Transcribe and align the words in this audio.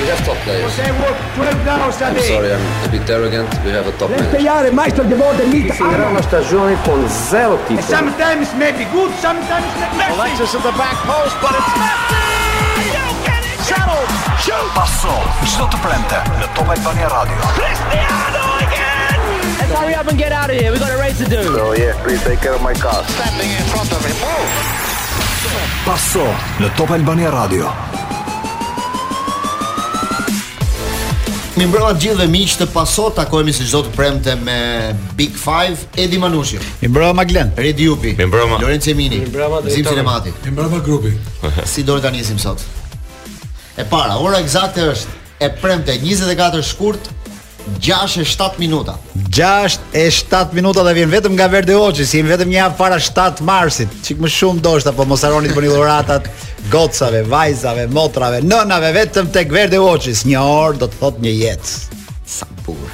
We 0.00 0.08
have 0.10 0.24
top 0.26 0.36
players. 0.44 0.74
I'm 0.80 2.18
sorry, 2.18 2.50
I'm 2.52 2.60
a 2.82 2.88
bit 2.90 3.08
arrogant. 3.08 3.46
We 3.64 3.70
have 3.70 3.86
a 3.86 3.92
top 3.96 4.10
player. 4.10 4.26
This 4.34 4.42
is 4.42 4.98
a 4.98 5.70
season 5.70 6.66
with 6.66 7.10
zero 7.30 7.56
titles. 7.68 7.84
Sometimes 7.86 8.50
maybe 8.58 8.84
good, 8.90 9.12
sometimes 9.22 9.66
it 9.78 9.92
may 9.94 10.08
be 10.10 10.14
Alexis 10.18 10.52
at 10.56 10.62
the 10.66 10.72
back 10.74 10.98
post, 11.06 11.36
but 11.40 11.54
it's... 11.58 11.74
Paso, 14.74 15.12
çdo 15.46 15.66
të 15.72 15.78
premte 15.82 16.18
në 16.40 16.46
Top 16.56 16.68
Albania 16.74 17.08
Radio. 17.12 17.48
Cristiano 17.54 18.42
again! 18.60 19.22
Let's 19.58 19.72
hurry 19.78 19.94
up 19.94 20.08
and 20.10 20.18
get 20.18 20.32
out 20.32 20.50
of 20.50 20.56
here. 20.56 20.72
We 20.72 20.78
got 20.78 20.90
a 20.90 20.98
race 20.98 21.18
to 21.22 21.24
do. 21.24 21.40
So 21.54 21.72
yeah, 21.72 21.94
please 22.02 22.20
take 22.24 22.40
care 22.42 22.58
my 22.58 22.74
car. 22.74 23.04
Standing 23.16 23.50
in 23.50 23.62
front 23.72 23.90
of 23.94 24.02
him. 24.04 24.18
Paso, 25.86 26.26
në 26.60 26.72
Top 26.76 26.90
Albania 26.92 27.30
Radio. 27.32 27.70
Mi 31.54 31.66
mbrëma 31.70 31.92
të 31.94 32.00
gjithë 32.02 32.16
dhe 32.18 32.24
miq 32.32 32.54
të 32.58 32.66
paso 32.74 33.04
takohemi 33.14 33.52
si 33.54 33.62
çdo 33.68 33.84
të 33.86 33.90
premte 33.94 34.32
me 34.34 34.54
Big 35.14 35.36
Five 35.38 35.84
Edi 36.04 36.18
Manushi. 36.18 36.58
Mi 36.80 36.88
mbrëma 36.90 37.22
Glen. 37.30 37.52
Redi 37.56 37.86
Jupi. 37.86 38.16
Mi 38.18 38.26
mbrëma 38.26 38.58
Lorenzo 38.58 38.90
Emini. 38.90 39.20
Mi 39.22 39.28
mbrëma 39.30 39.60
Zim 39.70 39.86
Cinemati. 39.86 40.32
Mi 40.44 40.50
mbrëma 40.50 40.80
grupi. 40.82 41.12
si 41.70 41.84
do 41.86 42.00
të 42.02 42.10
nisim 42.16 42.40
sot? 42.42 42.64
E 43.78 43.86
para, 43.86 44.16
ora 44.18 44.42
eksakte 44.42 44.88
është 44.96 45.14
e 45.46 45.52
premte 45.62 45.94
24 46.02 46.64
shkurt 46.74 47.06
6 47.80 48.16
e 48.20 48.24
7 48.24 48.58
minuta. 48.58 48.94
6 49.30 49.80
e 49.92 50.10
7 50.10 50.54
minuta 50.54 50.82
dhe 50.84 50.92
vjen 50.94 51.10
vetëm 51.10 51.32
nga 51.36 51.46
Verde 51.52 51.76
Hoxhi, 51.78 52.04
si 52.06 52.20
vetëm 52.22 52.50
një 52.52 52.58
javë 52.60 52.76
para 52.78 52.98
7 53.00 53.42
Marsit. 53.46 53.92
Çik 54.04 54.20
më 54.22 54.30
shumë 54.32 54.62
doshta, 54.64 54.92
po 54.92 55.06
mos 55.08 55.24
harroni 55.24 55.50
të 55.52 55.56
bëni 55.56 55.70
dhuratat 55.72 56.28
gocave, 56.72 57.22
vajzave, 57.28 57.86
motrave, 57.92 58.42
nënave 58.44 58.92
vetëm 58.98 59.30
tek 59.34 59.52
Verde 59.52 59.80
Hoxhi. 59.80 60.14
Një 60.30 60.42
orë 60.44 60.82
do 60.84 60.90
të 60.92 61.00
thot 61.00 61.22
një 61.24 61.34
jetë. 61.34 61.98
Sa 62.36 62.48
bukur. 62.66 62.90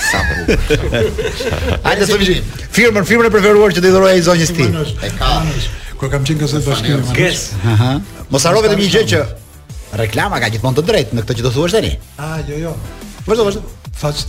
Sa 0.00 0.20
bukur. 0.26 0.94
Hajde 1.86 2.08
të 2.10 2.20
vijim. 2.22 2.54
Firmën, 2.70 3.06
firmën 3.08 3.28
e 3.30 3.34
preferuar 3.34 3.74
që 3.76 3.82
do 3.84 3.90
i 3.92 3.94
dhuroj 3.94 4.12
ai 4.16 4.24
zonjës 4.26 4.52
tim. 4.56 4.80
E 5.06 5.12
kam 6.08 6.24
qenë 6.24 6.38
gazet 6.40 6.64
bashkë. 6.66 7.00
Gjes. 7.18 7.48
Mos 8.32 8.46
harro 8.48 8.62
vetëm 8.66 8.80
një 8.80 8.90
gjë 8.94 9.04
që 9.12 9.22
reklama 10.00 10.38
ka 10.42 10.48
gjithmonë 10.54 10.78
të 10.78 10.84
drejtë 10.86 11.18
në 11.18 11.24
këtë 11.26 11.38
që 11.40 11.44
do 11.44 11.50
thuash 11.52 11.74
tani. 11.74 11.90
Ah, 12.16 12.38
jo, 12.46 12.56
jo. 12.62 12.72
Vazhdo, 13.26 13.44
vazhdo 13.50 13.62
thash, 14.00 14.24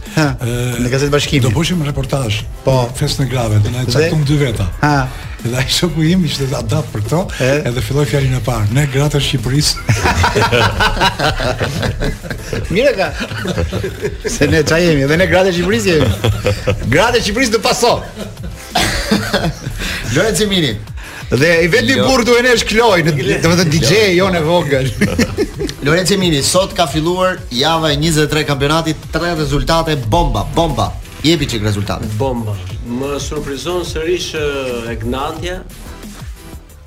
në 0.81 0.91
gazetë 0.91 1.11
bashkimi. 1.13 1.43
Do 1.45 1.51
bëshim 1.55 1.81
reportazh. 1.87 2.41
Po, 2.65 2.75
fest 2.97 3.21
në 3.21 3.27
grave, 3.31 3.59
do 3.63 3.71
na 3.73 3.85
caktum 3.87 4.23
dy 4.27 4.37
veta. 4.41 4.67
Ha. 4.81 4.95
Edhe 5.41 5.57
ai 5.57 5.65
shoku 5.73 6.03
im 6.05 6.25
ishte 6.27 6.45
adapt 6.53 6.91
për 6.93 7.23
E 7.41 7.47
edhe 7.69 7.81
filloi 7.81 8.03
fjalën 8.09 8.35
e 8.37 8.41
parë, 8.45 8.67
ne 8.77 8.83
gratë 8.93 9.15
të 9.17 9.23
Shqipërisë. 9.27 9.81
Mirë 12.75 12.93
ka. 12.99 13.07
Se 14.35 14.47
ne 14.51 14.61
çaj 14.69 14.83
jemi, 14.85 15.07
edhe 15.07 15.17
ne 15.17 15.25
gratë 15.31 15.49
të 15.49 15.57
Shqipërisë 15.57 15.95
jemi. 15.95 16.85
Gratë 16.93 17.17
të 17.17 17.23
Shqipërisë 17.25 17.55
do 17.57 17.63
paso. 17.65 17.95
Lorenzo 20.13 20.45
Mini, 20.51 20.75
Dhe 21.31 21.63
i 21.63 21.67
vetmi 21.67 21.93
jo. 21.95 22.07
burr 22.07 22.23
do 22.27 22.33
enesh 22.39 22.63
Kloj, 22.67 23.03
domethën 23.43 23.69
DJ 23.71 24.17
Jon 24.19 24.35
e 24.35 24.41
vogël. 24.43 24.89
Lorenzo 25.85 26.17
Mini 26.19 26.41
sot 26.43 26.73
ka 26.75 26.87
filluar 26.91 27.37
java 27.49 27.91
e 27.91 27.97
23 27.97 28.43
kampionatit, 28.43 28.97
tre 29.11 29.31
rezultate 29.39 29.95
bomba, 29.95 30.43
bomba. 30.55 30.91
Jepi 31.23 31.47
çik 31.47 31.63
rezultate. 31.63 32.03
Bomba. 32.17 32.57
Më 32.83 33.15
surprizon 33.23 33.85
sërish 33.87 34.33
Egnantia 34.91 35.61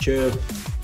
që 0.05 0.19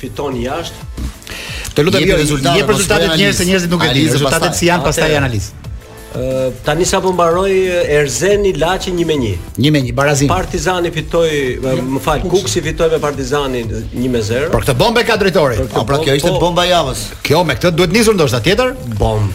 fiton 0.01 0.41
jashtë. 0.41 1.75
Të 1.77 1.85
lutem, 1.85 2.01
jep 2.07 2.15
jo, 2.15 2.21
rezultate, 2.25 2.59
jep 2.63 2.71
rezultate 2.73 3.13
njerëz 3.21 3.43
se 3.43 3.49
njerëzit 3.51 3.77
nuk 3.77 3.85
e 3.85 3.93
dinë, 3.95 4.15
rezultatet 4.17 4.57
si 4.57 4.71
janë 4.73 4.89
pastaj 4.89 5.17
analizë. 5.21 5.67
Uh, 6.15 6.51
tani 6.67 6.83
sa 6.85 6.99
po 7.01 7.13
mbaroi 7.15 7.69
Erzeni 7.87 8.51
Laçi 8.59 8.91
1-1. 8.91 9.37
1-1 9.59 9.93
Barazim. 9.95 10.27
Partizani 10.29 10.91
fitoi, 10.91 11.59
më 11.63 12.01
fal, 12.03 12.21
Kuksi 12.27 12.61
fitoi 12.65 12.89
me 12.91 12.99
Partizanin 12.99 13.71
1-0. 13.95 14.51
Por 14.51 14.65
këtë 14.67 14.75
bombë 14.75 15.05
ka 15.07 15.15
drejtori. 15.21 15.69
Po 15.71 15.85
pra 15.87 16.01
kjo 16.03 16.17
ishte 16.19 16.33
po- 16.35 16.41
bomba 16.49 16.67
javës. 16.67 17.05
Kjo 17.23 17.45
me 17.45 17.55
këtë 17.55 17.71
duhet 17.77 17.95
nisur 17.95 18.19
ndoshta 18.19 18.41
tjetër? 18.43 18.75
Bomb. 18.99 19.31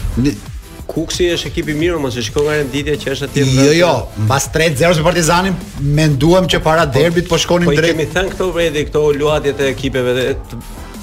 Kuksi 0.86 1.30
është 1.32 1.48
ekip 1.50 1.68
i 1.72 1.74
mirë, 1.80 1.96
mos 2.00 2.16
e 2.16 2.20
shikoj 2.22 2.44
nga 2.44 2.52
renditja 2.60 2.94
që 3.00 3.10
është 3.16 3.24
aty. 3.26 3.46
Jo, 3.56 3.72
jo, 3.80 3.92
mbas 4.26 4.50
3-0 4.52 4.98
me 5.00 5.08
Partizanin, 5.08 5.56
menduam 5.80 6.44
që 6.44 6.60
para 6.62 6.84
po- 6.86 6.98
derbit 6.98 7.28
po 7.28 7.38
shkonin 7.38 7.66
po 7.72 7.72
drejt. 7.72 7.96
Po 7.96 7.98
kemi 7.98 8.12
thënë 8.14 8.30
këto 8.36 8.52
vërejti, 8.56 8.84
këto 8.90 9.00
luajtje 9.18 9.52
të 9.56 9.64
ekipeve 9.72 10.12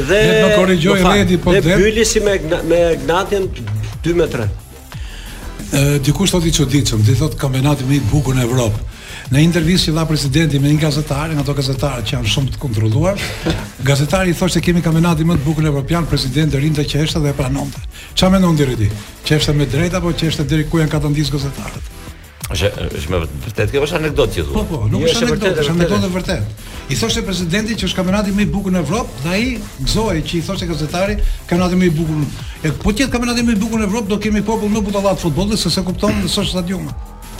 dhe 0.00 0.48
do 0.48 0.60
korrigjoj 0.60 1.02
Redi 1.14 1.38
po 1.38 1.52
det. 1.52 1.64
Ne 1.64 1.76
pyllisi 1.76 2.20
me 2.24 2.38
me 2.68 2.96
Gnatin 3.04 3.48
2 4.04 4.14
me 4.14 4.26
3. 4.26 4.48
Ë 5.74 5.84
dikush 6.06 6.34
thotë 6.34 6.50
i 6.50 6.56
çuditshëm, 6.56 7.02
di 7.06 7.14
thotë 7.18 7.38
kampionati 7.40 7.86
më 7.88 7.94
i 8.00 8.02
bukur 8.10 8.34
në 8.36 8.44
Evropë. 8.48 8.82
Në 9.32 9.40
intervistë 9.40 9.88
që 9.88 9.94
dha 9.96 10.04
presidenti 10.06 10.58
me 10.60 10.68
një 10.70 10.80
gazetar, 10.82 11.32
nga 11.32 11.42
ato 11.42 11.54
gazetarë 11.56 12.02
që 12.04 12.14
janë 12.16 12.30
shumë 12.34 12.52
të 12.54 12.60
kontrolluar, 12.60 13.16
gazetari 13.88 14.30
i 14.30 14.36
thoshte 14.36 14.60
kemi 14.60 14.82
kampionatin 14.84 15.26
më 15.26 15.38
të 15.38 15.44
bukur 15.46 15.64
evropian, 15.66 16.06
presidenti 16.06 16.60
rinte 16.60 16.84
që 16.84 17.08
dhe 17.24 17.32
e 17.32 17.38
pranonte. 17.40 17.80
Çfarë 18.14 18.32
mendon 18.36 18.56
ti 18.56 18.68
rëdi? 18.68 18.90
Që 19.24 19.54
me 19.56 19.66
drejt 19.66 19.94
apo 19.98 20.12
që 20.12 20.30
është 20.30 20.48
deri 20.50 20.68
ku 20.68 20.78
janë 20.78 20.92
katandis 20.92 21.32
gazetarët? 21.32 21.93
Është 22.44 22.68
është 22.98 23.12
më 23.12 23.18
vërtet 23.46 23.70
kjo 23.72 23.80
është 23.86 23.96
anekdotë 24.02 24.34
që 24.36 24.42
thua. 24.48 24.62
Po 24.64 24.64
po, 24.84 24.88
nuk 24.92 25.04
është 25.08 25.24
anekdotë, 25.30 25.62
është 25.62 25.72
anekdotë 25.78 26.10
vërtet. 26.12 26.66
I 26.92 26.98
thoshte 27.00 27.22
presidenti 27.24 27.76
që 27.80 27.88
është 27.88 27.96
kampionati 27.98 28.34
më 28.36 28.44
i 28.44 28.48
bukur 28.52 28.74
në 28.74 28.82
Evropë 28.84 29.22
dhe 29.22 29.32
ai 29.32 29.46
gëzoi 29.80 30.20
që 30.28 30.36
i 30.38 30.42
thoshte 30.48 30.68
gazetarit 30.68 31.22
kampionati 31.48 31.78
më 31.80 31.88
i 31.88 31.94
bukur. 31.96 32.20
E 32.68 32.74
po 32.84 32.92
tjetër 32.92 33.12
kampionati 33.16 33.46
më 33.48 33.56
i 33.56 33.60
bukur 33.64 33.80
në 33.80 33.88
Evropë 33.88 34.12
do 34.12 34.20
kemi 34.26 34.44
popull 34.44 34.72
më 34.76 34.84
butallat 34.90 35.24
futbolli 35.24 35.56
se 35.56 35.72
se 35.78 35.86
kupton 35.88 36.20
se 36.28 36.44
është 36.44 36.52
stadiumi 36.56 36.92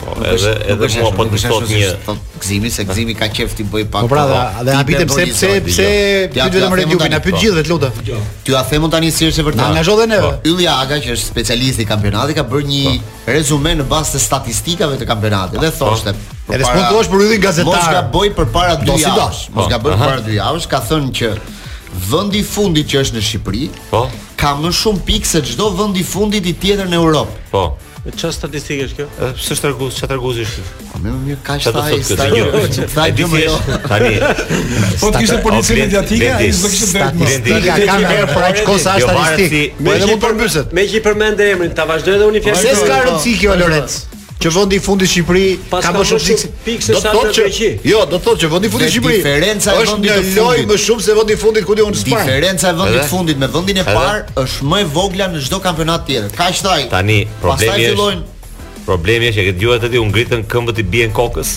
po, 0.04 0.14
edhe 0.22 0.52
edhe 0.72 0.86
mua 1.02 1.10
po 1.18 1.24
të 1.28 1.40
thot 1.42 1.70
një 1.70 2.18
gëzimi 2.42 2.70
se 2.72 2.84
gëzimi 2.88 3.16
ka 3.18 3.28
qejf 3.32 3.54
ti 3.58 3.64
bëj 3.70 3.86
pak. 3.94 4.04
Po 4.06 4.10
pra, 4.12 4.24
dhe 4.60 4.70
na 4.76 4.84
pitem 4.86 5.08
pse 5.10 5.24
pse 5.32 5.52
jo. 5.54 5.64
pse 5.68 5.88
ti 6.34 6.38
vetëm 6.42 6.76
rëgjubi 6.80 7.08
na 7.14 7.20
pyet 7.24 7.36
po. 7.36 7.42
gjithë 7.42 7.56
vetë 7.60 7.72
lutem. 7.72 8.04
Ti 8.44 8.54
ja 8.54 8.62
themon 8.68 8.90
tani 8.92 9.10
si 9.14 9.28
është 9.30 9.42
e 9.42 9.46
vërtetë. 9.48 9.62
Na 9.62 9.70
ngazhon 9.78 10.00
dhe 10.02 10.06
neve. 10.12 10.30
Po, 10.30 10.52
Ylli 10.52 10.68
Aga 10.74 10.98
që 11.04 11.16
është 11.16 11.26
specialist 11.28 11.82
i 11.84 11.88
kampionatit 11.92 12.36
ka 12.40 12.44
bërë 12.50 12.70
një 12.72 12.94
po. 12.98 13.24
rezume 13.36 13.74
në 13.80 13.88
bazë 13.92 14.16
të 14.16 14.22
statistikave 14.28 15.00
të 15.00 15.06
kampionatit 15.08 15.60
dhe 15.62 15.70
thoshte 15.78 16.14
E 16.52 16.58
respondosh 16.60 17.08
për 17.08 17.24
yllin 17.28 17.40
gazetar. 17.40 17.80
Mos 17.80 17.96
gaboj 17.96 18.28
përpara 18.36 18.76
dy 18.84 19.00
javësh. 19.00 19.46
Mos 19.56 19.68
gaboj 19.70 19.92
përpara 19.96 20.20
dy 20.26 20.36
javësh, 20.36 20.66
ka 20.68 20.80
thënë 20.88 21.12
që 21.16 21.30
vendi 22.10 22.38
i 22.42 22.44
fundit 22.44 22.86
që 22.92 23.00
është 23.00 23.16
në 23.16 23.22
Shqipëri, 23.22 23.62
po, 23.90 24.00
ka 24.36 24.50
më 24.60 24.72
shumë 24.76 25.02
pikë 25.08 25.26
se 25.30 25.40
çdo 25.46 25.70
vend 25.78 25.96
i 25.96 26.02
fundit 26.04 26.44
i 26.46 26.52
tjetër 26.52 26.88
në 26.92 26.98
Europë. 27.00 27.32
Po. 27.54 27.62
Ço 28.12 28.28
statistike 28.36 28.84
kjo? 28.92 29.04
Ço 29.40 29.56
shtrëgues, 29.56 29.94
ço 29.96 30.02
shtrëgues 30.04 30.40
ishte. 30.44 30.64
Po 30.92 30.98
më 31.00 31.12
mirë 31.22 31.38
kaq 31.46 31.62
sa 31.64 31.84
ai. 31.86 31.96
Sa 32.04 32.26
jo. 32.34 32.50
Sa 32.92 33.06
jo. 33.08 33.54
Tani. 33.86 34.12
Po 35.00 35.08
kishte 35.16 35.38
policë 35.46 35.78
mediatike, 35.80 36.28
ai 36.36 36.50
do 36.52 36.68
kishte 36.68 36.92
drejtë. 36.92 37.24
Identifika 37.24 37.80
kanë 37.88 38.10
herë 38.12 38.28
për 38.34 38.46
aq 38.50 38.60
kosa 38.68 38.98
statistike. 39.00 39.76
Po 39.80 39.96
edhe 39.96 40.66
Meqë 40.80 41.00
i 41.00 41.04
përmendë 41.08 41.50
emrin, 41.54 41.72
ta 41.80 41.88
vazhdoj 41.88 42.18
edhe 42.18 42.28
unë 42.28 42.44
fjalën. 42.44 42.66
Ses 42.66 42.84
ka 42.90 43.00
rëndsi 43.08 43.38
kjo 43.40 43.56
Lorenz 43.56 44.02
që 44.44 44.52
vendi 44.54 44.76
i 44.78 44.82
fundit 44.86 45.08
i 45.08 45.12
Shqipërisë 45.12 45.70
ka 45.82 45.92
më 45.94 46.02
shumë 46.10 46.50
pikë 46.66 46.86
se 46.86 46.98
sa 47.00 47.12
të 47.14 47.22
tjerë. 47.36 47.70
Jo, 47.88 48.02
do 48.10 48.18
të 48.18 48.26
thotë 48.26 48.42
që 48.44 48.50
vendi 48.54 48.68
i 48.70 48.74
fundit 48.74 48.90
i 48.90 48.94
Shqipërisë 48.96 49.24
është 49.24 49.38
diferenca 49.38 49.72
e 49.72 49.86
vendit 49.86 50.26
të 50.26 50.34
fundit 50.36 50.68
më 50.74 50.78
shumë 50.84 51.06
se 51.06 51.16
vendi 51.20 51.34
i 51.34 51.40
fundit 51.40 51.68
ku 51.70 51.78
do 51.78 51.86
të 51.88 52.02
shpaj. 52.02 52.26
Diferenca 52.28 52.74
e 52.74 52.78
vendit 52.82 53.02
të 53.02 53.08
fundit 53.14 53.40
me 53.44 53.48
vendin 53.56 53.80
e 53.80 53.86
parë 53.88 54.44
është 54.44 54.70
më 54.72 54.84
e 54.84 54.90
vogla 54.98 55.30
në 55.34 55.42
çdo 55.48 55.62
kampionat 55.64 56.06
tjetër. 56.10 56.30
Kaq 56.38 56.62
thaj. 56.66 56.78
Tani 56.92 57.18
problemi 57.40 57.88
është 57.92 58.32
Problemi 58.84 59.30
është 59.30 59.38
që 59.40 59.44
këtë 59.48 59.60
gjuhat 59.62 59.84
aty 59.88 59.96
u 60.00 60.04
ngritën 60.10 60.42
këmbët 60.50 60.80
i 60.82 60.84
bien 60.92 61.12
kokës. 61.16 61.50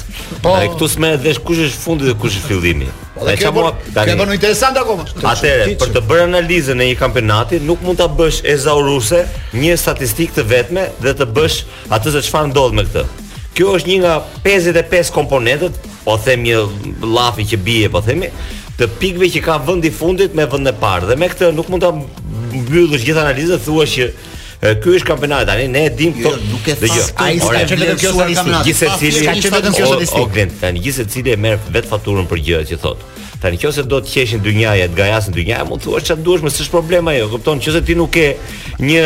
Po. 0.44 0.54
Dhe 0.56 0.70
këtu 0.72 0.88
s'më 0.94 1.10
edhe 1.18 1.34
kush 1.46 1.60
është 1.66 1.80
fundi 1.82 2.08
dhe 2.08 2.14
kush 2.22 2.38
është 2.40 2.48
fillimi. 2.54 2.88
Po, 3.18 3.26
dhe 3.28 3.34
çfarë 3.42 3.56
mua 3.58 3.74
tani? 3.92 4.14
Këto 4.14 4.24
janë 4.24 4.38
interesante 4.38 4.80
akoma. 4.80 5.04
Atëherë, 5.34 5.74
për 5.82 5.92
të 5.98 6.04
bërë 6.08 6.28
analizën 6.30 6.80
e 6.80 6.88
një 6.94 6.98
kampionati, 7.02 7.60
nuk 7.68 7.84
mund 7.84 8.00
ta 8.00 8.08
bësh 8.08 8.40
ezauruse 8.54 9.26
një 9.60 9.76
statistikë 9.82 10.38
të 10.38 10.46
vetme 10.54 10.86
dhe 11.04 11.14
të 11.20 11.28
bësh 11.36 11.60
atë 11.98 12.16
se 12.16 12.24
çfarë 12.30 12.54
ndodh 12.54 12.80
me 12.80 12.88
këtë. 12.88 13.04
Kjo 13.60 13.76
është 13.76 13.92
një 13.92 14.00
nga 14.06 14.16
55 14.48 15.12
komponentët, 15.18 15.84
po 16.06 16.16
them 16.24 16.48
një 16.48 16.64
llafi 17.04 17.44
që 17.52 17.60
bie, 17.68 17.90
po 17.92 18.04
themi, 18.06 18.30
të 18.80 18.88
pikëve 19.02 19.32
që 19.36 19.42
ka 19.44 19.60
vendi 19.68 19.92
fundit 19.92 20.38
me 20.38 20.46
vendin 20.48 20.72
e 20.72 20.76
parë 20.80 21.10
dhe 21.12 21.18
me 21.20 21.28
këtë 21.34 21.52
nuk 21.60 21.68
mund 21.74 21.84
ta 21.84 21.92
mbyllësh 21.92 23.04
gjithë 23.10 23.24
analizën, 23.26 23.60
thua 23.66 23.84
që 23.90 24.12
Ky 24.58 24.90
është 24.98 25.06
kampionati 25.06 25.46
tani, 25.46 25.68
ne 25.70 25.84
e 25.86 25.90
dim 25.94 26.16
jo, 26.18 26.32
këto. 26.66 26.88
Dëgjoj, 26.88 27.04
ai 27.22 27.36
ka 27.42 27.60
qenë 27.70 27.90
në 27.94 28.62
Gjithsesi, 28.66 29.12
ka 29.28 29.36
qenë 29.38 29.54
vetëm 29.54 29.76
kjo 29.78 29.90
statistikë. 29.94 30.48
tani 30.64 30.82
gjithsesi 30.88 31.22
e 31.30 31.36
merr 31.44 31.70
vetë 31.76 31.90
faturën 31.92 32.26
për 32.32 32.42
gjërat 32.50 32.72
që 32.74 32.80
thotë. 32.88 33.26
Tani 33.38 33.60
nëse 33.62 33.84
do 33.86 34.00
të 34.02 34.10
qeshin 34.16 34.42
dy 34.42 34.50
dynjaja, 34.50 34.88
të 34.90 34.98
gajasin 34.98 35.36
njaja, 35.38 35.64
mund 35.70 35.84
thua 35.84 36.00
çfarë 36.02 36.24
duash, 36.26 36.42
mos 36.42 36.56
është 36.64 36.74
problem 36.74 37.10
ajo. 37.12 37.28
Kupton, 37.36 37.60
nëse 37.62 37.84
ti 37.86 37.94
nuk 38.00 38.16
e 38.18 38.34
një 38.82 39.04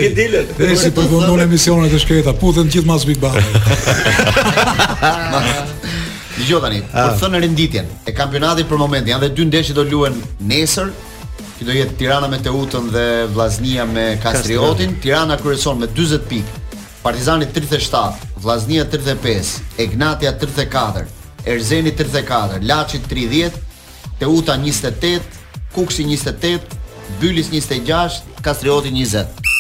emision, 0.62 0.92
në 0.92 1.10
sekondon 1.12 1.40
emisionet 1.44 1.92
e 1.94 1.98
shkreta, 2.00 2.32
putën 2.40 2.70
gjithë 2.72 2.88
mas 2.88 3.04
Big 3.06 3.20
Bang. 3.20 3.36
Dijo 6.38 6.60
tani, 6.64 6.80
ah. 6.92 7.10
për 7.12 7.18
thënë 7.20 7.40
renditjen 7.44 7.84
e 8.08 8.12
kampionatit 8.16 8.64
për 8.70 8.78
moment, 8.80 9.04
janë 9.12 9.20
dhe 9.26 9.30
dy 9.38 9.44
ndeshje 9.50 9.76
do 9.78 9.84
luhen 9.90 10.16
nesër, 10.48 10.88
që 11.58 11.62
do 11.68 11.74
jetë 11.76 11.94
Tirana 12.00 12.28
me 12.32 12.40
Teutën 12.42 12.86
dhe 12.94 13.04
Vllaznia 13.34 13.84
me 13.86 14.18
Kastriotin. 14.24 14.92
Tirana 15.04 15.36
kryeson 15.42 15.78
me 15.84 15.88
40 15.92 16.24
pikë, 16.32 16.52
Partizani 17.04 17.46
37, 17.52 18.16
Vllaznia 18.42 18.84
35, 18.90 19.60
Egnatia 19.84 20.32
34, 20.40 21.06
Erzeni 21.50 21.92
34, 21.98 22.64
Laçi 22.70 23.00
30, 23.10 23.52
Teuta 24.22 24.56
28, 24.56 25.20
Kuksi 25.76 26.04
28, 26.08 26.60
Bylis 27.22 27.52
26, 27.54 27.84
Kastrioti 28.46 28.90
20. 28.96 29.51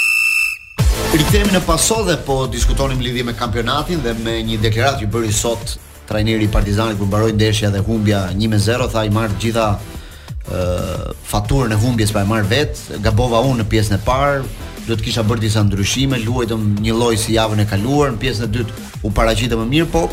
Rikthehemi 1.11 1.51
në 1.51 1.59
paso 1.67 1.97
dhe 2.07 2.13
po 2.23 2.45
diskutonim 2.47 3.01
lidhje 3.03 3.25
me 3.27 3.33
kampionatin 3.35 3.99
dhe 3.99 4.13
me 4.23 4.37
një 4.47 4.61
deklaratë 4.63 5.01
që 5.01 5.07
bëri 5.11 5.33
sot 5.35 5.73
trajneri 6.07 6.45
i 6.47 6.51
Partizanit 6.53 6.95
kur 7.01 7.09
mbaroi 7.09 7.33
ndeshja 7.35 7.67
dhe 7.73 7.81
humbja 7.83 8.21
1-0, 8.31 8.87
tha 8.93 9.01
i 9.03 9.11
marr 9.11 9.33
gjitha 9.43 9.65
ë 9.73 9.75
uh, 9.75 11.25
faturën 11.27 11.75
e 11.75 11.81
humbjes 11.81 12.13
pa 12.15 12.23
e 12.23 12.29
marr 12.29 12.47
vet, 12.47 12.79
gabova 13.03 13.41
unë 13.43 13.59
në 13.65 13.67
pjesën 13.73 13.97
e 13.97 14.01
parë, 14.07 14.45
do 14.87 14.95
të 14.95 15.09
kisha 15.09 15.25
bërë 15.27 15.43
disa 15.43 15.65
ndryshime, 15.67 16.21
luajtëm 16.23 16.63
një 16.87 16.95
lloj 16.95 17.17
si 17.25 17.35
javën 17.35 17.59
e 17.59 17.67
kaluar, 17.73 18.15
në 18.15 18.23
pjesën 18.23 18.47
e 18.47 18.51
dytë 18.55 18.87
u 19.03 19.11
paraqitëm 19.19 19.65
më 19.65 19.69
mirë, 19.75 19.91
po 19.91 20.07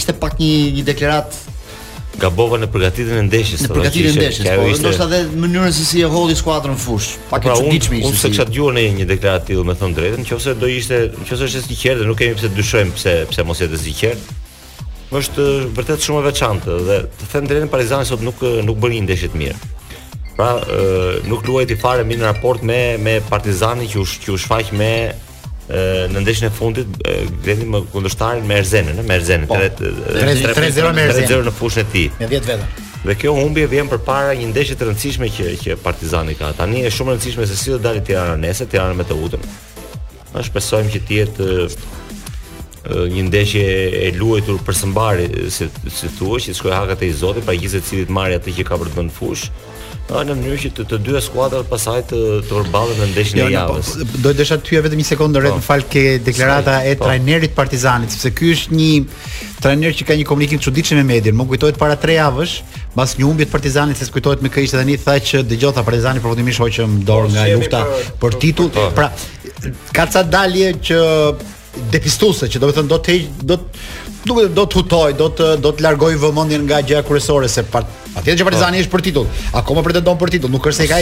ishte 0.00 0.16
pak 0.16 0.40
një 0.40 0.52
një 0.78 0.88
deklaratë 0.88 1.44
gabova 2.18 2.58
në 2.58 2.68
përgatitjen 2.72 3.20
e 3.20 3.26
ndeshjes. 3.28 3.62
Në 3.64 3.68
po 3.70 3.76
përgatitjen 3.78 4.10
e 4.10 4.16
ndeshjes, 4.18 4.48
po 4.58 4.66
ishte... 4.72 4.84
ndoshta 4.84 5.06
edhe 5.06 5.38
mënyrën 5.44 5.74
se 5.76 5.86
si 5.86 6.02
e 6.02 6.10
holli 6.10 6.34
skuadrën 6.38 6.74
në 6.74 6.80
fush. 6.82 7.12
Pak 7.30 7.46
e 7.46 7.48
pra, 7.48 7.56
çuditshme 7.60 8.00
ishte. 8.00 8.10
Unë 8.10 8.18
se 8.22 8.32
kisha 8.32 8.46
dëgjuar 8.48 8.76
një 8.98 9.06
deklaratë 9.12 9.58
më 9.58 9.76
me 9.78 9.90
drejtën, 9.98 10.24
nëse 10.26 10.54
do 10.62 10.70
ishte, 10.78 11.00
nëse 11.14 11.40
është 11.48 11.64
sinqer 11.68 12.02
dhe 12.02 12.10
nuk 12.10 12.18
kemi 12.20 12.38
pse 12.40 12.50
dyshojmë 12.56 12.94
pse 12.98 13.14
pse 13.32 13.46
mos 13.48 13.62
jetë 13.62 13.82
sinqer. 13.84 14.22
Është 15.18 15.46
vërtet 15.76 16.04
shumë 16.04 16.22
e 16.24 16.26
veçantë 16.28 16.78
dhe 16.88 16.98
të 17.20 17.30
them 17.32 17.46
drejtën 17.52 17.72
Partizani 17.74 18.10
sot 18.10 18.24
nuk 18.26 18.42
nuk 18.66 18.82
bën 18.82 18.96
një 18.98 19.06
ndeshje 19.06 19.30
të 19.32 19.40
mirë. 19.44 19.62
Pra, 20.38 20.50
nuk 21.26 21.46
luajti 21.48 21.78
fare 21.80 22.04
mirë 22.08 22.24
në 22.26 22.32
raport 22.32 22.66
me 22.68 22.82
me 23.02 23.16
Partizani 23.30 23.86
që 23.94 24.04
u 24.04 24.36
shfaq 24.46 24.74
me 24.76 24.92
në 25.68 26.22
ndeshjen 26.24 26.48
e 26.48 26.54
fundit 26.54 26.98
vendi 27.44 27.66
më 27.68 27.82
me 28.46 28.54
Erzenën, 28.58 29.02
me 29.06 29.14
Erzenën. 29.18 29.48
3-0 29.48 29.48
po, 29.48 30.92
me 30.96 31.02
Erzenën. 31.08 31.44
në 31.48 31.52
fushën 31.58 31.84
e 31.84 31.84
tij. 31.92 32.10
Me 32.20 32.26
10 32.26 32.46
vetë. 32.48 32.64
Dhe 33.04 33.14
kjo 33.14 33.32
humbje 33.36 33.66
vjen 33.70 33.88
përpara 33.88 34.32
një 34.34 34.48
ndeshje 34.50 34.74
të 34.76 34.88
rëndësishme 34.88 35.28
që 35.30 35.52
që 35.62 35.76
Partizani 35.84 36.34
ka. 36.34 36.50
Tani 36.58 36.80
është 36.88 36.96
shumë 36.98 37.12
e 37.12 37.16
rëndësishme 37.16 37.46
se 37.46 37.56
si 37.56 37.70
do 37.72 37.78
dalë 37.84 38.02
Tirana 38.08 38.34
nesër, 38.36 38.66
Tirana 38.72 38.94
me 38.98 39.04
të 39.06 39.14
utën. 39.22 39.44
Ne 40.34 40.42
shpresojmë 40.48 40.90
që 40.96 41.00
të 41.08 41.16
jetë 41.18 41.48
një 43.12 43.24
ndeshje 43.28 43.62
e 44.08 44.10
luajtur 44.16 44.62
për 44.66 44.76
sëmbari 44.80 45.28
si 45.52 45.68
si 45.92 46.08
thuaj, 46.18 46.46
që 46.48 46.56
shkoj 46.58 46.74
hakat 46.78 47.02
e 47.04 47.12
Zotit 47.20 47.44
pa 47.46 47.52
gjithë 47.54 47.82
secilit 47.82 48.10
marrë 48.16 48.40
atë 48.40 48.56
që 48.58 48.64
ka 48.68 48.78
për 48.80 48.88
të 48.92 48.98
bënë 49.00 49.12
fushë 49.12 49.76
në 50.24 50.34
mënyrë 50.38 50.58
që 50.62 50.70
të, 50.78 50.84
të 50.88 50.98
dy 51.04 51.20
skuadrat 51.22 51.68
pasaj 51.68 51.98
të 52.12 52.18
të 52.48 52.62
përballen 52.62 52.96
në 53.00 53.04
jo, 53.04 53.10
ndeshjen 53.12 53.40
e 53.42 53.46
javës. 53.52 53.90
Po, 53.98 54.06
do 54.24 54.30
të 54.32 54.38
desha 54.40 54.56
ty 54.64 54.80
vetëm 54.86 55.02
një 55.02 55.06
sekondë 55.10 55.42
rreth 55.42 55.58
po. 55.58 55.64
falë 55.66 55.88
ke 55.92 56.04
deklarata 56.28 56.76
Sajt, 56.78 56.88
e 56.88 56.96
po. 57.00 57.08
trajnerit 57.08 57.54
Partizanit, 57.58 58.14
sepse 58.14 58.32
ky 58.38 58.50
është 58.54 58.78
një 58.78 58.88
trajner 59.60 59.96
që 59.98 60.08
ka 60.08 60.16
një 60.20 60.26
komunikim 60.30 60.62
çuditshëm 60.64 61.02
me 61.02 61.06
medin. 61.12 61.36
Më 61.36 61.48
kujtohet 61.52 61.78
para 61.80 61.96
3 62.00 62.16
javësh, 62.18 62.56
pas 62.96 63.14
një 63.18 63.26
humbje 63.28 63.48
të 63.48 63.52
Partizanit, 63.56 64.00
se 64.00 64.08
kujtohet 64.14 64.42
me 64.44 64.48
kish 64.54 64.72
tani 64.76 64.96
tha 65.04 65.18
që 65.30 65.44
dëgjoj 65.52 65.74
tha 65.76 65.84
Partizani 65.86 66.24
përfundimisht 66.24 66.62
hoqëm 66.64 66.98
dorë 67.08 67.30
nga 67.34 67.46
lufta 67.54 67.84
për, 68.22 68.38
titull. 68.40 68.72
Pra, 68.96 69.12
ka 69.92 70.06
ca 70.08 70.22
dalje 70.24 70.72
që 70.90 71.04
depistuese 71.92 72.48
që 72.50 72.58
do 72.58 72.66
të 72.70 72.74
thonë 72.78 72.88
do 72.90 72.96
të 73.04 73.18
do 73.52 73.58
të 73.58 73.88
duke 74.26 74.48
do 74.54 74.64
të 74.66 74.80
hutoj, 74.82 75.12
do 75.14 75.28
të 75.30 75.48
do 75.62 75.70
të 75.72 75.84
largoj 75.86 76.16
vëmendjen 76.22 76.64
nga 76.66 76.80
gjëja 76.82 77.02
kryesore 77.06 77.48
se 77.48 77.62
part 77.70 77.94
Atje 78.16 78.32
që 78.40 78.44
Partizani 78.48 78.78
po. 78.78 78.82
është 78.82 78.90
për 78.96 79.02
titull, 79.06 79.26
akoma 79.54 79.82
pretendon 79.86 80.16
për 80.18 80.30
titull, 80.34 80.50
nuk 80.50 80.64
është 80.66 80.82
se 80.82 80.86
ka 80.90 80.96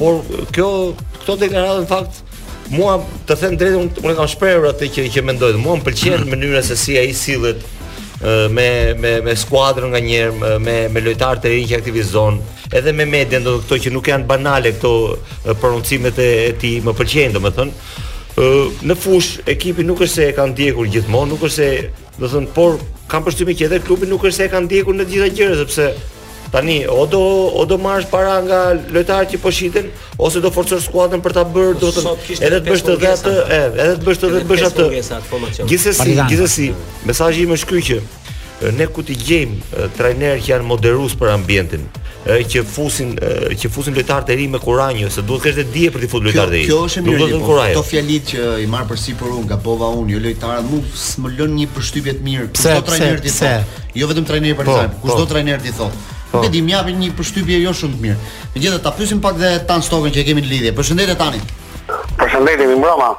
por 0.00 0.24
kjo 0.54 0.68
këto 1.20 1.34
deklarata 1.42 1.82
në 1.82 1.90
fakt 1.90 2.22
mua 2.72 2.94
të 3.28 3.36
them 3.42 3.56
drejtun 3.58 3.90
unë 4.00 4.16
kam 4.16 4.28
shprehur 4.30 4.70
atë 4.70 4.88
që 4.94 5.04
që 5.12 5.24
mendoj 5.28 5.52
mua 5.60 5.76
më 5.78 5.84
pëlqen 5.90 6.26
mënyra 6.32 6.62
se 6.66 6.76
si 6.80 6.96
ai 7.00 7.12
sillet 7.16 7.62
me 8.56 8.66
me 9.00 9.10
me 9.26 9.34
skuadrën 9.42 9.92
nganjëherë 9.94 10.54
me 10.64 10.74
me 10.96 11.04
lojtarët 11.04 11.46
e 11.50 11.54
rinj 11.54 11.70
që 11.72 11.78
aktivizon 11.80 12.40
edhe 12.80 12.92
me 12.96 13.06
median 13.14 13.44
do 13.46 13.56
këto 13.62 13.78
që 13.86 13.92
nuk 13.94 14.10
janë 14.12 14.28
banale 14.28 14.72
këto 14.76 14.94
prononcimet 15.62 16.20
e, 16.24 16.30
e 16.50 16.56
tij 16.60 16.80
më 16.84 16.96
pëlqejnë 17.00 17.36
domethënë 17.36 18.86
në 18.88 18.96
fush 18.96 19.34
ekipi 19.54 19.84
nuk 19.84 20.00
është 20.04 20.14
se 20.14 20.28
e 20.30 20.36
kanë 20.36 20.54
ndjekur 20.56 20.88
gjithmonë 20.94 21.32
nuk 21.34 21.44
është 21.48 21.56
se 21.56 21.68
do 22.20 22.28
thon 22.28 22.46
por 22.56 22.78
kam 23.10 23.24
përshtypjen 23.26 23.58
që 23.60 23.66
edhe 23.68 23.82
klubi 23.88 24.08
nuk 24.08 24.24
është 24.24 24.38
se 24.40 24.48
e 24.48 24.52
kanë 24.52 24.66
ndjekur 24.70 24.96
në 24.96 25.06
të 25.08 25.14
gjitha 25.16 25.30
gjërat 25.40 25.60
sepse 25.64 25.90
Tani, 26.50 26.86
o 26.88 27.06
do 27.06 27.20
o 27.54 27.64
do 27.64 27.78
marrësh 27.78 28.10
para 28.10 28.40
nga 28.42 28.60
lojtarët 28.74 29.30
që 29.34 29.38
po 29.38 29.52
shiten 29.54 29.86
ose 30.18 30.40
do 30.42 30.50
forcosh 30.50 30.82
skuadrën 30.88 31.22
për 31.22 31.34
ta 31.36 31.44
bërë 31.46 31.76
do 31.78 31.90
të 31.94 32.38
edhe 32.42 32.58
të 32.58 32.72
bësh 32.72 32.84
të 32.88 32.96
dhe 33.02 33.12
atë, 33.12 33.34
edhe 33.84 33.94
të 34.00 34.08
bësh 34.08 34.22
të 34.24 34.30
dhe 34.32 34.40
të 34.42 34.48
bësh 34.50 34.64
atë. 34.70 34.88
Gjithsesi, 35.70 36.16
gjithsesi, 36.32 36.66
mesazhi 37.06 37.46
im 37.46 37.54
është 37.54 37.70
ky 37.70 37.84
që 37.90 38.00
ne 38.80 38.88
ku 38.92 39.04
ti 39.06 39.14
gjejmë 39.16 39.86
trajner 39.96 40.42
që 40.42 40.50
janë 40.52 40.66
moderues 40.66 41.14
për 41.16 41.30
ambientin, 41.36 41.86
që 42.26 42.64
fusin 42.66 43.14
që 43.54 43.70
fusin 43.72 43.94
lojtarët 43.96 44.34
e 44.34 44.40
rinj 44.42 44.50
me 44.58 44.64
kurajë 44.66 45.12
se 45.18 45.22
duhet 45.30 45.46
kështë 45.46 45.62
dhe 45.62 45.78
dije 45.78 45.94
për 45.94 46.02
të 46.02 46.10
futur 46.16 46.28
lojtarët 46.32 46.50
e 46.50 46.58
rinj. 46.58 46.68
Kjo 46.68 46.84
është 46.90 47.06
mirë. 47.06 47.24
Nuk 47.24 47.34
do 47.38 47.58
po, 47.78 47.86
fjalit 47.94 48.30
që 48.34 48.52
i 48.66 48.70
marr 48.74 48.90
për 48.90 49.00
sipër 49.06 49.34
unë, 49.38 49.52
gabova 49.54 49.94
unë, 50.02 50.16
jo 50.18 50.26
lojtarët, 50.28 50.66
mu 50.74 50.82
s'më 51.08 51.34
lën 51.38 51.56
një 51.62 51.70
përshtypje 51.78 52.18
të 52.18 52.26
mirë. 52.28 52.54
Çdo 52.58 52.78
trajner 52.90 53.20
ti 53.22 53.38
thotë, 53.38 53.84
jo 54.02 54.10
vetëm 54.12 54.28
trajneri 54.34 54.58
për 54.60 54.68
po, 54.68 54.80
po. 55.14 55.18
trajner 55.34 55.62
ti 55.62 55.78
thotë. 55.78 56.16
Nuk 56.32 56.40
po. 56.40 56.46
e 56.46 56.48
di, 56.50 56.60
japin 56.64 56.98
një 57.02 57.10
përshtypje 57.18 57.58
jo 57.64 57.72
shumë 57.74 57.94
të 57.96 58.00
mirë. 58.04 58.18
Megjithatë, 58.54 58.84
ta 58.84 58.90
pyesim 58.94 59.20
pak 59.22 59.36
dhe 59.40 59.48
Tan 59.66 59.82
Stokën 59.82 60.14
që 60.14 60.20
e 60.22 60.26
kemi 60.28 60.42
në 60.44 60.50
lidhje. 60.52 60.72
Përshëndetje 60.78 61.16
Tani. 61.18 61.40
Përshëndetje 62.20 62.68
mi 62.70 62.76
mbrëma. 62.78 63.10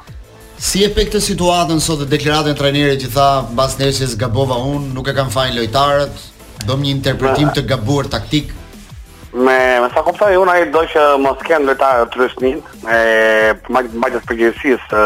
Si 0.62 0.80
e 0.80 0.88
pe 0.94 1.04
këtë 1.08 1.20
situatën 1.26 1.80
sot 1.82 2.00
dhe 2.04 2.08
deklaratën 2.12 2.54
e 2.54 2.56
trajnerit 2.60 3.04
që 3.04 3.10
tha 3.16 3.28
mbas 3.52 3.76
nesërs 3.80 4.16
gabova 4.20 4.56
unë, 4.70 4.92
nuk 4.96 5.10
e 5.12 5.12
kam 5.16 5.28
fajin 5.34 5.56
lojtarët, 5.58 6.24
bëm 6.68 6.84
një 6.84 6.92
interpretim 6.96 7.50
të 7.52 7.64
gabuar 7.74 8.08
taktik. 8.08 8.52
Me, 9.32 9.56
me 9.82 9.88
sa 9.94 10.02
kuptoj 10.06 10.32
unë 10.40 10.52
ai 10.52 10.64
do 10.72 10.80
që 10.94 11.04
mos 11.24 11.40
kanë 11.48 11.68
lojtarë 11.70 12.06
të 12.14 12.20
rrisnin, 12.20 12.58
e 12.88 13.52
majës 13.74 14.24
përgjegjësisë, 14.30 15.04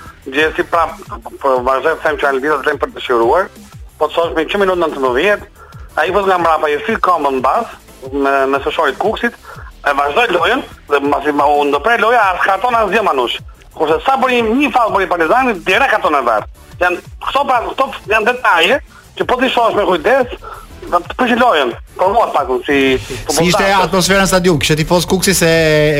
Gjësi 0.29 0.63
prap, 0.69 0.91
po 1.41 1.49
vazhdoj 1.65 1.95
të 1.97 2.03
them 2.03 2.17
që 2.21 2.27
Albina 2.29 2.57
të 2.61 2.67
lëm 2.69 2.79
për 2.83 2.91
të 2.93 2.99
dëshiruar. 2.99 3.47
Po 3.97 4.05
të 4.05 4.13
thosh 4.15 4.35
me 4.35 4.43
1 4.45 4.61
minutë 4.61 4.81
në 4.81 4.89
19, 4.93 5.47
ai 5.97 6.11
vjen 6.13 6.27
nga 6.27 6.37
mbrapa 6.43 6.69
i 6.69 6.75
fik 6.85 6.99
këmbën 7.07 7.39
në 7.41 8.19
me 8.21 8.33
me 8.53 8.57
në 8.61 8.93
kuksit, 9.01 9.33
e 9.89 9.93
vazhdoi 9.97 10.27
lojën 10.35 10.61
dhe 10.91 10.99
pasi 11.09 11.31
ma 11.33 11.45
u 11.49 11.63
ndopre 11.71 11.97
loja 11.97 12.21
as 12.27 12.41
karton 12.45 12.75
as 12.75 12.91
dia 12.91 13.01
manush. 13.01 13.39
Kurse 13.73 13.97
sa 14.05 14.17
bëri 14.21 14.43
një 14.45 14.69
faull 14.71 14.93
për 14.93 15.09
Palizani, 15.09 15.53
direkt 15.65 15.91
karton 15.95 16.15
e 16.15 16.21
vaz. 16.21 16.43
Jan 16.81 16.97
këto 17.25 17.43
pra, 17.47 17.57
këto 17.71 17.89
janë 18.13 18.31
detaje 18.33 18.77
që 19.17 19.25
po 19.29 19.35
të 19.39 19.49
shohësh 19.53 19.77
me 19.77 19.87
kujdes, 19.89 20.37
do 20.91 20.99
të 21.17 21.33
lojën 21.41 21.73
komo 21.95 22.13
po, 22.13 22.13
mor 22.19 22.29
pak 22.33 22.47
si 22.65 22.99
po 23.27 23.33
Si 23.33 23.49
ishte 23.49 23.65
atmosfera 23.73 24.23
në 24.25 24.31
stadium, 24.31 24.59
kishte 24.59 24.79
tifoz 24.81 25.07
Kuksi 25.09 25.35
se 25.35 25.51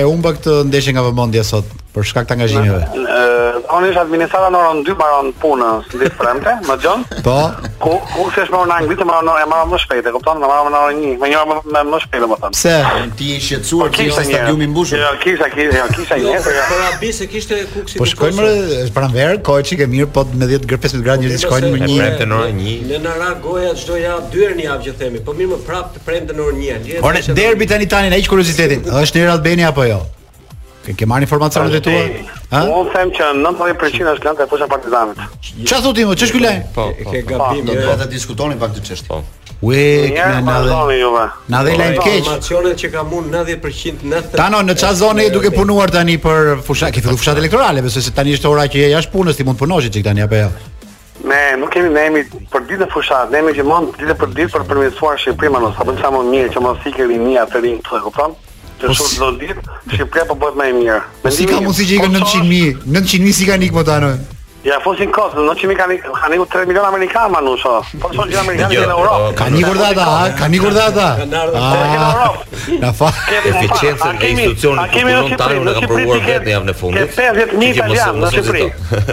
e 0.01 0.05
humba 0.07 0.35
këtë 0.37 0.61
ndeshje 0.69 0.95
nga 0.95 1.05
vëmendja 1.09 1.43
sot 1.47 1.77
për 1.91 2.05
shkak 2.07 2.23
të 2.23 2.35
angazhimeve. 2.37 2.77
Ëh, 2.95 3.55
oni 3.75 3.89
është 3.91 3.99
administrata 3.99 4.47
në 4.53 4.59
orën 4.63 4.77
2 4.87 4.93
mbaron 4.95 5.31
punën 5.43 5.63
në 5.91 5.97
ditë 6.05 6.15
premte, 6.21 6.53
më 6.69 6.77
djon? 6.79 7.01
Po. 7.25 7.33
Kuksi 7.81 8.21
është 8.21 8.37
s'e 8.37 8.45
shmor 8.47 8.69
në 8.69 8.77
anglisht, 8.79 9.01
më 9.09 9.17
në 9.27 9.33
më 9.51 9.57
më 9.73 9.79
shpejt, 9.83 10.07
e 10.07 10.13
kupton? 10.15 10.39
Më 10.39 10.47
marrëm 10.53 10.69
në 10.71 10.79
orën 10.85 11.01
1, 11.03 11.17
më 11.19 11.29
njëra 11.33 11.57
më 11.67 11.81
më 11.89 11.99
shpejt, 12.05 12.25
më 12.31 12.37
thon. 12.45 12.55
Se 12.61 12.75
ti 13.19 13.27
je 13.33 13.41
shqetësuar 13.49 13.91
po, 13.91 13.99
ti 13.99 14.05
është 14.07 14.23
stadiumi 14.29 14.69
mbushur. 14.71 15.03
Jo, 15.03 15.11
kisha, 15.23 15.49
kisha, 15.55 15.81
jo, 15.81 15.89
kisha 15.97 16.19
një 16.21 16.37
herë. 16.37 16.63
Po 16.69 16.77
jo. 16.79 16.79
na 16.79 16.95
bi 17.03 17.11
se 17.17 17.27
kishte 17.33 17.59
kuksi. 17.73 17.99
Po 17.99 18.07
shkojmë 18.07 18.47
pranverë, 18.95 19.35
koçi 19.43 19.81
ke 19.83 19.89
mirë, 19.91 20.11
po 20.15 20.23
me 20.31 20.47
10 20.47 20.71
15 20.71 21.03
gradë 21.03 21.25
njerëzit 21.25 21.43
shkojnë 21.43 21.73
në 21.75 21.91
një 21.91 22.09
në 22.23 22.39
orën 22.39 22.63
1. 22.71 22.71
Në 22.93 23.03
Nara 23.03 23.33
goja 23.43 23.75
çdo 23.75 23.99
javë 23.99 24.31
2 24.31 24.47
herë 24.47 24.61
në 24.61 24.69
javë 24.69 24.87
që 24.87 24.95
themi, 25.03 25.25
po 25.27 25.35
mirë 25.35 25.57
më 25.57 25.59
pra 25.67 25.80
të 25.93 26.01
premte 26.05 26.35
në 26.35 26.45
orën 26.47 26.65
1. 27.01 27.05
Ora 27.05 27.21
derbi 27.37 27.67
tani 27.67 27.87
tani 27.89 28.09
na 28.13 28.19
hiq 28.19 28.29
kuriozitetin. 28.31 28.83
Është 29.01 29.23
Real 29.23 29.35
Albania 29.37 29.69
apo 29.71 29.85
jo? 29.85 29.99
Ke 30.85 30.95
ke 30.97 31.05
marrë 31.05 31.27
informacionet 31.27 31.75
e 31.77 31.81
tua? 31.85 31.99
Ë? 31.99 32.31
Po, 32.51 32.81
unë 32.81 32.93
them 32.95 33.11
që 33.13 33.27
90% 33.41 34.09
është 34.15 34.25
kënd 34.25 34.39
ka 34.41 34.47
fusha 34.49 34.67
Partizanit. 34.69 35.21
Çfarë 35.65 35.83
thotim? 35.83 35.93
ti 35.93 36.07
më? 36.09 36.17
Ç'është 36.21 36.37
ky 36.37 36.41
lajm? 36.45 36.63
Po, 36.77 36.87
ke 36.97 37.21
po, 37.21 37.29
gabim. 37.29 37.67
Do 37.69 37.75
po. 37.83 37.95
ta 38.01 38.07
diskutonin 38.15 38.59
pak 38.63 38.73
të 38.79 38.87
çështë. 38.89 39.07
Po. 39.11 39.19
Ue, 39.61 39.77
kemi 40.15 40.41
na 40.49 40.55
dhe. 40.65 41.27
Na 41.53 41.59
dhe 41.67 41.75
lajm 41.77 41.99
keq. 42.01 42.19
Informacionet 42.23 42.81
që 42.81 42.91
kam 42.95 43.13
unë 43.19 43.31
90% 43.37 44.05
90. 44.09 44.35
Tano, 44.41 44.63
në 44.65 44.73
ç'a 44.81 44.89
zonë 45.03 45.27
je 45.27 45.35
duke 45.37 45.51
punuar 45.53 45.93
tani 45.93 46.17
për 46.21 46.61
fushat, 46.65 46.93
ke 46.97 47.05
fillu 47.05 47.17
fushat 47.19 47.37
elektorale, 47.37 47.83
besoj 47.85 48.01
se 48.09 48.17
tani 48.17 48.33
është 48.39 48.49
ora 48.49 48.65
që 48.65 48.81
je 48.81 48.89
jashtë 48.95 49.13
punës, 49.13 49.37
ti 49.37 49.43
mund 49.45 49.61
punosh 49.61 49.89
çik 49.93 50.03
tani 50.07 50.25
apo 50.25 50.35
jo? 50.47 50.49
Ne 51.27 51.57
nuk 51.59 51.69
kemi 51.69 51.89
ne 51.93 52.01
jemi 52.07 52.21
për 52.53 52.63
ditë 52.69 52.85
fushat, 52.93 53.29
ne 53.31 53.41
jemi 53.41 53.51
gjithmonë 53.57 53.91
për 53.97 54.03
ditë 54.07 54.15
për 54.21 54.31
ditë 54.37 54.51
për 54.55 54.63
përmirësuar 54.69 55.19
Shqipërinë, 55.23 55.59
mos 55.63 55.77
apo 55.83 55.93
sa 55.99 56.09
më 56.15 56.21
mirë 56.29 56.53
që 56.55 56.63
mos 56.65 56.79
fikë 56.85 57.07
linia 57.11 57.43
të 57.51 57.61
rinj, 57.65 57.81
e 57.97 58.01
kupton? 58.07 58.33
Që 58.81 58.93
sot 58.97 59.13
çdo 59.13 59.27
ditë 59.43 59.59
Shqipëria 59.93 60.25
po 60.31 60.37
bëhet 60.41 60.57
më 60.63 60.69
e 60.71 60.75
mirë. 60.79 60.97
Mendimi 61.25 61.53
ka 61.53 61.61
mundësi 61.67 61.87
që 61.91 61.97
ikën 61.97 62.07
po 62.07 62.13
900 62.17 62.53
mijë, 62.53 62.71
900 62.97 63.25
mijë 63.27 63.37
si 63.41 63.49
kanë 63.51 63.67
ikën 63.69 63.83
ata 63.85 63.97
në. 64.07 64.13
Ja 64.63 64.79
fosin 64.79 65.09
kot, 65.11 65.33
no 65.33 65.53
çimi 65.57 65.73
kanë 65.73 65.95
kanë 66.13 66.37
u 66.37 66.43
3 66.45 66.67
milion 66.69 66.83
amerikan 66.85 67.31
manu 67.33 67.55
so. 67.57 67.79
Po 68.01 68.11
son 68.13 68.29
gjë 68.29 68.41
amerikanë 68.43 68.75
jo, 68.75 68.83
në 68.85 68.93
Europë. 68.93 69.23
Jo, 69.23 69.31
ka 69.39 69.47
nikur 69.55 69.79
data, 69.79 70.03
ha, 70.05 70.27
ka 70.37 70.49
nikur 70.53 70.75
data. 70.75 71.05
Ah, 71.57 72.37
na 72.83 72.91
fa. 72.93 73.09
Eficiencë 73.39 74.11
në 74.13 74.27
institucionin 74.27 74.85
e 74.85 75.15
kontratës 75.15 75.65
në 75.65 75.73
kampionat 75.79 76.13
e 76.19 76.21
vetë 76.29 76.53
jam 76.53 76.67
në 76.69 76.75
fund. 76.77 77.01
Ke 77.01 77.07
50 77.17 77.57
mijë 77.57 77.73
italian 77.73 78.21
në 78.21 78.29
Shqipëri. 78.35 78.63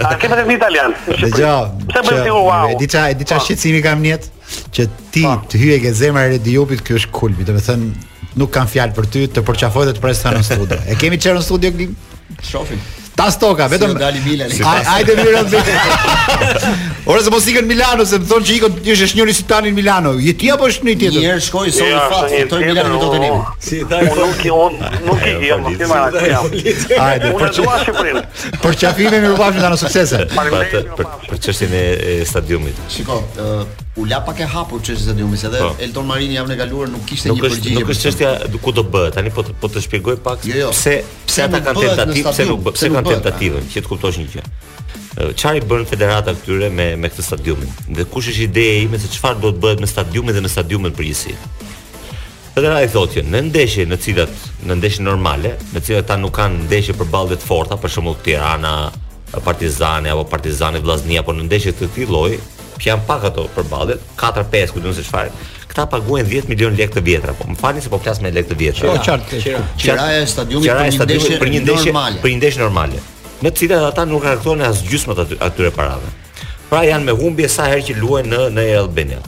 A 0.04 0.12
ke 0.20 0.30
50 0.34 0.50
mijë 0.52 0.60
italian? 0.60 0.98
Dgjoj. 1.22 1.90
Sa 1.96 2.04
bën 2.10 2.20
ti 2.28 2.36
wow. 2.36 2.68
E 2.68 2.76
di 2.84 2.90
ça, 2.92 3.08
e 3.08 3.16
di 3.16 3.24
po. 3.24 3.32
ça 3.32 3.40
shqetësimi 3.40 3.80
kam 3.88 4.04
njët 4.04 4.28
që 4.74 4.88
ti 5.14 5.24
po. 5.24 5.32
të 5.48 5.62
hyje 5.64 5.80
ke 5.88 5.94
zemra 6.04 6.28
e 6.28 6.34
Redi 6.36 6.58
Jupit, 6.60 6.84
ky 6.84 6.98
është 7.00 7.14
kulmi. 7.16 7.48
Do 7.48 7.56
të 7.56 7.64
thënë 7.70 8.36
nuk 8.36 8.52
kam 8.52 8.68
fjalë 8.68 8.92
për 9.00 9.08
ty 9.16 9.24
të 9.32 9.46
përqafoj 9.48 9.88
dhe 9.88 9.96
të 9.96 10.04
presta 10.04 10.36
në 10.36 10.44
studio. 10.44 10.76
E 10.84 11.00
kemi 11.00 11.16
çerën 11.16 11.40
studio 11.48 11.72
Glim? 11.72 11.96
Shofim. 12.52 12.84
Ta 13.18 13.30
stoka, 13.34 13.66
vetëm. 13.68 13.90
Si 13.96 13.98
dali 13.98 14.20
Milani. 14.22 14.58
Hajde 14.84 15.16
mirë 15.18 15.40
Ora 17.10 17.22
se 17.24 17.32
mos 17.34 17.46
ikën 17.50 17.66
Milano 17.66 18.04
se 18.06 18.20
më 18.22 18.28
thonë 18.30 18.46
që 18.46 18.54
ikën 18.58 18.76
ti 18.84 18.94
është 18.94 19.18
njëri 19.18 19.34
si 19.34 19.46
tani 19.50 19.72
Milano. 19.74 20.12
Je 20.22 20.34
ti 20.38 20.50
apo 20.54 20.68
është 20.70 20.86
një 20.86 20.94
tjetër? 21.00 21.18
Një 21.18 21.32
herë 21.32 21.44
shkoi 21.48 21.72
son 21.74 21.88
i 21.88 22.04
fat, 22.12 22.36
toj 22.52 22.62
Milano 22.62 23.00
do 23.02 23.10
të 23.14 23.18
nimi. 23.24 23.40
Si 23.64 23.80
tani 23.90 24.12
nuk 24.20 24.44
i 24.46 24.52
on, 24.54 24.78
nuk 25.08 25.26
i 25.26 25.34
jam, 25.48 25.66
nuk 25.66 25.82
jam 25.82 25.96
atë. 25.98 26.24
Hajde, 27.00 27.34
për 27.42 27.52
çfarë 27.58 27.90
shprim? 27.90 28.22
Për 28.62 28.78
çafimin 28.84 29.18
e 29.18 29.26
Rubafit 29.32 29.60
ndanë 29.64 29.82
suksese. 29.82 30.22
Për 30.38 31.10
për 31.32 31.42
çështjen 31.48 31.74
e 31.82 31.84
stadiumit. 32.30 32.78
Shikoj, 32.92 33.24
u 33.98 34.04
la 34.08 34.20
pak 34.22 34.38
e 34.38 34.44
hapur 34.46 34.78
çështja 34.86 34.94
e 35.02 35.04
stadiumit, 35.04 35.42
edhe 35.44 35.58
pa. 35.60 35.68
Po. 35.72 35.82
Elton 35.82 36.06
Marini 36.08 36.34
javën 36.38 36.54
e 36.54 36.56
kaluar 36.60 36.88
nuk 36.92 37.04
kishte 37.08 37.30
një 37.32 37.42
përgjigje. 37.42 37.74
Nuk 37.78 37.90
është 37.94 38.06
çështja 38.06 38.30
ku 38.62 38.72
do 38.76 38.84
bëhet. 38.94 39.14
Tani 39.18 39.30
po 39.34 39.42
të, 39.44 39.54
po 39.60 39.70
të 39.72 39.82
shpjegoj 39.86 40.18
pak 40.26 40.44
jo, 40.48 40.56
jo. 40.62 40.70
pse 40.74 40.94
pse 41.30 41.44
ata 41.46 41.60
kanë 41.66 41.84
tentativë, 41.88 42.32
pse 42.36 42.46
nuk 42.50 42.66
pse 42.76 42.90
kanë 42.94 43.14
tentativën, 43.16 43.68
që 43.74 43.84
të 43.84 43.90
kuptosh 43.92 44.20
një 44.22 44.28
gjë. 44.34 44.44
Çfarë 45.40 45.64
bën 45.66 45.86
federata 45.90 46.34
këtyre 46.38 46.68
me 46.80 46.88
me 47.02 47.08
këtë 47.10 47.24
stadiumin? 47.28 47.72
Dhe 47.98 48.04
kush 48.12 48.28
është 48.32 48.44
ideja 48.46 48.76
ime 48.84 49.00
se 49.02 49.10
çfarë 49.16 49.42
do 49.44 49.50
të 49.56 49.62
bëhet 49.64 49.82
me 49.82 49.88
stadiumin 49.94 50.36
dhe 50.38 50.44
me 50.46 50.52
stadiumin 50.52 50.94
përgjithësi? 50.98 51.34
Edhe 52.58 52.72
ai 52.74 52.86
thotë 52.92 53.18
që 53.18 53.26
në 53.32 53.42
ndeshje 53.48 53.88
në 53.90 53.98
cilat 54.04 54.46
në 54.68 54.78
ndeshje 54.80 55.04
normale, 55.08 55.56
në 55.74 55.82
cilat 55.88 56.06
ata 56.06 56.20
nuk 56.22 56.34
kanë 56.38 56.62
ndeshje 56.70 56.94
për 57.00 57.10
ballë 57.14 57.40
të 57.42 57.46
forta, 57.50 57.80
për 57.82 57.92
shembull 57.96 58.16
Tirana, 58.22 58.76
Partizani 59.44 60.08
apo 60.08 60.22
Partizani 60.30 60.80
Vllaznia, 60.80 61.20
apo 61.24 61.34
në 61.36 61.48
ndeshje 61.50 61.74
të 61.78 61.90
këtij 61.90 62.06
lloji, 62.12 62.38
që 62.82 62.90
janë 62.92 63.06
pak 63.08 63.26
ato 63.30 63.44
për 63.54 63.68
balle, 63.70 63.96
4-5 64.18 64.74
ku 64.74 64.82
do 64.84 64.92
të 64.92 64.98
thosh 65.00 65.08
çfarë. 65.10 65.46
Këta 65.68 65.84
paguajnë 65.92 66.28
10 66.32 66.48
milion 66.50 66.74
lekë 66.78 66.96
të 66.98 67.04
vjetra, 67.08 67.34
po 67.38 67.46
më 67.50 67.58
falni 67.60 67.82
se 67.84 67.92
po 67.92 68.00
flas 68.02 68.22
me 68.24 68.30
lekë 68.34 68.54
të 68.54 68.58
vjetra. 68.62 68.92
Po 68.92 69.00
qartë, 69.06 70.10
e 70.16 70.26
stadiumit 70.32 71.00
për 71.40 71.54
një 71.56 71.62
ndeshje 71.64 71.64
për 71.64 71.64
një 71.64 71.64
ndeshje 71.66 71.88
normale. 71.92 72.22
Për 72.24 72.32
një 72.34 72.40
ndeshje 72.42 72.62
normale. 72.64 73.00
Në 73.42 73.50
të 73.54 73.62
cilat 73.64 73.90
ata 73.92 74.04
nuk 74.08 74.24
harxhonin 74.26 74.64
as 74.68 74.80
gjysmë 74.88 75.18
të 75.20 75.26
atyre 75.46 75.72
parave. 75.76 76.14
Pra 76.70 76.82
janë 76.86 77.10
me 77.10 77.14
humbje 77.20 77.48
sa 77.52 77.68
herë 77.70 77.84
që 77.90 77.98
luajnë 77.98 78.32
në 78.32 78.46
në 78.58 78.64
Albania. 78.82 79.20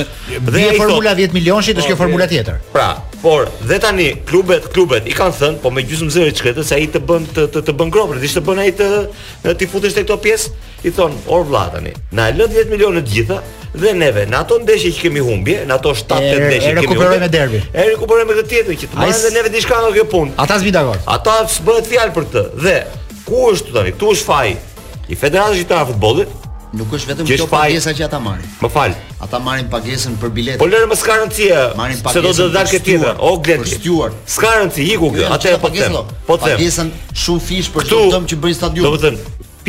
dhe 0.52 0.64
e 0.66 0.74
formula 0.76 1.14
10 1.16 1.32
milionshit 1.32 1.78
është 1.80 1.94
kjo 1.94 2.00
formula 2.02 2.26
tjetër. 2.28 2.58
Pra, 2.74 2.90
por 3.22 3.48
dhe 3.70 3.78
tani 3.80 4.10
klubet, 4.28 4.66
klubet 4.76 5.08
i 5.08 5.16
kanë 5.16 5.38
thënë, 5.38 5.58
po 5.64 5.72
me 5.72 5.86
gjysmë 5.88 6.12
zëri 6.12 6.36
çkretë 6.36 6.66
se 6.68 6.76
i 6.84 6.90
të 6.92 7.00
bën 7.08 7.30
të 7.38 7.46
të, 7.54 7.62
të 7.70 7.78
bën 7.80 7.94
gropër, 7.96 8.20
dish 8.20 8.36
të 8.36 8.44
bën 8.50 8.60
ai 8.66 8.74
të 8.76 8.90
të 9.62 9.70
futesh 9.72 9.96
tek 9.96 10.10
këto 10.10 10.20
pjesë, 10.26 10.52
i 10.92 10.96
thon, 10.98 11.16
or 11.32 11.48
vlla 11.48 11.70
tani. 11.78 11.96
Na 12.20 12.28
lën 12.36 12.52
10 12.66 12.68
milionë 12.76 13.06
të 13.08 13.16
gjitha, 13.16 13.40
dhe 13.74 13.94
neve 13.94 14.24
në 14.30 14.40
ato 14.44 14.58
ndeshje 14.64 14.92
që 14.96 15.04
kemi 15.06 15.22
humbje, 15.24 15.60
në 15.70 15.76
ato 15.76 15.92
7-8 15.94 16.42
ndeshje 16.50 16.72
që 16.74 16.74
kemi 16.76 16.76
humbje. 16.76 16.80
E 16.80 16.80
rikuperojmë 16.80 17.30
derbi. 17.34 17.60
E 17.74 17.88
rikuperojmë 17.94 18.38
këtë 18.40 18.50
tjetër 18.54 18.80
që 18.84 18.90
të 18.94 19.00
marrë 19.00 19.24
dhe 19.28 19.32
neve 19.38 19.52
diçka 19.54 19.78
nga 19.84 19.94
kjo 19.94 20.06
punë. 20.16 20.34
Ata 20.42 20.58
s'bi 20.64 20.72
dakord. 20.74 21.04
Ata 21.06 21.38
s'bëhet 21.56 21.90
fjalë 21.92 22.16
për 22.18 22.30
këtë. 22.30 22.46
Dhe 22.66 22.76
ku 23.30 23.44
është 23.54 23.76
tani? 23.78 23.94
Ktu 23.98 24.14
është 24.18 24.30
faji 24.32 24.58
i 25.10 25.18
Federatës 25.18 25.62
Gjitare 25.62 25.92
Futbollit, 25.94 26.36
Nuk 26.70 26.92
është 26.94 27.10
vetëm 27.16 27.26
kjo 27.32 27.46
pagesa 27.50 27.96
që 27.98 28.04
ata 28.06 28.20
marrin. 28.22 28.46
Më 28.62 28.70
fal. 28.70 28.92
Ata 29.26 29.40
marrin 29.42 29.66
pagesën 29.72 30.20
për 30.22 30.30
biletë. 30.36 30.60
Po 30.62 30.68
lërë 30.70 30.86
më 30.92 30.98
s'ka 31.00 31.16
rëndësi. 31.24 31.48
Marrin 31.80 31.98
pagesën. 32.06 32.20
Se 32.22 32.22
do 32.22 32.34
të 32.38 32.54
dalë 32.54 32.70
këtë 32.76 32.86
tjetër. 32.86 33.18
O 33.26 33.32
gled. 33.42 33.64
Për 33.66 34.14
S'ka 34.36 34.52
rëndësi, 34.60 34.86
iku 34.94 35.10
kë. 35.16 35.26
Atë 35.34 35.56
e 35.56 35.58
të 35.58 35.64
Po 35.66 35.72
të 35.82 35.88
them. 35.90 36.46
Pagesën 36.46 36.94
shumë 37.26 37.44
fish 37.48 37.72
për 37.74 37.90
të 37.90 38.04
tëm 38.14 38.30
që 38.30 38.40
bëj 38.46 38.56
stadium. 38.60 38.86
Do 38.86 38.94
të 39.02 39.02
them, 39.10 39.18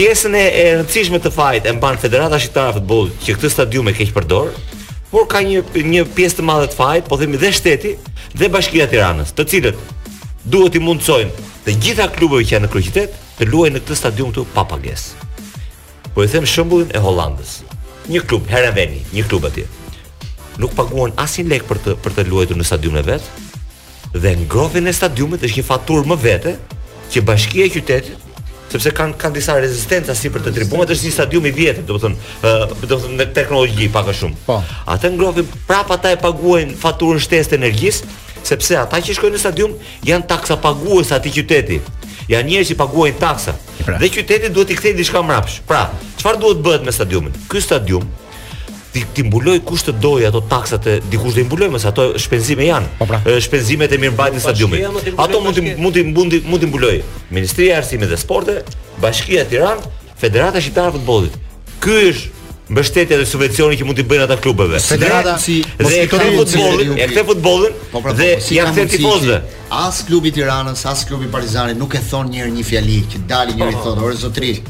pjesën 0.00 0.32
e 0.32 0.40
e 0.56 0.62
rëndësishme 0.78 1.18
të 1.20 1.28
fajit 1.34 1.66
e 1.68 1.72
mban 1.76 1.98
Federata 2.00 2.38
Shqiptare 2.40 2.70
e 2.72 2.74
Futbollit, 2.78 3.16
që 3.24 3.34
këtë 3.36 3.48
stadium 3.52 3.88
e 3.90 3.92
keq 3.98 4.14
përdor, 4.16 4.46
por 5.10 5.26
ka 5.28 5.42
një 5.44 5.60
një 5.92 6.06
pjesë 6.16 6.38
të 6.38 6.44
madhe 6.48 6.70
të 6.72 6.78
fajit, 6.78 7.10
po 7.10 7.18
themi 7.20 7.36
dhe 7.42 7.50
shteti 7.52 7.90
dhe 8.40 8.48
bashkia 8.54 8.86
e 8.86 8.90
Tiranës, 8.94 9.34
të 9.36 9.44
cilët 9.52 9.82
duhet 10.54 10.78
i 10.78 10.82
mundsojnë 10.86 11.44
të 11.66 11.74
gjitha 11.84 12.06
klubeve 12.14 12.46
që 12.48 12.54
janë 12.54 12.66
në 12.66 12.70
kryeqytet 12.72 13.18
të 13.40 13.50
luajnë 13.50 13.76
në 13.76 13.82
këtë 13.84 13.98
stadium 14.00 14.30
këtu 14.32 14.46
pa 14.54 14.64
pagesë. 14.70 15.28
Po 16.14 16.24
i 16.24 16.32
them 16.32 16.48
shembullin 16.54 16.96
e 16.96 17.04
Hollandës. 17.06 17.52
Një 18.08 18.24
klub 18.30 18.48
Heraveni, 18.48 19.02
një 19.12 19.26
klub 19.28 19.44
aty. 19.50 19.66
Nuk 20.64 20.72
paguan 20.80 21.12
asnjë 21.26 21.46
lek 21.52 21.68
për 21.68 21.82
të 21.84 21.98
për 22.00 22.16
të 22.16 22.24
luajtur 22.30 22.56
në 22.56 22.68
stadium 22.70 22.96
e 22.96 23.04
vet. 23.10 23.28
Dhe 24.16 24.32
ngrohtja 24.46 24.80
e 24.88 24.96
stadiumit 25.02 25.44
është 25.44 25.60
një 25.60 25.68
faturë 25.70 26.08
më 26.14 26.20
vete 26.24 26.56
që 27.12 27.26
bashkia 27.28 27.68
e 27.68 27.74
qytetit 27.76 28.29
sepse 28.74 28.92
kanë 28.94 29.16
kanë 29.18 29.34
disa 29.36 29.56
rezistenca 29.58 30.14
si 30.14 30.30
për 30.30 30.44
të 30.46 30.52
tribunave, 30.60 30.94
është 30.94 31.08
një 31.08 31.14
stadium 31.14 31.46
i 31.46 31.52
vjetër, 31.56 31.84
domethënë, 31.88 32.16
ë, 32.16 32.56
të 32.80 32.90
domethënë 32.92 33.26
teknologji 33.34 33.88
pak 33.92 34.10
a 34.12 34.16
shumë. 34.22 34.40
Po. 34.46 34.58
Atë 34.92 35.10
ngrohin 35.16 35.48
prapa 35.66 35.96
ata 35.98 36.12
e 36.14 36.18
paguajn 36.20 36.76
faturën 36.78 37.22
shtesë 37.24 37.56
energjisë, 37.58 38.10
sepse 38.46 38.78
ata 38.80 39.02
që 39.02 39.16
shkojnë 39.18 39.36
në 39.36 39.42
stadium 39.42 39.74
janë 40.06 40.28
taksa 40.30 40.58
paguese 40.62 41.14
atë 41.18 41.34
qyteti. 41.38 41.80
Janë 42.30 42.52
njerëz 42.52 42.70
që 42.70 42.78
paguajnë 42.78 43.18
taksa. 43.18 43.56
Pra. 43.82 43.98
Dhe 43.98 44.12
qyteti 44.14 44.52
duhet 44.54 44.70
i 44.70 44.78
kthejë 44.78 45.00
diçka 45.00 45.22
mbrapsht. 45.24 45.64
Pra, 45.66 45.88
çfarë 46.20 46.40
duhet 46.44 46.62
bëhet 46.62 46.86
me 46.86 46.94
stadiumin? 46.94 47.34
Ky 47.50 47.58
stadium 47.64 48.06
ti 48.92 49.04
ti 49.14 49.22
mbuloj 49.22 49.60
kush 49.68 49.84
të 49.88 49.92
doj 50.02 50.24
ato 50.26 50.40
taksat 50.50 50.86
e 50.90 50.96
dikush 51.12 51.34
do 51.36 51.40
i 51.40 51.44
mbuloj 51.46 51.68
mos 51.70 51.84
ato 51.86 52.06
shpenzime 52.18 52.66
janë 52.66 52.88
po, 52.98 53.06
pra. 53.06 53.20
shpenzimet 53.42 53.92
e 53.94 53.98
mirëmbajtjes 54.02 54.42
po, 54.42 54.48
stadiumit 54.48 55.14
ato 55.16 55.40
mund 55.40 55.54
ti 55.54 55.76
mund 55.76 55.94
ti 55.94 56.04
mund 56.10 56.34
ti 56.34 56.40
mund 56.50 56.66
mbuloj 56.72 56.96
ministria 57.30 57.76
e 57.76 57.78
arsimit 57.78 58.10
dhe 58.10 58.18
sporte 58.18 58.56
bashkia 59.02 59.44
e 59.46 59.48
tiranë 59.54 59.94
federata 60.22 60.60
shqiptare 60.60 60.90
e 60.94 60.98
futbollit 60.98 61.38
ky 61.84 62.00
është 62.10 62.38
mbështetja 62.70 63.16
dhe 63.18 63.24
subvencioni 63.26 63.78
që 63.80 63.86
mund 63.86 63.98
t'i 63.98 64.04
bëjnë 64.06 64.26
ata 64.28 64.36
klubeve. 64.38 64.78
Federata 64.78 65.32
si 65.42 65.56
dhe 65.80 66.04
e 66.04 66.04
këtë 66.06 66.28
futbollin, 66.38 66.92
e 67.02 67.08
këtë 67.10 67.24
futbollin 67.32 67.74
po, 67.90 67.98
pra, 68.04 68.12
dhe 68.14 68.28
ja 68.54 68.68
tifozëve. 68.70 69.40
As 69.74 70.04
klubi 70.06 70.30
i 70.30 70.34
Tiranës, 70.36 70.84
as 70.86 71.02
klubi 71.08 71.26
i 71.26 71.32
Partizanit 71.34 71.80
nuk 71.82 71.98
e 71.98 72.02
thon 72.12 72.30
njëherë 72.30 72.54
një 72.60 72.66
fjali 72.68 73.00
që 73.10 73.24
dali 73.32 73.58
njëri 73.58 73.74
thotë, 73.74 74.04
"Ore 74.06 74.20
zotrish, 74.22 74.62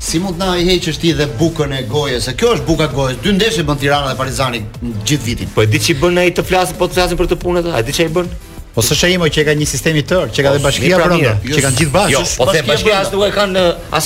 Si 0.00 0.18
mund 0.20 0.36
na 0.40 0.52
i 0.60 0.64
heqësh 0.68 0.98
ti 1.00 1.12
dhe 1.16 1.24
bukën 1.40 1.70
e 1.72 1.84
gojës? 1.88 2.26
Se 2.28 2.34
kjo 2.36 2.54
është 2.58 2.66
buka 2.68 2.88
gojës. 2.92 3.20
Dy 3.24 3.32
ndeshje 3.38 3.64
bën 3.68 3.78
Tirana 3.80 4.10
dhe 4.12 4.18
Partizani 4.18 4.60
gjithë 5.08 5.24
vitin. 5.24 5.50
Po 5.54 5.64
e 5.64 5.70
di 5.70 5.80
ç'i 5.80 5.96
bën 5.96 6.20
ai 6.20 6.32
të 6.36 6.44
flasin, 6.44 6.76
po 6.76 6.88
të 6.90 6.98
flasin 6.98 7.18
për 7.20 7.30
të 7.32 7.38
punën 7.40 7.62
atë. 7.62 7.72
A 7.78 7.80
di 7.86 7.94
ç'ai 7.96 8.10
bën? 8.12 8.28
Po 8.76 8.82
së 8.84 8.92
shë 9.00 9.08
imo 9.14 9.24
që 9.32 9.46
ka 9.48 9.54
një 9.56 9.64
sistemi 9.66 10.02
tërë, 10.04 10.26
që 10.36 10.42
ka 10.44 10.50
dhe 10.52 10.60
po, 10.60 10.66
bashkia 10.66 10.98
pra 11.00 11.06
brënda, 11.08 11.30
që 11.48 11.62
kanë 11.64 11.78
gjithë 11.80 11.92
bashkë. 11.94 12.12
Jo, 12.12 12.20
po 12.36 12.46
të 12.50 12.62
bashkia 12.68 12.96
asë 13.00 13.12
nuk 13.14 13.24
e 13.24 13.30
kanë 13.32 13.54
në, 13.56 13.62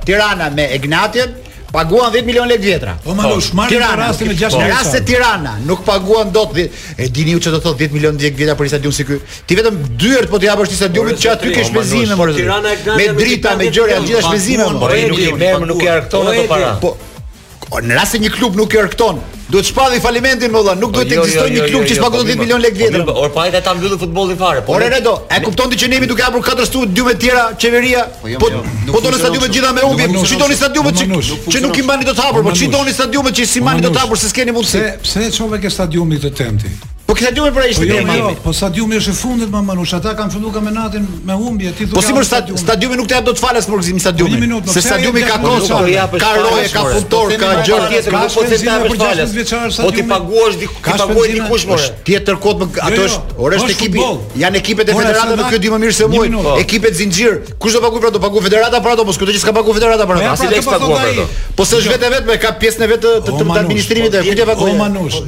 Tirana 0.07 0.49
me 0.55 0.65
Egnatin, 0.75 1.35
paguan 1.73 2.13
10 2.15 2.27
milion 2.29 2.49
lekë 2.51 2.65
vetra. 2.73 2.95
Po 3.05 3.15
më 3.15 3.29
lush, 3.33 3.51
marrë 3.59 3.79
në 3.83 3.91
rastin 4.01 4.31
e 4.33 4.37
6 4.39 4.57
Në 4.61 4.67
Rast 4.71 4.95
se 4.97 5.01
Tirana 5.07 5.57
nuk 5.67 5.85
paguan 5.87 6.31
dot 6.35 6.55
10. 6.57 6.81
E 6.99 7.09
dini 7.15 7.37
ju 7.37 7.41
çfarë 7.47 7.59
do 7.59 7.63
thot 7.69 7.79
10 7.85 7.95
milion 7.95 8.19
lekë 8.21 8.41
vetra 8.43 8.57
për 8.59 8.73
stadium 8.75 8.97
si 8.99 9.07
ky? 9.09 9.21
Ti 9.47 9.61
vetëm 9.61 9.81
dyert 10.03 10.33
po 10.35 10.41
të 10.43 10.51
japësh 10.51 10.73
ti 10.75 10.81
stadiumit 10.81 11.23
që 11.23 11.33
aty 11.37 11.55
ke 11.55 11.65
shpenzime 11.71 12.19
më 12.19 12.29
rëndë. 12.31 12.41
Tirana 12.41 13.01
me 13.03 13.09
drita 13.21 13.55
me 13.63 13.71
gjëra 13.71 13.95
janë 13.99 14.11
gjithë 14.13 14.27
shpenzime 14.31 14.69
më. 14.73 14.83
Po 14.83 14.93
nuk 15.13 15.25
i 15.29 15.33
merr, 15.45 15.69
nuk 15.75 15.83
i 15.87 15.93
arkton 15.95 16.33
ato 16.35 16.47
para. 16.53 16.75
Po 16.83 17.81
në 17.83 17.97
rast 17.99 18.15
se 18.17 18.23
një 18.27 18.35
klub 18.35 18.59
nuk 18.61 18.75
i 18.75 18.81
arkton 18.83 19.21
Duhet 19.49 19.63
të 19.65 19.69
shpadhi 19.71 20.01
falimentin 20.03 20.51
më 20.51 20.61
dha, 20.67 20.73
nuk 20.75 20.91
duhet 20.97 21.07
jo, 21.07 21.09
të 21.11 21.15
jo, 21.17 21.23
ekzistojë 21.27 21.53
jo, 21.53 21.59
një 21.59 21.67
klub 21.71 21.85
që 21.91 21.97
shpagon 22.01 22.25
10 22.27 22.39
po 22.39 22.43
milion 22.43 22.63
lekë 22.65 22.75
po 22.75 22.81
vjetër. 22.87 23.05
Por 23.11 23.29
pa 23.37 23.45
ata 23.61 23.75
mbyllën 23.79 24.01
futbollin 24.01 24.41
fare. 24.41 24.65
Por 24.67 24.83
e 24.83 24.89
redo, 24.91 25.13
e 25.31 25.39
kupton 25.45 25.71
ti 25.71 25.79
që 25.85 25.91
ne 25.93 26.01
duke 26.11 26.25
hapur 26.27 26.43
katër 26.47 26.67
stadiume 26.67 27.15
të 27.15 27.23
tjera, 27.23 27.45
të 27.53 27.61
tjera 27.63 27.77
qeveria. 27.77 28.03
Po 28.41 28.49
po, 28.49 28.73
po 28.91 29.05
donë 29.07 29.21
stadiumet 29.21 29.47
të 29.47 29.59
gjitha 29.59 29.71
me 29.79 29.87
ubi. 29.87 30.27
Shitoni 30.33 30.59
stadiume 30.63 30.95
të 30.97 31.05
çikush, 31.05 31.31
që 31.55 31.63
nuk 31.67 31.79
i 31.79 31.87
mbani 31.87 32.11
dot 32.11 32.25
hapur, 32.27 32.43
por 32.49 32.59
shitoni 32.59 32.97
stadiumet 32.99 33.39
që 33.39 33.47
si 33.53 33.63
mbani 33.63 33.87
dot 33.87 34.03
hapur 34.03 34.19
se 34.19 34.35
s'keni 34.35 34.55
mundësi. 34.59 34.85
Pse 35.07 35.31
pse 35.31 35.51
me 35.55 35.63
ke 35.63 35.71
stadiumi 35.79 36.19
të 36.27 36.35
tenti? 36.43 36.75
Po 37.07 37.15
kisha 37.15 37.31
diumi 37.31 37.51
pra 37.55 37.67
ishte 37.67 37.85
dhe 37.87 38.01
mali. 38.03 38.35
Po 38.45 38.51
stadiumi 38.55 38.97
është 38.99 39.13
e 39.13 39.15
fundit 39.15 39.51
më 39.53 39.61
manush, 39.63 39.93
ata 39.95 40.11
kanë 40.19 40.33
filluar 40.35 40.55
kampionatin 40.57 41.05
me 41.27 41.35
humbje, 41.39 41.71
ti 41.79 41.87
thua. 41.87 42.01
Po 42.01 42.01
si 42.03 42.09
sipër 42.11 42.25
stadiumi, 42.27 42.59
stadiumi 42.59 42.97
nuk 42.99 43.07
të 43.07 43.15
jap 43.15 43.29
dot 43.29 43.39
falas 43.39 43.69
për 43.71 43.83
gzim 43.85 44.01
po, 44.01 44.03
stadiumi. 44.03 44.49
Se 44.75 44.83
stadiumi 44.83 45.23
ka 45.23 45.37
kosto, 45.39 45.79
po, 45.87 46.19
ka 46.19 46.31
roje, 46.41 46.65
ka 46.73 46.83
po, 46.83 46.95
futtor, 46.97 47.31
ka 47.39 47.51
gjë 47.61 47.79
tjetër, 47.93 48.17
nuk 48.17 48.35
po 48.35 48.43
të 48.43 48.59
jap 48.67 48.87
falas. 49.05 49.79
Po 49.87 49.93
ti 49.95 50.03
paguash 50.11 50.59
diku, 50.65 50.75
ka 50.83 50.97
paguaj 51.05 51.31
di 51.31 51.45
më. 51.45 51.79
Tjetër 52.09 52.41
kot 52.43 52.65
me 52.65 52.69
ato 52.75 52.99
jo, 52.99 53.07
jo. 53.07 53.07
është, 53.13 53.39
orë 53.39 53.61
është 53.61 53.77
ekipi, 53.77 54.03
janë 54.43 54.61
ekipet 54.63 54.91
e 54.93 54.97
federatës 54.99 55.41
më 55.43 55.47
këtu 55.51 55.63
di 55.63 55.73
më 55.75 55.81
mirë 55.85 55.95
se 56.01 56.09
mua. 56.11 56.57
Ekipet 56.65 56.99
zinxhir, 56.99 57.39
kush 57.63 57.79
do 57.79 57.85
paguaj 57.87 58.07
pra 58.07 58.13
do 58.19 58.25
paguaj 58.27 58.45
federata 58.49 58.83
pra 58.83 58.97
ato, 58.97 59.07
po 59.07 59.15
skuqë 59.15 59.37
që 59.39 59.45
s'ka 59.45 59.55
paguaj 59.61 59.79
federata 59.79 60.11
pra 60.11 60.19
ato, 60.19 60.35
asi 60.35 60.51
lekë 60.51 60.67
paguaj 60.67 60.99
pra 60.99 61.15
ato. 61.15 61.47
Po 61.57 61.67
së 61.71 61.83
shvetë 61.87 62.11
vetë 62.15 62.31
me 62.33 62.39
ka 62.43 62.53
pjesën 62.63 62.87
e 62.87 62.91
vetë 62.95 63.15
të 63.27 63.41
administrimit 63.47 64.15
dhe 64.15 64.23
kujt 64.27 64.43
e 64.45 64.49
paguaj. 64.53 64.77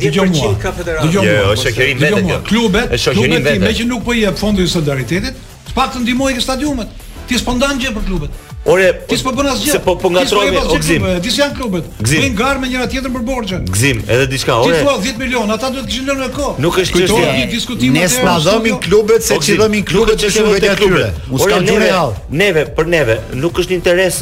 Dëgjoj 0.02 0.28
mua. 0.34 0.54
Dëgjoj 0.86 1.34
mua 1.34 1.67
shoqërinë 1.68 2.04
vetë. 2.04 2.24
Jo, 2.32 2.38
klubet, 2.48 2.98
klubet 2.98 3.52
i 3.56 3.62
më 3.62 3.74
që 3.80 3.88
nuk 3.90 4.04
po 4.06 4.16
i 4.16 4.22
jep 4.24 4.40
fondin 4.40 4.68
e 4.68 4.72
solidaritetit, 4.72 5.40
sepse 5.70 5.88
të 5.98 6.04
ndihmojë 6.06 6.38
këto 6.38 6.46
stadiumet. 6.48 6.96
Ti 7.28 7.36
s'po 7.38 7.54
ndan 7.58 7.80
gjë 7.82 7.90
për 7.98 8.06
klubet. 8.08 8.44
Ore, 8.68 8.88
ti 9.08 9.16
s'po 9.16 9.30
bën 9.36 9.46
asgjë. 9.48 9.70
Se 9.76 9.78
po 9.84 9.94
po 10.00 10.10
ngatrohemi 10.12 10.58
o 10.58 10.76
gzim. 10.80 11.04
Ti 11.24 11.30
s'jan 11.32 11.52
klubet. 11.56 11.86
Vin 12.04 12.34
gar 12.36 12.58
me 12.60 12.68
njëra 12.68 12.88
tjetër 12.90 13.12
për 13.14 13.22
borxhe. 13.24 13.58
Gzim, 13.72 14.02
edhe 14.12 14.26
diçka. 14.30 14.56
ore. 14.58 14.74
Ti 14.74 14.82
thua 14.84 14.96
10 15.04 15.18
milion, 15.20 15.48
ata 15.54 15.70
duhet 15.72 15.86
të 15.86 15.92
kishin 15.92 16.10
lënë 16.10 16.28
kohë. 16.36 16.58
Nuk 16.64 16.78
është 16.82 17.02
çështje. 17.04 17.20
Ne 17.36 17.46
diskutojmë 17.52 18.34
dhomin 18.48 18.74
jo. 18.74 18.80
klubet, 18.88 19.22
se 19.24 19.38
ti 19.44 19.56
dhomin 19.60 19.84
klubet 19.88 20.18
që 20.24 20.32
shumë 20.36 20.52
vetë 20.56 20.70
atyre. 20.74 21.06
Mos 21.30 21.46
ka 21.48 21.60
gjë 21.64 21.78
real. 21.84 22.12
Neve 22.30 22.66
për 22.76 22.92
neve, 22.96 23.18
nuk 23.40 23.62
është 23.62 23.76
interes 23.78 24.20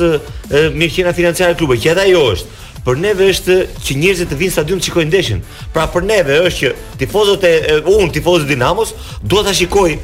mirëqenia 0.79 1.15
financiare 1.17 1.55
e 1.57 1.59
klubeve, 1.59 1.81
që 1.83 1.91
edhe 1.97 2.07
ajo 2.11 2.23
është. 2.37 2.47
Për 2.87 3.01
neve 3.03 3.27
është 3.33 3.55
që 3.83 3.95
njerëzit 3.99 4.29
të 4.31 4.37
vinë 4.39 4.51
në 4.53 4.55
stadium 4.55 4.79
të 4.79 4.87
shikojnë 4.87 5.09
ndeshin. 5.11 5.41
Pra 5.75 5.89
për 5.91 6.05
neve 6.07 6.37
është 6.47 6.69
që 6.69 6.99
tifozët 7.01 7.47
e 7.49 7.53
un 7.91 8.13
tifozë 8.15 8.47
Dinamos 8.47 8.93
duhet 9.27 9.49
ta 9.49 9.55
shikoj 9.59 9.97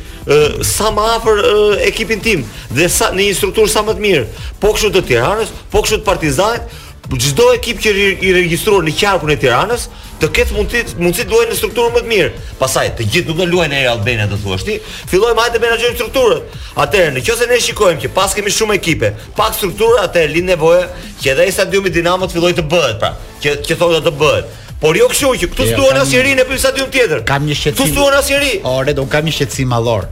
sa 0.66 0.90
më 0.96 1.04
afër 1.14 1.42
ekipin 1.86 2.22
tim 2.24 2.42
dhe 2.74 2.88
sa 2.90 3.12
në 3.14 3.28
një 3.28 3.36
strukturë 3.38 3.70
sa 3.70 3.84
më 3.86 3.94
të 3.94 4.02
mirë. 4.02 4.24
Po 4.58 4.74
kështu 4.74 4.90
të 4.96 5.04
Tiranës, 5.12 5.54
po 5.70 5.84
kështu 5.84 6.00
të 6.02 6.08
Partizanit, 6.10 6.78
çdo 7.22 7.52
ekip 7.54 7.78
që 7.84 7.94
i 8.18 8.34
regjistrohet 8.40 8.88
në 8.90 8.98
qarkun 8.98 9.30
e 9.34 9.38
Tiranës, 9.42 9.86
të 10.22 10.28
ket 10.38 10.50
mundi 10.54 10.82
mundi 11.02 11.18
të 11.24 11.30
luajë 11.32 11.50
në 11.50 11.56
strukturë 11.58 11.92
më 11.96 12.00
të 12.04 12.08
mirë. 12.10 12.42
Pastaj 12.60 12.84
të 12.98 13.06
gjithë 13.14 13.30
nuk 13.30 13.38
do 13.40 13.46
luajnë 13.50 13.78
erë 13.80 13.88
Albania 13.90 14.26
do 14.30 14.36
thuash 14.38 14.62
ti. 14.68 14.76
Fillojmë 15.10 15.42
hajde 15.48 15.60
menaxhojmë 15.64 15.98
strukturën. 15.98 16.44
Atëherë 16.84 17.16
nëse 17.16 17.48
ne 17.50 17.58
shikojmë 17.66 18.00
që 18.04 18.10
pas 18.14 18.36
kemi 18.36 18.52
shumë 18.54 18.76
ekipe, 18.78 19.10
pak 19.38 19.56
struktura, 19.58 20.04
atë 20.06 20.22
lind 20.36 20.52
nevoja 20.54 20.86
që 21.22 21.34
edhe 21.34 21.48
stadiumi 21.58 21.90
Dinamo 21.90 22.28
të 22.30 22.36
filloj 22.38 22.52
të 22.60 22.66
bëhet 22.70 23.00
pra, 23.02 23.12
që 23.42 23.56
që 23.66 23.78
thonë 23.82 24.02
të 24.06 24.14
bëhet. 24.22 24.58
Por 24.84 24.96
jo 24.98 25.10
kështu 25.10 25.32
që 25.42 25.50
këtu 25.50 25.68
stuan 25.72 25.98
as 26.04 26.14
në 26.14 26.38
në 26.38 26.58
stadium 26.58 26.90
tjetër. 26.94 27.24
Kam 27.26 27.46
një 27.46 27.58
shqetësim. 27.58 27.82
Tu 27.82 27.90
stuan 27.92 28.16
as 28.18 28.30
njëri. 28.30 28.54
O 28.66 28.76
re 28.86 28.94
do 28.98 29.04
kam 29.10 29.26
një 29.26 29.36
shqetësim 29.42 29.70
mallor. 29.74 30.06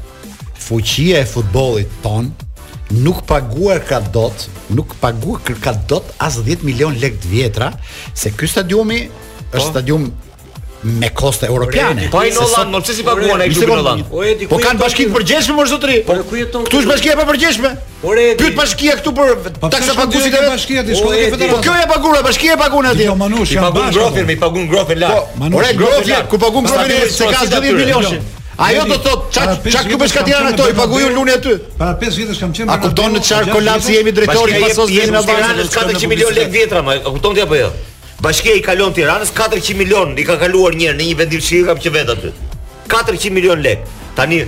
Fuqia 0.61 1.23
e 1.23 1.25
futbollit 1.27 1.91
ton 2.05 2.33
nuk 2.91 3.23
paguar 3.31 3.79
ka 3.87 4.01
dot, 4.15 4.49
nuk 4.75 4.95
paguar 5.01 5.43
ka 5.63 5.75
dot 5.91 6.11
as 6.19 6.41
10 6.43 6.65
milion 6.67 6.95
lekë 7.03 7.23
të 7.23 7.29
vjetra, 7.31 7.73
se 8.19 8.33
ky 8.35 8.49
stadiumi 8.51 9.05
Po. 9.51 9.59
është 9.59 9.69
stadium 9.73 10.13
me 10.83 11.09
koste 11.15 11.45
europiane. 11.47 12.07
Po 12.13 12.19
ai 12.23 12.31
në 12.31 12.39
Holland, 12.45 12.71
mos 12.73 12.89
si 12.95 13.03
paguan 13.05 13.41
ai 13.43 13.49
klubin 13.53 13.73
Holland. 13.75 14.05
Po, 14.11 14.23
po 14.53 14.61
kanë 14.63 14.79
bashkin 14.81 15.11
të 15.11 15.15
përgjeshme 15.17 15.57
mos 15.59 15.69
zotri. 15.75 15.97
Po 16.07 16.15
ku 16.29 16.39
jeton? 16.39 16.65
Ktu 16.69 16.81
është 16.85 16.91
bashkia 16.93 17.17
pa 17.19 17.27
përgjeshme. 17.33 17.71
Por 18.01 18.19
e 18.23 18.29
pyet 18.41 18.55
bashkia 18.57 18.95
këtu 19.01 19.13
për 19.19 19.35
po, 19.59 19.71
taksa 19.75 19.97
paguesit 19.99 20.37
e 20.39 20.45
bashkia 20.47 20.85
di 20.87 20.95
shkolla 20.97 21.19
e 21.19 21.27
federatës. 21.35 21.53
Po 21.53 21.61
kjo 21.67 21.77
ja 21.81 21.91
paguon 21.91 22.23
bashkia 22.29 22.55
e 22.55 22.61
paguon 22.63 22.89
atje. 22.93 23.07
Jo 23.11 23.17
manush, 23.25 23.53
jam 23.57 23.67
bashkë. 23.75 23.95
Grofin 23.99 24.29
me 24.31 24.39
paguon 24.45 24.71
grofin 24.71 25.03
lart. 25.03 25.35
Po 25.53 25.65
e 25.67 25.75
grofin 25.83 26.31
ku 26.31 26.39
paguon 26.41 26.71
grofin 26.71 27.15
se 27.19 27.29
ka 27.33 27.45
20 27.51 27.83
milionë. 27.83 28.21
Ajo 28.71 28.85
do 28.87 28.97
thot 29.03 29.29
çak 29.35 29.69
çak 29.73 29.91
ku 29.91 29.99
bashkia 30.01 30.25
tiran 30.31 30.51
ato 30.55 30.71
i 30.71 30.75
paguaju 30.79 31.13
luni 31.19 31.33
aty. 31.35 31.59
Para 31.79 31.99
5 31.99 32.17
vitesh 32.23 32.41
kam 32.41 32.53
qenë. 32.57 32.71
A 32.71 32.79
kupton 32.87 33.19
në 33.19 33.25
çfarë 33.27 33.53
kolapsi 33.57 33.99
jemi 34.01 34.13
drejtori 34.17 34.63
pasos 34.65 34.91
gjeni 34.97 35.13
në 35.13 35.25
Albanisë 35.27 35.77
400 35.77 36.13
milionë 36.15 36.39
lekë 36.41 36.57
vjetra 36.57 36.85
a 36.87 37.01
Kupton 37.13 37.35
ti 37.37 37.41
apo 37.45 37.57
jo? 37.59 37.73
Bashkia 38.21 38.53
i 38.59 38.61
kalon 38.61 38.93
Tiranës 38.93 39.31
400 39.33 39.73
milion, 39.81 40.11
i 40.21 40.25
ka 40.29 40.35
kaluar 40.43 40.75
njërë 40.77 40.97
në 40.99 41.05
një 41.09 41.15
vendim 41.23 41.41
që 41.47 41.55
i 41.57 41.61
kam 41.69 41.79
që 41.81 41.93
vetë 41.95 42.17
aty. 42.19 42.33
400 42.93 43.31
milion 43.33 43.63
lek. 43.65 43.87
Tani, 44.19 44.43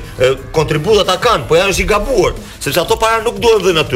kontributat 0.58 1.08
a 1.08 1.16
kanë, 1.22 1.46
po 1.48 1.56
janë 1.56 1.72
është 1.72 1.84
i 1.86 1.86
gabuar, 1.94 2.34
sepse 2.60 2.82
ato 2.84 2.98
para 3.00 3.22
nuk 3.24 3.38
duhet 3.40 3.64
dhe 3.64 3.72
në 3.78 3.86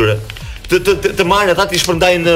të 0.71 0.79
të 1.01 1.13
të 1.19 1.25
marrë 1.27 1.53
ata 1.55 1.67
ti 1.71 1.79
shpërndajnë 1.81 2.33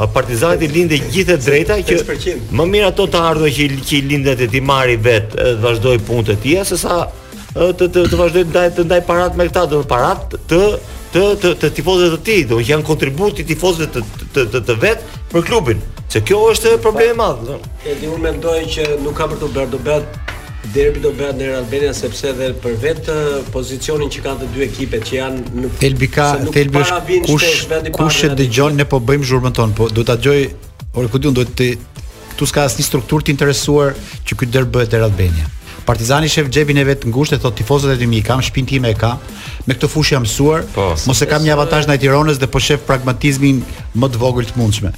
A 0.03 0.09
Partizani 0.11 0.67
i 0.67 0.71
lindë 0.73 0.99
gjithë 1.13 1.37
drejta 1.45 1.77
që 1.87 2.49
më 2.59 2.65
mirë 2.73 2.89
ato 2.89 3.05
të 3.07 3.21
ardhur 3.29 3.53
që 3.55 3.69
që 3.87 4.01
lindet 4.11 4.41
e 4.43 4.49
ti 4.51 4.61
marri 4.67 4.97
vet 4.97 5.31
të 5.39 5.53
vazhdoi 5.63 6.01
punën 6.09 6.33
e 6.35 6.39
tij, 6.43 6.59
sesa 6.73 7.05
të 7.53 7.89
të 7.93 8.07
të 8.11 8.19
vazhdoi 8.19 8.43
të 8.43 8.51
ndaj 8.51 8.73
të 8.81 8.87
ndaj 8.89 9.01
parat 9.07 9.39
me 9.39 9.47
këta, 9.47 9.63
do 9.71 9.83
të 9.85 9.91
parat 9.93 10.35
të 10.51 10.63
të 11.15 11.25
të 11.43 11.55
të 11.63 11.73
tifozëve 11.79 12.19
të 12.19 12.29
tij, 12.29 12.43
do 12.51 12.59
janë 12.73 12.87
kontributi 12.89 13.45
i 13.45 13.49
tifozëve 13.53 13.91
të 13.95 14.07
të 14.35 14.47
të 14.57 14.65
të 14.67 14.79
vet 14.83 15.07
për 15.31 15.47
klubin. 15.51 15.85
Se 16.11 16.21
kjo 16.25 16.41
është 16.55 16.79
problem 16.83 17.15
i 17.15 17.19
madh. 17.21 17.55
Edi 17.87 18.11
un 18.11 18.19
mendoj 18.25 18.59
që 18.75 18.91
nuk 19.05 19.15
ka 19.21 19.31
për 19.31 19.45
të 19.45 19.53
bërë 19.55 19.75
dobet 19.77 20.21
derbi 20.70 21.01
do 21.03 21.11
bëhet 21.16 21.38
në 21.40 21.46
Albania 21.59 21.92
sepse 21.96 22.29
edhe 22.31 22.51
për 22.62 22.77
vetë 22.83 23.14
pozicionin 23.53 24.11
që 24.14 24.20
kanë 24.25 24.40
të 24.44 24.51
dy 24.55 24.64
ekipet 24.68 25.07
që 25.09 25.16
janë 25.16 25.57
në 25.59 25.70
Elbi 25.88 26.09
ka 26.14 26.27
Elbi 26.55 26.83
është 26.85 27.18
kush 27.27 27.96
kush 27.98 28.20
e 28.29 28.37
dëgjon 28.38 28.77
ne 28.79 28.87
po 28.87 29.01
bëjmë 29.03 29.27
zhurmën 29.27 29.57
ton 29.57 29.72
po 29.75 29.88
do 29.90 30.05
ta 30.07 30.14
dëgjoj 30.16 30.44
ore 31.01 31.09
ku 31.11 31.18
diun 31.18 31.35
duhet 31.35 31.57
të 31.59 31.68
këtu 32.35 32.46
s'ka 32.46 32.66
asnjë 32.68 32.87
strukturë 32.88 33.27
të 33.29 33.35
interesuar 33.35 33.96
që 34.29 34.38
ky 34.38 34.48
derbi 34.55 34.77
bëhet 34.79 34.94
deri 34.94 35.07
Albania 35.09 35.51
Partizani 35.83 36.29
shef 36.31 36.46
xhepin 36.46 36.79
e 36.79 36.85
vet 36.87 37.03
ngushtë 37.11 37.40
e 37.40 37.40
thot 37.42 37.57
tifozët 37.59 37.96
e 37.96 37.96
tim 38.05 38.12
i 38.14 38.20
kam 38.22 38.38
shpinë 38.46 38.70
time 38.75 38.92
e 38.92 38.94
kam 39.01 39.18
me 39.66 39.75
këtë 39.75 39.90
fushë 39.90 40.14
jam 40.14 40.22
mësuar 40.29 40.62
po, 40.77 40.92
mos 41.09 41.25
e 41.25 41.27
kam 41.27 41.42
një 41.42 41.57
avantazh 41.57 41.90
ndaj 41.90 41.98
Tiranës 42.05 42.38
dhe 42.38 42.46
po 42.46 42.62
shef 42.62 42.85
pragmatizmin 42.87 43.59
më 43.98 44.11
të 44.14 44.22
vogël 44.22 44.46
të 44.46 44.61
mundshme 44.62 44.94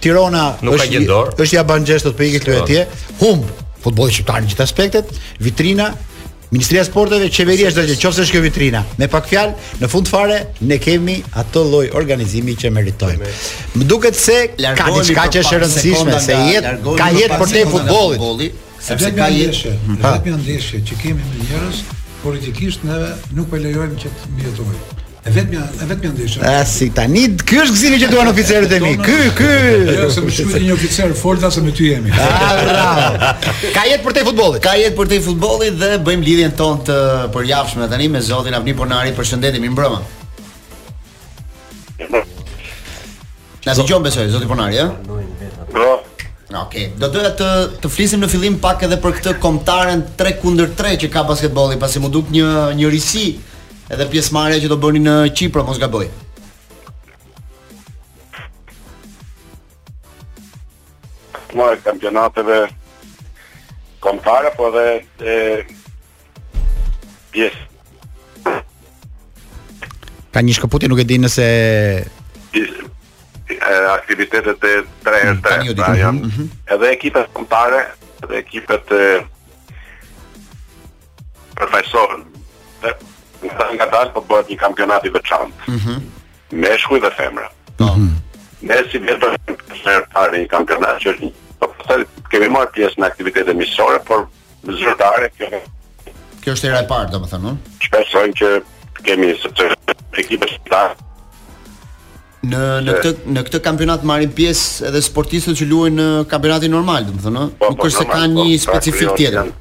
Tirana 0.00 0.46
është 0.62 1.42
është 1.44 1.52
ja 1.56 1.66
ban 1.66 1.82
gjestot 1.84 2.14
për 2.14 2.18
po 2.20 2.28
ikë 2.28 2.42
këtu 2.44 2.56
atje 2.62 2.86
hum 3.24 3.42
futbolli 3.84 4.12
shqiptar 4.14 4.44
në 4.44 4.50
gjithë 4.54 4.64
aspektet, 4.64 5.12
vitrina 5.42 5.90
Ministria 6.50 6.80
e 6.82 6.86
Sporteve 6.88 7.28
qeveria, 7.30 7.68
Çeveria 7.70 7.70
është 7.70 7.82
dhe 7.86 7.96
që 8.02 8.08
është 8.08 8.24
kjo 8.34 8.40
vitrina. 8.42 8.80
Me 8.98 9.06
pak 9.12 9.28
fjalë, 9.30 9.52
në 9.78 9.88
fund 9.92 10.08
fare 10.10 10.38
ne 10.66 10.80
kemi 10.82 11.20
atë 11.42 11.62
lloj 11.70 11.84
organizimi 12.00 12.56
që 12.58 12.72
meritojmë. 12.74 13.28
Më 13.78 13.86
duket 13.86 14.18
se 14.18 14.38
ka 14.58 14.88
diçka 14.96 15.28
që 15.36 15.44
është 15.44 15.54
e 15.54 15.62
rëndësishme 15.62 16.18
se 16.26 16.40
jet, 16.50 16.66
ka 16.98 17.12
jetë 17.14 17.38
për 17.44 17.52
të 17.54 17.62
futbollit, 17.70 18.58
sepse 18.82 19.12
ka 19.20 19.30
jetë. 19.30 19.76
Ne 19.94 20.12
kemi 20.26 20.36
ndeshje 20.42 20.82
që 20.90 21.00
kemi 21.04 21.28
me 21.30 21.46
njerëz 21.46 21.84
politikisht 22.24 22.82
neve 22.84 23.14
nuk 23.38 23.46
po 23.54 23.60
lejojmë 23.62 24.02
që 24.02 24.16
të 24.18 24.34
mbijetojmë. 24.34 24.99
E 25.22 25.28
vetëm 25.34 25.80
e 25.84 25.86
vetëm 25.88 26.12
ndeshja. 26.16 26.40
Ah, 26.48 26.62
si 26.64 26.86
tani 26.96 27.26
ky 27.44 27.58
është 27.60 27.74
gzimi 27.76 27.96
që 28.00 28.06
duan 28.08 28.28
oficerët 28.30 28.70
e 28.72 28.78
mi. 28.80 28.92
Ky, 29.04 29.16
ky. 29.36 29.48
Jo, 29.98 30.06
se 30.14 30.22
më 30.24 30.32
shumë 30.36 30.60
një 30.64 30.72
oficer 30.78 31.10
forta 31.18 31.50
se 31.52 31.60
me 31.60 31.74
ty 31.76 31.90
jemi. 31.90 32.14
Ah, 32.16 32.60
bravo. 32.66 33.50
Ka 33.74 33.82
jetë 33.90 34.06
për 34.06 34.16
të 34.16 34.22
futbollit. 34.30 34.62
Ka 34.64 34.72
jetë 34.80 34.96
për 34.96 35.10
të 35.10 35.18
futbollit 35.26 35.76
dhe 35.82 35.90
bëjmë 36.06 36.24
lidhjen 36.24 36.54
tonë 36.56 36.86
të 36.88 36.96
përjavshme 37.34 37.88
tani 37.92 38.06
me 38.14 38.22
zotin 38.30 38.56
Avni 38.56 38.72
Pornari. 38.78 39.12
Përshëndetemi 39.20 39.68
mirëmbrëma. 39.68 40.00
Na 43.66 43.74
si 43.76 43.84
jom 43.92 44.02
besoj 44.08 44.24
zoti 44.32 44.48
Pornari, 44.48 44.80
ha? 44.80 44.88
Po. 45.04 45.90
Okej, 46.50 46.54
okay. 46.66 46.88
do 46.98 47.06
të 47.06 47.12
doja 47.14 47.36
të 47.38 47.48
të 47.84 47.90
flisim 47.94 48.24
në 48.24 48.30
fillim 48.32 48.56
pak 48.64 48.80
edhe 48.88 48.96
për 49.04 49.12
këtë 49.18 49.36
kombëtaren 49.44 50.00
3 50.18 50.34
kundër 50.42 50.72
3 50.80 50.96
që 51.04 51.12
ka 51.12 51.22
basketbolli, 51.28 51.76
pasi 51.78 52.00
më 52.02 52.08
duk 52.16 52.32
një 52.34 52.48
një 52.80 52.88
risi 52.90 53.26
edhe 53.90 54.06
pjesëmarrja 54.10 54.60
që 54.62 54.68
do 54.70 54.76
bëni 54.80 55.00
në 55.02 55.14
Kipro, 55.36 55.64
mos 55.66 55.80
gaboj. 55.82 56.06
Ma 61.58 61.72
e 61.74 61.80
kampionateve 61.82 62.58
kontare, 64.04 64.52
po 64.54 64.68
edhe 64.70 64.84
e, 65.18 65.58
pjesë. 67.34 68.54
Ka 70.30 70.44
një 70.46 70.54
shkëputi 70.60 70.90
nuk 70.92 71.02
e 71.02 71.08
di 71.10 71.18
nëse... 71.18 71.48
aktivitetet 73.96 74.64
e 74.64 74.74
3-3, 75.02 75.30
mhm, 75.30 75.40
pra 75.42 75.90
janë 75.98 76.20
mhm, 76.20 76.28
mhm. 76.30 76.46
edhe 76.76 76.90
ekipet 76.94 77.26
kontare, 77.34 77.80
edhe 78.22 78.38
ekipet 78.38 78.92
e, 78.94 79.18
përfajsohën, 81.58 82.22
në 83.44 83.52
sa 83.56 83.66
nga 83.76 83.86
dalë 83.92 84.12
për 84.16 84.24
bëhet 84.30 84.50
një 84.52 84.58
kampionat 84.62 85.04
i 85.04 85.12
veçantë. 85.14 85.64
Mm 85.66 85.78
-hmm. 85.78 85.98
Me 86.62 86.74
shkuj 86.82 87.00
dhe 87.04 87.10
femra. 87.18 87.46
Mm 87.78 87.86
-hmm. 87.86 88.10
Ne 88.68 88.80
si 88.90 88.98
vetë 88.98 89.34
për 89.84 90.02
parë 90.14 90.38
një 90.42 90.48
kampionat 90.54 91.00
që 91.02 91.12
është 91.14 91.24
një 91.24 91.32
për 91.60 91.68
po, 91.68 91.74
po, 91.88 91.94
kemi 92.30 92.48
marë 92.48 92.72
pjesë 92.76 92.96
në 93.00 93.06
aktivitetet 93.06 93.56
misore, 93.56 93.98
por 94.08 94.26
në 94.66 94.72
zërtare 94.82 95.28
kjo... 95.36 95.46
Kjo 96.40 96.52
është 96.52 96.66
era 96.70 96.80
e 96.82 96.86
parë, 96.92 97.10
do 97.12 97.18
më 97.20 97.28
thënë, 97.32 97.44
në? 97.46 97.76
Shpesojnë 97.86 98.34
që 98.40 98.48
kemi 99.04 99.28
së 99.42 99.48
të 99.56 99.66
ekipe 100.22 100.46
së 100.48 100.58
ta. 100.70 100.82
Në, 102.44 102.62
në, 102.86 102.92
këtë, 103.04 103.24
në 103.36 103.40
këtë 103.46 103.58
kampionat 103.60 104.02
marim 104.02 104.30
pjesë 104.32 104.86
edhe 104.88 105.02
sportistët 105.02 105.56
që 105.60 105.66
luajnë 105.70 105.96
në 106.02 106.08
kampionatin 106.32 106.70
normal, 106.70 107.04
do 107.06 107.12
më 107.16 107.22
thënë, 107.26 107.36
në? 107.40 107.50
Po, 107.60 107.70
Nuk 107.70 107.84
është 107.84 107.98
se 108.02 108.06
ka 108.12 108.22
një 108.32 108.58
specifik 108.60 109.06
pra, 109.08 109.16
tjetër 109.16 109.52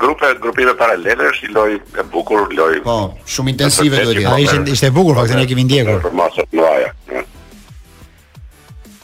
grupe 0.00 0.26
grupime 0.42 0.74
paralele 0.80 1.26
është 1.32 1.48
një 1.48 1.54
lojë 1.56 1.78
e 2.00 2.04
bukur, 2.12 2.46
lojë. 2.56 2.82
Po, 2.86 2.96
shumë 3.34 3.52
intensive 3.54 4.04
do 4.06 4.14
të 4.14 4.24
thotë. 4.26 4.42
ishte 4.46 4.72
ishte 4.76 4.90
e 4.90 4.94
bukur, 4.98 5.18
fakti 5.18 5.36
ne 5.40 5.46
kemi 5.50 5.64
ndjekur. 5.68 6.00
Për 6.06 6.14
masat 6.20 6.48
në 6.58 6.64
ajë. 6.74 7.22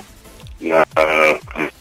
në 0.71 1.79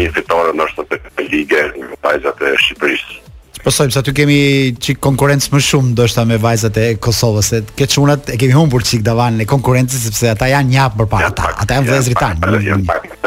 një 0.00 0.10
fitore 0.16 0.54
është 0.66 0.84
të 0.88 1.28
ligë 1.30 1.62
në 1.78 1.98
pajzat 2.02 2.40
e 2.48 2.54
Shqipërisë. 2.62 3.20
Përsojmë, 3.64 3.88
po 3.88 3.96
sa 3.96 4.00
aty 4.02 4.12
kemi 4.12 4.38
çik 4.82 4.98
konkurrencë 5.00 5.52
më 5.54 5.58
shumë 5.64 5.90
ndoshta 5.94 6.24
me 6.28 6.36
vajzat 6.40 6.76
e 6.82 6.84
Kosovës. 7.00 7.48
ke 7.78 7.86
çunat 7.88 8.28
e 8.34 8.36
kemi 8.40 8.52
humbur 8.52 8.80
çik 8.84 9.00
davanë 9.06 9.38
në 9.40 9.46
konkurencës 9.48 10.02
sepse 10.04 10.28
ata 10.30 10.48
janë 10.52 10.68
një 10.74 10.80
hap 10.82 10.96
përpara 10.98 11.30
ata. 11.32 11.46
Ata 11.62 11.78
janë 11.80 11.88
vëzëri 11.94 12.16
tan. 12.20 12.36
Një, 12.44 12.60
një, 12.74 13.20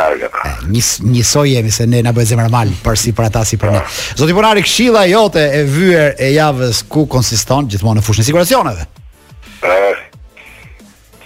një, 0.69 0.85
një 1.23 1.45
jemi 1.53 1.71
se 1.71 1.87
ne 1.87 2.01
na 2.05 2.13
bëjmë 2.13 2.25
zemra 2.29 2.65
për 2.85 2.95
si 2.95 3.13
për 3.17 3.25
ata 3.31 3.45
si 3.45 3.57
për 3.57 3.71
ne. 3.73 3.81
Zoti 4.19 4.33
Bonari, 4.37 4.61
këshilla 4.61 5.07
jote 5.09 5.41
e 5.59 5.63
vyër 5.65 6.15
e 6.21 6.29
javës 6.35 6.83
ku 6.87 7.07
konsiston 7.09 7.65
gjithmonë 7.67 7.99
në 8.01 8.05
fushën 8.05 8.21
e 8.21 8.27
siguracioneve? 8.29 8.85
Ëh. 9.65 10.03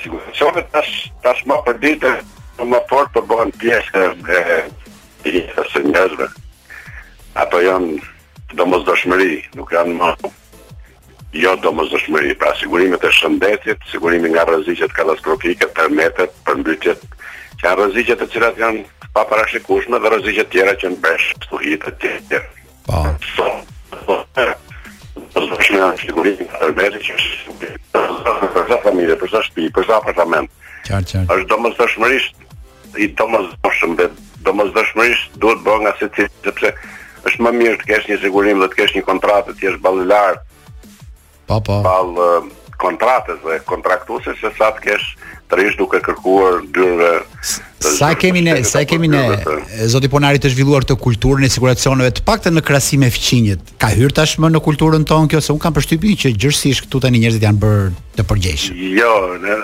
Sigurisht, 0.06 0.71
tash 0.71 1.12
tash 1.23 1.43
më 1.45 1.58
për 1.67 1.82
ditë 1.84 2.13
më 2.71 2.80
fort 2.89 3.12
për 3.13 3.25
po 3.27 3.36
bëhen 3.36 3.51
pjesë 3.60 4.71
i 5.25 5.29
njëtë 5.38 5.63
së 5.69 5.79
njëzve. 5.88 6.27
Ato 7.41 7.57
janë 7.63 7.91
do 8.57 8.63
mos 8.67 8.84
dëshmëri, 8.88 9.34
nuk 9.57 9.69
janë 9.75 9.97
më. 9.99 10.10
Jo 11.41 11.51
do 11.63 11.69
mos 11.75 11.89
dëshmëri, 11.93 12.31
pra 12.39 12.51
sigurimet 12.60 13.03
e 13.07 13.10
shëndetit, 13.15 13.79
sigurimi 13.91 14.27
nga 14.34 14.43
rëzikët 14.49 14.91
katastrofike, 14.97 15.65
përmetet, 15.77 16.31
përmbytjet, 16.47 17.01
që 17.62 17.67
janë 17.69 17.84
rëzikët 17.86 18.19
të 18.23 18.27
cilat 18.34 18.55
janë 18.60 18.81
pa 19.15 19.21
dhe 19.27 19.36
rëzikët 20.12 20.49
tjera 20.51 20.73
që 20.81 20.88
në 20.91 20.97
besh 21.03 21.27
stuhit 21.45 21.84
e 21.88 21.89
tjera. 22.01 22.39
Pa. 22.88 22.97
Pa. 23.01 23.01
So, 23.36 23.45
po, 24.01 24.15
so, 24.34 24.45
Përsa 27.91 28.79
familje, 28.84 29.15
përsa 29.19 29.39
shpi, 29.43 29.69
përsa 29.75 29.93
apartament 29.97 30.47
është 30.88 31.38
do 31.49 31.55
mështë 31.60 31.86
shmërisht 31.93 32.36
I 33.03 33.05
do 33.19 33.25
mështë 33.31 33.69
shmërisht 33.77 34.19
do 34.45 34.54
mos 34.58 34.73
dëshmërisht 34.75 35.36
duhet 35.41 35.62
bërë 35.65 35.82
nga 35.86 35.93
se 35.99 36.10
cilë, 36.15 36.32
sepse 36.47 36.73
është 37.30 37.45
më 37.45 37.54
mirë 37.60 37.80
të 37.84 37.89
kesh 37.91 38.08
një 38.10 38.19
sigurim 38.23 38.62
dhe 38.63 38.71
të 38.71 38.80
kesh 38.82 38.95
një 38.97 39.06
kontratë 39.10 39.56
të 39.60 39.67
jesh 39.67 39.82
balilar 39.84 40.41
pa, 41.45 41.60
po, 41.60 41.69
pa. 41.69 41.77
Po. 41.77 41.84
pal 41.86 42.15
eh, 42.15 42.49
kontratës 42.82 43.43
dhe 43.45 43.60
kontraktuese 43.69 44.34
se 44.39 44.51
sa 44.58 44.71
të 44.77 44.88
kesh 44.88 45.12
të 45.51 45.58
rish 45.60 45.75
duke 45.77 45.99
kërkuar 46.01 46.62
dyrë 46.73 47.12
Sa 47.82 48.12
kemi 48.15 48.41
ne, 48.45 48.54
sa 48.63 48.86
kemi 48.88 49.08
ne 49.10 49.19
zoti 49.91 50.08
Ponari 50.10 50.39
të 50.39 50.51
zhvilluar 50.54 50.86
të 50.88 50.95
kulturën 51.01 51.43
e 51.43 51.49
siguracioneve 51.51 52.13
të 52.15 52.23
paktën 52.25 52.56
në 52.56 52.63
krasime 52.63 53.10
me 53.12 53.49
Ka 53.82 53.89
hyrë 53.91 54.15
tashmë 54.15 54.47
në 54.56 54.62
kulturën 54.63 55.04
tonë 55.10 55.27
kjo 55.34 55.41
se 55.41 55.51
unë 55.54 55.63
kam 55.65 55.75
përshtypjen 55.75 56.17
që 56.23 56.32
gjithsesi 56.39 56.82
këtu 56.86 57.01
tani 57.04 57.19
njerëzit 57.25 57.43
janë 57.45 57.62
bërë 57.65 57.89
të 58.15 58.25
përgjeshëm. 58.30 58.80
Jo, 59.01 59.12
ne 59.43 59.60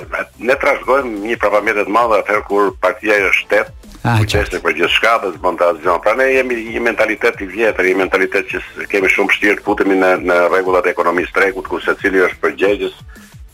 ne 0.49 0.59
trashëgojmë 0.59 1.13
një 1.29 1.39
propagandë 1.45 1.87
të 1.87 1.93
madhe 1.95 2.19
atëherë 2.19 2.45
kur 2.51 2.73
partia 2.83 3.21
është 3.29 3.37
shtetit 3.45 3.86
kujtesë 4.15 4.55
në 4.57 4.63
për 4.63 4.75
gjithë 4.77 4.93
shka 4.95 5.13
dhe 5.23 5.31
zbëndat 5.35 5.79
zonë. 5.83 6.01
Pra 6.05 6.13
ne 6.17 6.27
jemi 6.31 6.57
një 6.73 6.81
mentalitet 6.85 7.39
i 7.43 7.47
vjetër, 7.49 7.89
një 7.89 7.97
mentalitet 8.03 8.49
që 8.51 8.61
kemi 8.91 9.09
shumë 9.11 9.35
shtirë 9.35 9.57
të 9.59 9.65
putemi 9.65 9.97
në, 9.99 10.11
në 10.27 10.37
regullat 10.53 10.87
e 10.87 10.93
ekonomisë 10.95 11.33
tregut, 11.35 11.67
ku 11.67 11.79
se 11.83 11.95
cili 12.01 12.21
është 12.25 12.39
përgjegjës 12.43 12.99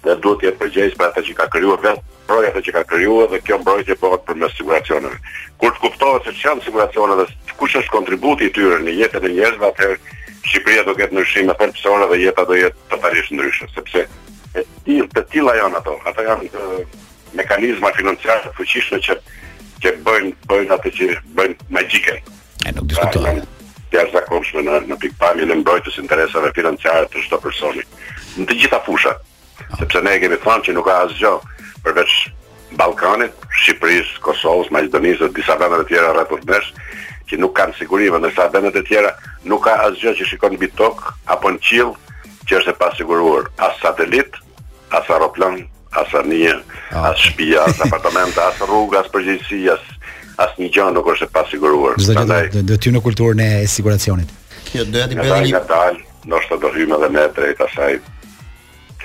dhe 0.03 0.15
duhet 0.19 0.43
jetë 0.49 0.59
përgjegjës 0.61 0.97
për 0.99 1.05
atë 1.09 1.23
që 1.29 1.35
ka 1.39 1.45
kryuar 1.53 1.81
vetë, 1.83 2.01
mbrojtja 2.25 2.49
atë 2.51 2.63
që 2.67 2.73
ka 2.75 2.81
kryuar 2.91 3.29
dhe 3.31 3.39
kjo 3.47 3.59
mbrojtje 3.61 3.95
bëhet 4.01 4.25
përmes 4.27 4.57
siguracioneve. 4.57 5.35
Kur 5.61 5.71
të 5.71 5.83
kuptohet 5.85 6.27
se 6.27 6.33
çan 6.41 6.61
siguracione 6.65 7.15
dhe 7.21 7.27
kush 7.57 7.77
është 7.79 7.93
kontributi 7.93 8.49
i 8.49 8.53
tyre 8.53 8.81
në 8.83 8.97
jetën 8.99 9.23
e 9.23 9.31
njerëzve, 9.37 9.69
atëherë 9.73 10.19
Shqipëria 10.43 10.81
do 10.83 10.91
ketë 10.97 11.15
ndryshim 11.15 11.45
me 11.47 11.53
personave 11.55 12.11
dhe 12.17 12.25
jeta 12.25 12.43
do 12.49 12.55
jetë 12.59 12.75
totalisht 12.91 13.31
ndryshe, 13.31 13.63
sepse 13.71 14.01
e 14.59 14.63
tillë 14.83 15.07
të 15.13 15.21
tilla 15.31 15.53
janë 15.55 15.79
ato, 15.79 15.93
ato 16.03 16.25
janë 16.27 16.65
mekanizma 17.39 17.93
financiare 17.95 18.49
të 18.49 18.51
fuqishme 18.57 18.99
që 19.07 19.15
që 19.83 19.91
bëjnë 20.05 20.31
bëjnë 20.49 20.75
atë 20.77 20.91
që 20.97 21.07
bëjnë 21.37 21.69
magjike. 21.75 22.15
E 22.67 22.71
nuk 22.75 22.87
diskutoj. 22.91 23.33
Pra, 23.41 23.81
ja 23.93 24.05
sa 24.13 24.21
kohë 24.25 24.63
në 24.65 24.77
në 24.91 24.97
pikpamjen 25.03 25.51
e 25.53 25.57
mbrojtjes 25.59 25.99
interesave 26.01 26.53
financiare 26.55 27.09
të 27.11 27.25
çdo 27.27 27.39
personi. 27.43 27.83
Në 28.39 28.47
të 28.49 28.57
gjitha 28.61 28.79
fushat. 28.87 29.19
Sepse 29.79 30.01
ne 30.05 30.15
kemi 30.23 30.39
thënë 30.43 30.67
që 30.69 30.75
nuk 30.79 30.87
ka 30.87 31.01
asgjë 31.07 31.33
përveç 31.85 32.21
Ballkanit, 32.77 33.35
Shqipërisë, 33.59 34.15
Kosovës, 34.25 34.71
Maqedonisë 34.73 35.27
dhe 35.27 35.35
disa 35.37 35.53
vende 35.61 35.83
të 35.83 35.91
tjera 35.91 36.13
rreth 36.15 36.31
Bosnjës 36.31 36.71
që 37.29 37.37
nuk 37.41 37.53
kanë 37.57 37.75
siguri, 37.77 38.07
por 38.11 38.23
ndërsa 38.23 38.47
vendet 38.55 38.79
e 38.81 38.83
tjera 38.87 39.11
nuk 39.47 39.61
ka 39.67 39.75
asgjë 39.85 40.15
që 40.17 40.29
shikon 40.31 40.57
mbi 40.57 40.71
tokë 40.79 41.13
apo 41.35 41.51
në 41.53 41.61
qiell 41.67 41.93
që 42.49 42.57
është 42.59 42.73
e 42.73 42.79
pasiguruar, 42.81 43.45
as 43.67 43.77
satelit, 43.83 44.35
as 44.89 45.07
aeroplan, 45.13 45.61
as 45.95 46.13
arnia, 46.13 46.63
ah, 46.91 46.99
okay. 46.99 47.12
as 47.12 47.17
shtëpia, 47.19 47.63
as 47.67 47.79
apartamenti, 47.86 48.39
as 48.41 48.58
rruga, 48.67 48.99
as 49.03 49.10
përgjithësia, 49.13 49.77
as 50.43 50.56
një 50.60 50.69
gjë 50.75 50.88
nuk 50.95 51.10
është 51.13 51.27
e 51.29 51.34
pasiguruar. 51.36 51.99
Çdo 52.01 52.17
gjë 52.25 52.41
do 52.56 52.65
të 52.73 52.79
thyen 52.86 52.97
në 52.97 53.03
kulturën 53.06 53.43
e 53.45 53.49
siguracionit. 53.69 54.34
Kjo 54.69 54.88
doja 54.89 55.10
ti 55.12 55.19
bëni 55.19 55.51
një 55.53 55.62
dal, 55.69 55.99
ndoshta 56.25 56.60
do 56.63 56.73
hyjmë 56.73 56.97
edhe 56.99 57.12
ne 57.17 57.27
drejt 57.38 57.62
asaj. 57.67 57.99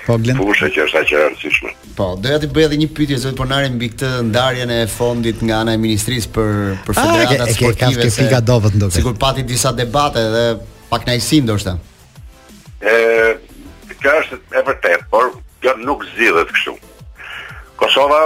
Po 0.09 0.16
blen. 0.16 0.38
Fusha 0.40 0.70
që 0.72 0.87
është 0.87 1.01
aq 1.03 1.11
e 1.12 1.18
rëndësishme. 1.24 1.72
Po, 1.98 2.07
doja 2.24 2.38
ti 2.40 2.48
bëj 2.55 2.68
edhe 2.70 2.79
një 2.81 2.88
pyetje 2.96 3.18
zot 3.27 3.37
punarin 3.37 3.74
mbi 3.77 3.90
këtë 3.92 4.12
ndarjen 4.31 4.72
e 4.72 4.81
fondit 4.88 5.42
nga 5.44 5.59
ana 5.64 5.74
e 5.77 5.83
ministrisë 5.83 6.31
për 6.33 6.55
për 6.87 6.96
federatat 6.96 7.42
ah, 7.44 7.53
sportive. 7.53 8.07
Ke, 8.07 8.31
ke 8.33 8.40
dovet, 8.48 8.79
ndo, 8.81 8.88
sigur 8.94 9.18
pati 9.20 9.44
disa 9.51 9.74
debate 9.77 10.24
dhe 10.33 10.46
pak 10.88 11.05
nejsi 11.11 11.42
ndoshta. 11.44 11.77
Ëh, 12.81 13.35
kjo 14.01 14.16
është 14.22 14.40
e 14.57 14.64
vërtetë, 14.70 15.11
por 15.12 15.29
kjo 15.62 15.75
nuk 15.83 16.05
zgjidhet 16.14 16.51
kështu. 16.55 16.75
Kosova, 17.81 18.25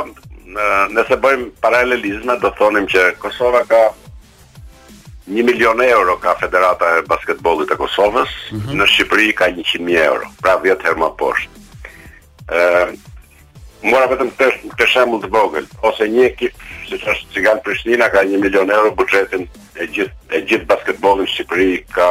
nëse 0.94 1.18
bëjmë 1.20 1.50
paralelizme, 1.64 2.36
do 2.42 2.50
thonim 2.58 2.88
që 2.92 3.06
Kosova 3.20 3.62
ka 3.68 3.80
1 5.30 5.46
milion 5.46 5.78
euro 5.84 6.16
ka 6.20 6.34
Federata 6.40 6.96
e 6.98 7.04
Basketbollit 7.08 7.70
të 7.70 7.78
Kosovës, 7.80 8.32
mm 8.52 8.58
-hmm. 8.58 8.76
në 8.80 8.86
Shqipëri 8.90 9.32
ka 9.38 9.46
100 9.48 9.80
mijë 9.86 10.02
euro, 10.04 10.26
pra 10.42 10.58
10 10.64 10.82
herë 10.84 11.00
më 11.02 11.16
poshtë. 11.20 11.54
ë 12.48 12.98
Mora 13.82 14.06
vetëm 14.06 14.30
të 14.30 14.46
thësh 14.78 14.92
shembull 14.94 15.20
të 15.22 15.28
vogël, 15.34 15.66
ose 15.82 16.04
një 16.08 16.24
ekip 16.26 16.52
që 16.88 16.94
është 17.10 17.26
Cigan 17.34 17.58
Prishtina 17.64 18.06
ka 18.10 18.20
1 18.22 18.40
milion 18.44 18.70
euro 18.70 18.90
buxhetin 18.94 19.48
e 19.74 19.84
gjithë 19.94 20.14
e 20.30 20.38
gjithë 20.48 20.66
basketbollit 20.72 21.26
në 21.28 21.32
Shqipëri 21.32 21.84
ka 21.94 22.08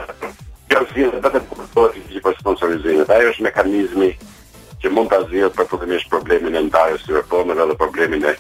ja 0.72 0.80
si 0.92 1.08
vetë 1.24 1.40
kuptoj 1.50 1.88
që 2.12 2.24
pas 2.26 2.36
sponsorizimit. 2.44 3.14
Ai 3.16 3.30
është 3.32 3.46
mekanizmi 3.48 4.12
që 4.84 4.92
mund 4.92 5.12
ta 5.14 5.22
zgjidhë 5.30 5.54
për 5.58 5.70
të 5.74 5.88
mësh 5.94 6.08
problemin 6.12 6.60
e 6.62 6.66
ndarjes 6.68 7.08
së 7.08 7.16
reformës 7.22 7.64
edhe 7.66 7.78
problemin 7.84 8.28
e 8.28 8.36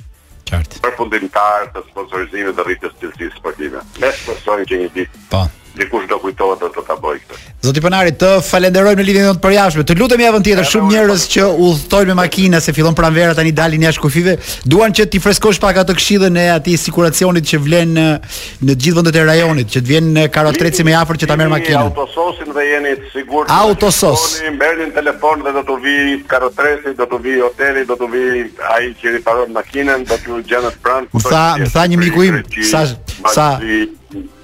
qartë. 0.52 0.84
Përfundimtar 0.88 1.69
të 1.76 1.86
sponsorizimit 1.91 2.60
të 2.60 2.67
rritjes 2.67 2.95
së 3.00 3.06
cilësisë 3.13 3.39
sportive. 3.39 3.86
Ne 4.04 4.12
shpresojmë 4.19 4.69
që 4.74 4.82
një 4.84 4.91
ditë. 5.00 5.24
Po 5.32 5.45
dikush 5.75 6.07
do 6.10 6.19
kujtohet 6.21 6.60
do 6.65 6.69
të 6.71 6.81
ta 6.88 6.95
bëj 6.99 7.19
këtë. 7.21 7.39
Zoti 7.62 7.81
Panari, 7.84 8.12
të 8.17 8.29
falenderoj 8.43 8.93
në 8.97 9.03
lidhjen 9.05 9.27
tonë 9.29 9.41
përjashtme. 9.43 9.84
Të 9.88 9.95
lutem 9.99 10.21
javën 10.23 10.43
tjetër 10.47 10.65
shumë 10.65 10.91
njerëz 10.95 11.25
që 11.36 11.45
udhtojnë 11.67 12.10
me 12.10 12.15
makina 12.17 12.60
se 12.63 12.73
fillon 12.73 12.95
pranvera 12.97 13.36
tani 13.38 13.51
dalin 13.55 13.86
jashtë 13.86 14.01
kufive, 14.03 14.34
duan 14.65 14.91
që 14.97 15.05
ti 15.13 15.21
freskosh 15.21 15.60
pak 15.62 15.79
atë 15.84 15.95
këshillën 15.99 16.39
e 16.41 16.47
atij 16.55 16.77
siguracionit 16.88 17.47
që 17.51 17.60
vlen 17.63 17.93
në 17.95 18.07
në 18.62 18.73
të 18.73 18.88
gjithë 18.88 18.97
vendet 18.99 19.15
e 19.21 19.25
rajonit, 19.29 19.69
që 19.75 19.84
të 19.84 19.91
vjen 19.91 20.12
në 20.17 20.25
karotreci 20.34 20.86
më 20.89 20.95
afër 21.01 21.21
që 21.21 21.29
ta 21.29 21.38
merr 21.39 21.53
makinën. 21.53 21.79
Autososin 21.86 22.51
dhe 22.57 22.65
jeni 22.71 22.95
të 23.03 23.12
sigurt. 23.15 23.53
Autosos. 23.62 24.25
Merrni 24.57 24.89
telefon 24.97 25.45
dhe 25.45 25.53
do 25.60 25.63
të 25.69 25.77
vi 25.86 25.97
karotreci, 26.31 26.95
do 26.99 27.07
të 27.13 27.21
vi 27.23 27.38
hoteli, 27.45 27.86
do 27.91 27.99
të 28.01 28.10
vi 28.13 28.25
ai 28.73 28.89
që 29.01 29.15
riparon 29.19 29.53
makinën, 29.55 30.05
do 30.10 30.17
të 30.19 30.41
gjenë 30.51 30.73
pranë. 30.84 31.23
Sa, 31.29 31.43
sa 31.75 31.86
një 31.89 32.01
miku 32.01 32.25
im, 32.31 32.41
sa 32.73 32.86
sa 33.31 33.47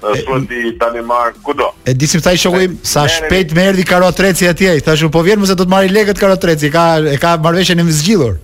tani 0.00 0.76
Danimark, 0.78 1.34
kudo. 1.42 1.72
E 1.86 1.94
di 1.94 2.06
si 2.06 2.20
thaj 2.20 2.36
shoku 2.40 2.58
im, 2.64 2.76
sa 2.82 3.04
shpejt 3.08 3.52
më 3.56 3.66
erdhi 3.72 3.84
karotreci 3.84 4.46
atje, 4.48 4.72
i 4.76 4.82
thashu 4.84 5.10
po 5.12 5.20
vjen 5.24 5.40
mos 5.42 5.52
do 5.52 5.58
të 5.64 5.68
marrë 5.72 5.92
legët 5.92 6.20
karotreci, 6.20 6.70
ka 6.72 6.84
e 7.00 7.16
ka 7.20 7.34
marrëshën 7.42 7.80
e 7.82 7.86
më 7.86 7.96
zgjidhur. 8.00 8.36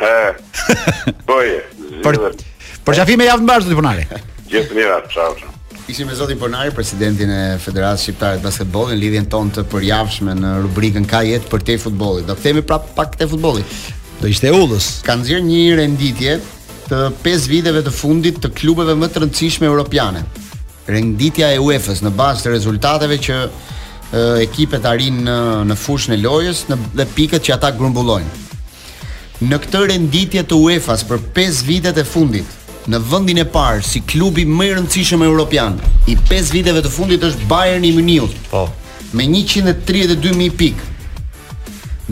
Ë. 0.00 0.32
Po 1.28 1.38
je. 1.44 1.58
Për 2.04 2.20
për 2.86 2.98
shafim 3.00 3.20
e 3.20 3.28
javë 3.30 3.44
mbarë 3.46 3.66
zoti 3.68 3.78
Ponari. 3.80 4.06
Gjithë 4.50 4.76
mirë, 4.78 4.96
çau. 5.12 5.34
Ishim 5.90 6.08
me 6.08 6.14
zoti 6.18 6.36
Ponari, 6.40 6.72
presidentin 6.74 7.30
e 7.30 7.42
Federatës 7.62 8.08
Shqiptare 8.08 8.40
të 8.40 8.46
Basketbollit, 8.48 8.98
lidhjen 9.00 9.28
tonë 9.32 9.54
të 9.58 9.64
përjavshme 9.72 10.34
në 10.38 10.54
rubrikën 10.66 11.06
Ka 11.10 11.20
jetë 11.26 11.52
për 11.52 11.66
te 11.68 11.76
futbollit. 11.84 12.26
Do 12.30 12.38
kthehemi 12.38 12.64
prapë 12.66 12.96
pak 12.96 13.16
te 13.20 13.28
futbolli. 13.30 13.64
Do 14.22 14.30
ishte 14.30 14.50
ulës. 14.54 14.88
Ka 15.06 15.16
nxjerr 15.20 15.44
një 15.46 15.60
renditje 15.80 16.36
të 16.88 17.00
5 17.24 17.50
viteve 17.50 17.82
të 17.86 17.92
fundit 17.94 18.38
të 18.42 18.52
klubeve 18.58 18.94
më 18.98 19.08
të 19.14 19.22
rëndësishme 19.24 19.66
europiane. 19.70 20.24
Renditja 20.88 21.52
e 21.54 21.58
UEFA-s 21.62 22.02
në 22.02 22.10
bazë 22.18 22.46
të 22.46 22.52
rezultateve 22.56 23.18
që 23.26 23.36
ekipet 24.42 24.84
arrin 24.84 25.22
në 25.68 25.76
fushën 25.80 26.16
e 26.16 26.18
lojës 26.20 26.64
dhe 26.68 27.06
pikët 27.16 27.46
që 27.46 27.54
ata 27.56 27.70
grumbullojnë. 27.78 28.40
Në 29.46 29.58
këtë 29.62 29.80
renditje 29.90 30.42
të 30.48 30.58
UEFA-s 30.58 31.06
për 31.08 31.22
5 31.38 31.62
vitet 31.66 31.98
e 31.98 32.04
fundit, 32.06 32.46
në 32.92 32.98
vendin 33.10 33.40
e 33.42 33.46
parë 33.46 33.82
si 33.86 34.02
klubi 34.10 34.44
më 34.46 34.66
i 34.66 34.70
rëndësishëm 34.76 35.22
europian 35.26 35.78
i 36.10 36.16
5 36.28 36.52
viteve 36.56 36.82
të 36.82 36.90
fundit 36.92 37.24
është 37.30 37.46
Bayern 37.50 37.86
Munich. 37.94 38.34
Po. 38.50 38.66
Me 39.14 39.26
132.000 39.28 40.54
pikë. 40.58 40.88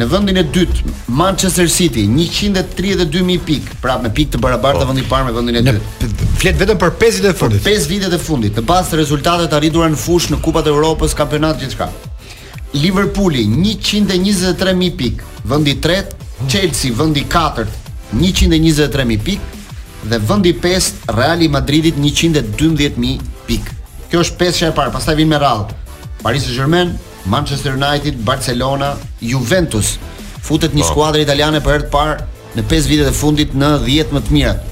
Në 0.00 0.06
vendin 0.06 0.38
e 0.40 0.44
dytë 0.46 0.94
Manchester 1.18 1.66
City, 1.68 2.06
132.000 2.06 3.40
pikë, 3.44 3.78
prapë 3.82 4.06
me 4.06 4.12
pikë 4.16 4.36
të 4.38 4.42
barabarta 4.44 4.84
po. 4.86 4.92
vendi 4.92 5.02
i 5.04 5.10
parë 5.10 5.26
me 5.30 5.34
vendin 5.34 5.58
e 5.58 5.64
dytë 5.72 6.29
flet 6.40 6.56
vetëm 6.56 6.78
për 6.80 6.94
5 6.96 7.16
vitet 7.20 7.28
e 7.28 7.34
fundit. 7.38 7.60
Për 7.60 7.74
5 7.74 7.88
vitet 7.90 8.14
e 8.14 8.18
fundit, 8.18 8.54
në 8.56 8.62
bazë 8.64 8.90
të 8.94 8.98
rezultateve 9.02 9.48
të 9.52 9.56
arritura 9.58 9.88
në 9.92 9.98
fushë 10.00 10.32
në 10.32 10.38
Kupat 10.40 10.68
e 10.70 10.72
Evropës, 10.72 11.12
kampionat 11.18 11.58
gjithçka. 11.60 11.90
Liverpooli 12.80 13.42
123000 13.50 14.94
pik, 14.96 15.20
vendi 15.50 15.74
i 15.76 15.78
tretë, 15.84 16.16
Chelsea 16.48 16.94
vendi 16.96 17.20
i 17.20 17.26
katërt, 17.28 17.74
123000 18.16 19.20
pik 19.26 19.58
dhe 20.08 20.20
vendi 20.30 20.54
i 20.54 20.56
pestë 20.64 21.12
Real 21.18 21.44
Madridit 21.52 22.00
112000 22.00 23.20
pik. 23.50 23.68
Kjo 24.08 24.24
është 24.24 24.40
pesha 24.40 24.70
e 24.70 24.74
parë, 24.78 24.94
pastaj 24.96 25.18
vinë 25.20 25.34
me 25.34 25.42
radhë. 25.44 25.76
Paris 26.24 26.48
Saint-Germain, 26.48 26.96
Manchester 27.28 27.76
United, 27.76 28.16
Barcelona, 28.24 28.94
Juventus. 29.20 29.98
Futet 30.40 30.72
një 30.72 30.86
po. 30.86 30.90
skuadër 30.94 31.26
italiane 31.28 31.60
për 31.60 31.74
herë 31.76 31.86
të 31.86 31.92
parë 31.98 32.16
në 32.56 32.68
5 32.72 32.88
vitet 32.94 33.12
e 33.12 33.16
fundit 33.22 33.52
në 33.52 33.74
10 33.84 34.16
më 34.16 34.24
të 34.24 34.34
mirat 34.38 34.66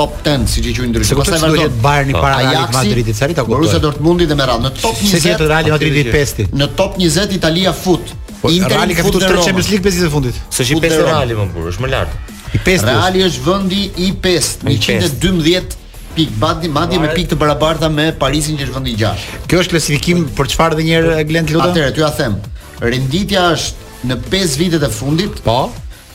top 0.00 0.12
10 0.22 0.46
siç 0.46 0.66
i 0.70 0.72
quajnë 0.78 0.92
ndryshe. 0.94 1.16
Pastaj 1.18 1.40
vazhdon 1.42 1.64
jetë 1.64 1.80
Bayern 1.82 2.12
i 2.12 2.14
para 2.14 2.38
Real 2.44 2.68
Madridit, 2.70 3.16
Sarita 3.18 3.42
kuptoi. 3.42 3.56
Borussia 3.56 3.80
Dortmundi 3.82 4.28
dhe 4.30 4.36
me 4.38 4.46
radhë 4.48 4.62
në 4.62 4.70
top 4.78 5.00
20. 5.00 5.10
Se 5.10 5.32
Real 5.50 5.70
Madridi 5.74 6.04
i 6.04 6.12
pesti. 6.14 6.46
Në 6.60 6.68
top 6.78 6.96
20 7.02 7.34
Italia 7.40 7.72
fut. 7.74 8.12
Po, 8.38 8.52
Inter 8.54 8.76
Real 8.78 8.92
ka 8.94 9.04
fituar 9.08 9.34
Champions 9.42 9.72
League 9.74 9.82
pesë 9.88 10.04
të 10.04 10.12
fundit. 10.14 10.38
Së 10.54 10.68
shi 10.70 10.78
pesë 10.84 11.02
Real 11.02 11.34
më 11.40 11.48
burr, 11.56 11.72
është 11.72 11.82
më 11.84 11.90
lart. 11.96 12.32
I 12.54 12.60
pesti. 12.64 12.86
Reali 12.94 13.24
është 13.26 13.44
vendi 13.48 13.82
i 14.06 14.12
5, 14.26 14.54
112 14.70 15.78
pik 16.14 16.34
madje 16.40 16.68
madje 16.74 16.98
me 17.02 17.10
pik 17.14 17.28
të 17.34 17.38
barabarta 17.38 17.90
me 17.94 18.08
Parisin 18.22 18.56
që 18.58 18.68
është 18.68 18.76
vendi 18.78 18.94
6. 19.02 19.26
Kjo 19.50 19.60
është 19.64 19.74
klasifikim 19.76 20.24
për 20.38 20.48
çfarë 20.54 20.78
dhe 20.78 20.86
njëherë 20.86 21.12
po, 21.18 21.26
Glen 21.32 21.50
Tilo. 21.50 21.64
Atëherë 21.66 21.94
ty 21.98 22.06
ja 22.06 22.12
them. 22.22 22.38
Renditja 22.86 23.48
është 23.56 24.12
në 24.12 24.20
5 24.30 24.60
vitet 24.62 24.86
e 24.88 24.92
fundit. 25.00 25.42
Po. 25.48 25.58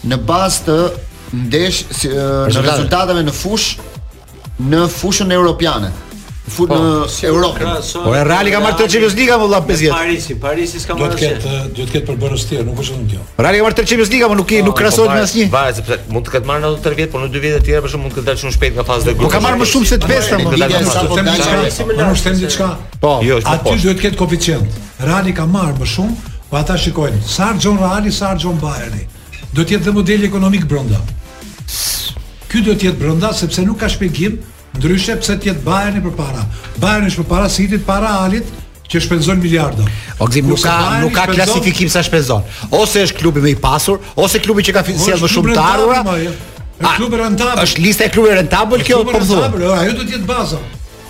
Në 0.07 0.17
bazë 0.27 0.65
të 0.69 0.73
ndesh 1.33 1.83
si, 1.91 2.07
uh, 2.13 2.45
në 2.53 2.61
rezultateve 2.63 3.23
në 3.25 3.33
fush 3.33 3.71
në 4.69 4.83
fushën 4.93 5.31
europiane. 5.33 5.89
Fut 6.53 6.67
në 6.69 6.77
si, 7.09 7.21
po. 7.23 7.29
Europë. 7.31 7.61
Pra, 7.63 7.77
po 8.03 8.11
e 8.13 8.19
Reali 8.27 8.51
ka 8.53 8.59
marrë 8.61 8.75
3 8.83 8.89
Champions 8.91 9.13
League 9.17 9.31
apo 9.33 9.45
vëlla 9.47 9.61
5 9.67 9.79
vjet. 9.81 9.93
Parisi, 9.95 10.35
Parisi 10.43 10.81
s'ka 10.83 10.97
marrë. 10.99 11.15
Do 11.15 11.15
të 11.15 11.21
ketë, 11.37 11.53
do 11.77 11.85
të 11.87 11.93
ketë 11.93 12.07
për 12.09 12.17
Buenos 12.21 12.43
Aires, 12.51 12.65
nuk 12.67 12.81
është 12.83 12.97
ndonjë. 12.99 13.21
Reali 13.45 13.61
ka 13.61 13.65
marrë 13.67 13.77
3 13.79 13.87
Champions 13.91 14.11
League 14.11 14.27
apo 14.27 14.37
nuk 14.41 14.51
i 14.53 14.59
po, 14.59 14.67
nuk 14.67 14.77
krahasohet 14.81 15.09
po, 15.09 15.15
me 15.15 15.23
asnjë. 15.23 15.47
Vaje, 15.55 15.75
sepse 15.79 15.97
mund 16.11 16.27
të 16.27 16.33
ketë 16.35 16.49
marrë 16.51 16.69
edhe 16.73 16.83
3 16.89 16.99
vjet, 16.99 17.11
por 17.15 17.23
në 17.23 17.31
2 17.37 17.41
vjet 17.45 17.57
të 17.61 17.65
tjera 17.69 17.85
për 17.85 17.93
shkak 17.93 18.03
mund 18.03 18.17
të 18.19 18.25
dalë 18.27 18.43
shumë 18.43 18.55
shpejt 18.57 18.77
nga 18.77 18.85
faza 18.91 19.07
e 19.07 19.13
grupit. 19.15 19.25
Po 19.25 19.33
ka 19.37 19.41
marrë 19.47 19.61
më 19.63 19.69
shumë 19.71 19.91
se 19.93 19.99
të 20.03 20.11
pesta, 20.11 20.37
më 20.37 20.53
duhet 20.59 20.93
të 20.93 21.17
them 21.17 21.27
diçka. 21.31 22.11
Nuk 22.11 22.37
diçka. 22.43 22.69
Po. 23.07 23.15
Jo, 23.29 23.39
aty 23.47 23.75
duhet 23.85 23.97
të 24.01 24.03
ketë 24.09 24.19
koeficient. 24.23 24.79
Reali 25.07 25.33
ka 25.39 25.47
marrë 25.55 25.79
më 25.79 25.89
shumë, 25.95 26.37
po 26.51 26.59
ata 26.59 26.77
shikojnë. 26.77 27.23
Sa 27.37 27.53
John 27.55 27.79
Reali, 27.81 28.11
sa 28.11 28.35
John 28.35 28.59
Bayern. 28.59 28.99
Do 29.55 29.63
të 29.63 29.77
jetë 29.79 29.95
modeli 29.95 30.27
ekonomik 30.27 30.67
brenda. 30.67 30.99
Ky 32.51 32.61
duhet 32.61 32.81
të 32.83 32.87
jetë 32.91 32.99
brenda 33.01 33.31
sepse 33.33 33.63
nuk 33.65 33.79
ka 33.81 33.89
shpjegim, 33.89 34.35
ndryshe 34.77 35.15
pse 35.21 35.37
të 35.41 35.49
jetë 35.51 35.63
Bayerni 35.65 36.03
për 36.05 36.13
para. 36.19 36.43
Bayerni 36.81 37.09
është 37.11 37.23
për 37.23 37.29
para 37.31 37.49
se 37.55 37.63
hitit 37.65 37.85
para 37.87 38.11
Alit 38.25 38.51
që 38.93 39.01
shpenzon 39.07 39.41
miliarda. 39.41 39.87
O 40.21 40.27
gzim 40.29 40.49
nuk 40.51 40.61
ka 40.61 40.75
nuk 41.01 41.15
ka 41.15 41.25
shpenzon, 41.25 41.39
klasifikim 41.39 41.89
sa 41.89 42.03
shpenzon. 42.07 42.45
Ose 42.81 43.03
është 43.07 43.17
klubi 43.21 43.43
më 43.45 43.55
i 43.55 43.57
pasur, 43.65 43.99
ose 44.25 44.41
klubi 44.43 44.65
që 44.67 44.75
ka 44.77 44.85
sjell 44.91 45.23
më 45.23 45.31
shumë 45.33 45.57
tarura. 45.57 46.03
Është 46.77 46.95
klubi 47.01 47.21
rentabël. 47.25 47.63
Është 47.65 47.85
lista 47.87 48.05
e 48.05 48.11
klubeve 48.13 48.37
rentabël 48.41 48.85
kjo 48.85 49.01
po. 49.09 49.17
Ajo 49.17 49.51
duhet 49.57 50.05
të 50.05 50.17
jetë 50.19 50.29
baza. 50.29 50.61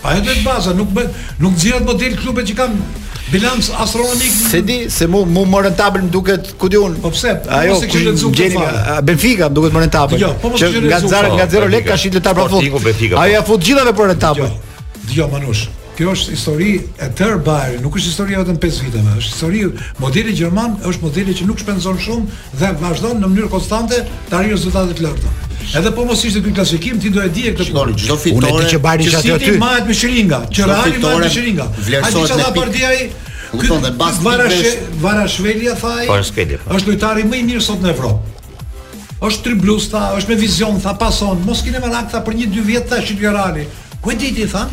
Ajo 0.03 0.23
duhet 0.23 0.31
të 0.31 0.37
jetë 0.37 0.47
baza, 0.47 0.73
nuk 0.79 0.95
bën 0.95 1.11
nuk 1.43 1.59
xhirat 1.59 1.85
model 1.91 2.17
klubet 2.23 2.51
që 2.53 2.57
kanë 2.63 3.01
Bilans 3.31 3.69
astronomik. 3.77 4.31
Se 4.51 4.61
di 4.63 4.85
se 4.89 5.05
mu 5.07 5.23
mu 5.31 5.45
më 5.47 5.61
rentabël 5.69 6.03
më 6.03 6.09
duket 6.11 6.43
ku 6.59 6.67
diun. 6.67 6.97
Po 7.01 7.09
pse? 7.13 7.31
Po 7.45 7.55
Ajo 7.55 7.77
se 7.79 7.87
kishin 7.87 8.99
Benfica 9.03 9.47
më 9.47 9.53
duket 9.53 9.71
më 9.73 9.79
rentabël. 9.85 10.19
Jo, 10.19 10.33
po 10.41 10.49
mos 10.51 10.59
kishin 10.61 10.83
lexuar. 10.89 11.07
Nga 11.07 11.07
zero 11.23 11.37
nga 11.37 11.47
zero 11.55 11.67
lek 11.75 11.87
ka 11.87 11.95
shitë 11.95 12.19
letar 12.19 12.35
brafut. 12.35 12.91
Ai 13.21 13.31
ja 13.33 13.43
fut 13.47 13.63
gjithave 13.63 13.95
për 13.95 14.11
rentabël. 14.13 14.51
Dgjoj 15.07 15.29
Manush. 15.31 15.63
Kjo 15.95 16.09
është 16.17 16.31
histori 16.33 16.69
e 16.97 17.05
tërë 17.17 17.37
Bayern, 17.45 17.81
nuk 17.85 17.93
është 17.99 18.09
histori 18.09 18.33
vetëm 18.39 18.55
5 18.61 18.79
viteve, 18.81 19.11
është 19.21 19.29
histori 19.29 19.59
modeli 20.01 20.33
gjerman, 20.33 20.71
është 20.91 21.03
modeli 21.05 21.35
që 21.37 21.45
nuk 21.45 21.61
shpenzon 21.61 21.99
shumë 22.05 22.39
dhe 22.63 22.71
vazhdon 22.81 23.21
në 23.21 23.29
mënyrë 23.29 23.51
konstante 23.53 23.99
të 24.31 24.39
arrijë 24.39 24.55
rezultate 24.57 24.97
të 24.97 25.05
larta. 25.05 25.35
Edhe 25.77 25.91
po 25.95 26.05
mos 26.05 26.23
ishte 26.25 26.41
ky 26.43 26.51
klasifikim, 26.55 26.99
ti 27.01 27.09
do 27.09 27.21
e 27.23 27.29
di 27.31 27.47
e 27.47 27.53
këtë 27.55 27.71
punë. 27.73 27.95
Çdo 28.03 28.17
fitore. 28.19 28.51
Unë 28.51 28.65
di 28.65 28.71
që 28.73 28.79
bajnë 28.83 29.19
aty. 29.21 29.45
ti 29.45 29.51
mahet 29.57 29.87
me 29.87 29.93
shiringa, 29.95 30.39
që 30.51 30.67
rali 30.69 31.01
me 31.23 31.29
shiringa. 31.35 31.67
Vlerësohet 31.87 32.41
në 32.47 32.53
parti 32.57 32.83
ai. 32.83 33.11
Kupton 33.53 33.83
dhe 33.85 33.91
bas 33.97 34.19
Varash 34.21 34.71
Varashvelia 35.01 35.75
thaj. 35.79 36.05
Varashvelia. 36.11 36.57
Po. 36.63 36.73
Është 36.77 36.89
lojtari 36.91 37.23
më 37.29 37.37
i 37.39 37.43
mirë 37.49 37.61
sot 37.63 37.81
në 37.85 37.93
Evropë. 37.93 38.31
Është 39.23 39.43
triblusta, 39.47 40.01
është 40.17 40.29
me 40.33 40.39
vizion, 40.41 40.79
tha 40.83 40.93
pason. 40.99 41.39
Mos 41.47 41.61
kinë 41.63 41.79
me 41.83 41.91
rakta 41.93 42.21
për 42.25 42.33
1-2 42.47 42.65
vjet 42.65 42.89
tash 42.89 43.11
i 43.11 43.27
Rali. 43.27 43.67
Ku 44.01 44.11
e 44.11 44.15
ditë 44.19 44.49
tha? 44.51 44.65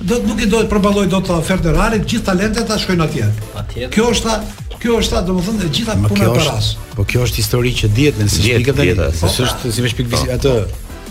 Do 0.00 0.20
nuk 0.28 0.42
i 0.44 0.46
dohet 0.46 0.68
përballoj 0.70 1.08
dot 1.08 1.30
ofertë 1.30 1.46
ferderarit, 1.48 2.04
gjithë 2.06 2.24
talentet 2.26 2.66
ta 2.68 2.76
shkojnë 2.78 3.02
atje. 3.06 3.24
Atje. 3.62 3.88
Kjo 3.94 4.04
është 4.12 4.34
Kjo 4.80 4.98
është 5.00 5.16
atë, 5.20 5.26
domethënë 5.30 5.62
të 5.62 5.68
gjitha 5.76 5.94
puna 6.04 6.26
e 6.26 6.32
paras. 6.36 6.70
Po 6.96 7.04
kjo 7.08 7.24
është 7.26 7.40
histori 7.40 7.72
që 7.76 7.88
dihet 7.96 8.18
nëse 8.20 8.42
shpikën 8.42 8.76
tani. 8.76 8.96
Po 9.20 9.30
është 9.30 9.62
po. 9.62 9.72
si 9.74 9.84
më 9.84 9.92
shpik 9.92 10.10
visi 10.12 10.28
po. 10.28 10.36
atë. 10.36 10.54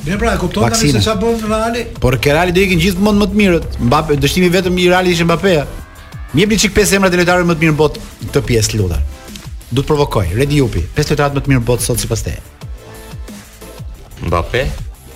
Mirë 0.06 0.20
pra, 0.22 0.34
e 0.38 0.42
kupton 0.42 0.66
tani 0.70 0.92
se 0.94 1.02
çfarë 1.02 1.24
bën 1.24 1.48
Reali? 1.50 1.86
Por 2.04 2.18
ke 2.22 2.34
Reali 2.36 2.54
do 2.56 2.62
i 2.62 2.66
ikin 2.70 2.82
gjithmonë 2.84 3.22
më 3.24 3.28
të 3.32 3.40
mirët. 3.42 3.80
Mbappé, 3.88 4.18
dështimi 4.22 4.50
vetëm 4.54 4.78
i 4.84 4.88
Reali 4.92 5.16
ishte 5.16 5.26
Mbappé. 5.26 5.56
Më 6.36 6.42
jepni 6.44 6.60
çik 6.62 6.76
pesë 6.78 7.00
emra 7.00 7.10
të 7.10 7.20
lojtarëve 7.24 7.48
më 7.50 7.56
të 7.56 7.64
mirë 7.66 7.74
në 7.74 7.80
botë 7.82 8.06
të 8.36 8.46
pjesë 8.52 8.78
lutar. 8.80 9.02
Do 9.72 9.82
të 9.82 9.90
provokoj. 9.90 10.28
Redi 10.38 10.62
Jupi, 10.62 10.86
pesë 10.96 11.16
lojtarët 11.16 11.36
më 11.36 11.44
të 11.46 11.50
mirë 11.52 11.64
në 11.64 11.70
botë 11.70 11.88
sot 11.90 12.00
sipas 12.06 12.22
teje. 12.28 12.44
Mbappé? 14.28 14.64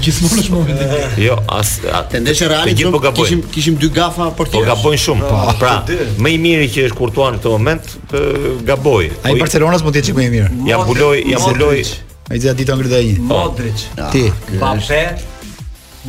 Gjithmonë 0.00 0.38
është 0.42 0.54
momenti 0.54 0.80
i 0.86 0.92
mirë. 0.94 1.10
Jo, 1.26 1.34
as 1.52 1.74
tendencë 2.12 2.48
reale 2.52 2.72
që 2.80 3.12
kishim 3.20 3.42
kishim 3.52 3.76
dy 3.82 3.90
gafa 3.92 4.30
për 4.38 4.52
tjerë. 4.52 4.64
Po 4.64 4.74
gabojnë 4.74 5.02
shumë. 5.04 5.28
Po, 5.28 5.42
pra, 5.60 5.74
po, 5.84 5.98
më 6.24 6.32
i 6.34 6.40
miri 6.44 6.68
që 6.72 6.86
është 6.88 6.98
kurtuar 7.02 7.34
në 7.36 7.40
këtë 7.42 7.52
moment, 7.56 7.88
gaboj. 8.70 9.10
Ai 9.26 9.34
po 9.36 9.42
Barcelonas 9.44 9.84
mund 9.84 9.96
të 9.98 10.06
jetë 10.06 10.16
më 10.16 10.26
i 10.30 10.36
mirë. 10.38 10.48
Ja 10.72 10.80
buloj, 10.88 11.18
ja 11.28 11.40
buloj. 11.44 11.82
Ai 12.32 12.40
zgjat 12.40 12.58
ditën 12.64 12.80
gërdhaj. 12.84 13.12
Modrić. 13.28 13.86
Ti. 14.12 14.26
Ah, 14.32 14.56
Mbappé, 14.56 15.02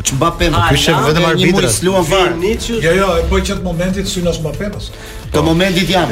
Po 0.00 0.06
çmba 0.10 0.26
bapë 0.26 0.50
më. 0.56 0.64
Ky 0.72 0.80
shef 0.84 0.98
vetëm 1.06 1.28
arbitra. 1.30 1.72
Ju 1.78 1.86
luan 1.92 2.08
fare. 2.10 2.56
Jo 2.86 2.96
jo, 2.98 3.10
po 3.30 3.38
që 3.46 3.58
të 3.60 3.64
momentit 3.68 4.10
synas 4.10 4.42
Mbappé 4.42 4.72
pas. 4.74 4.90
Të 5.30 5.46
momentit 5.46 5.94
jam. 5.94 6.10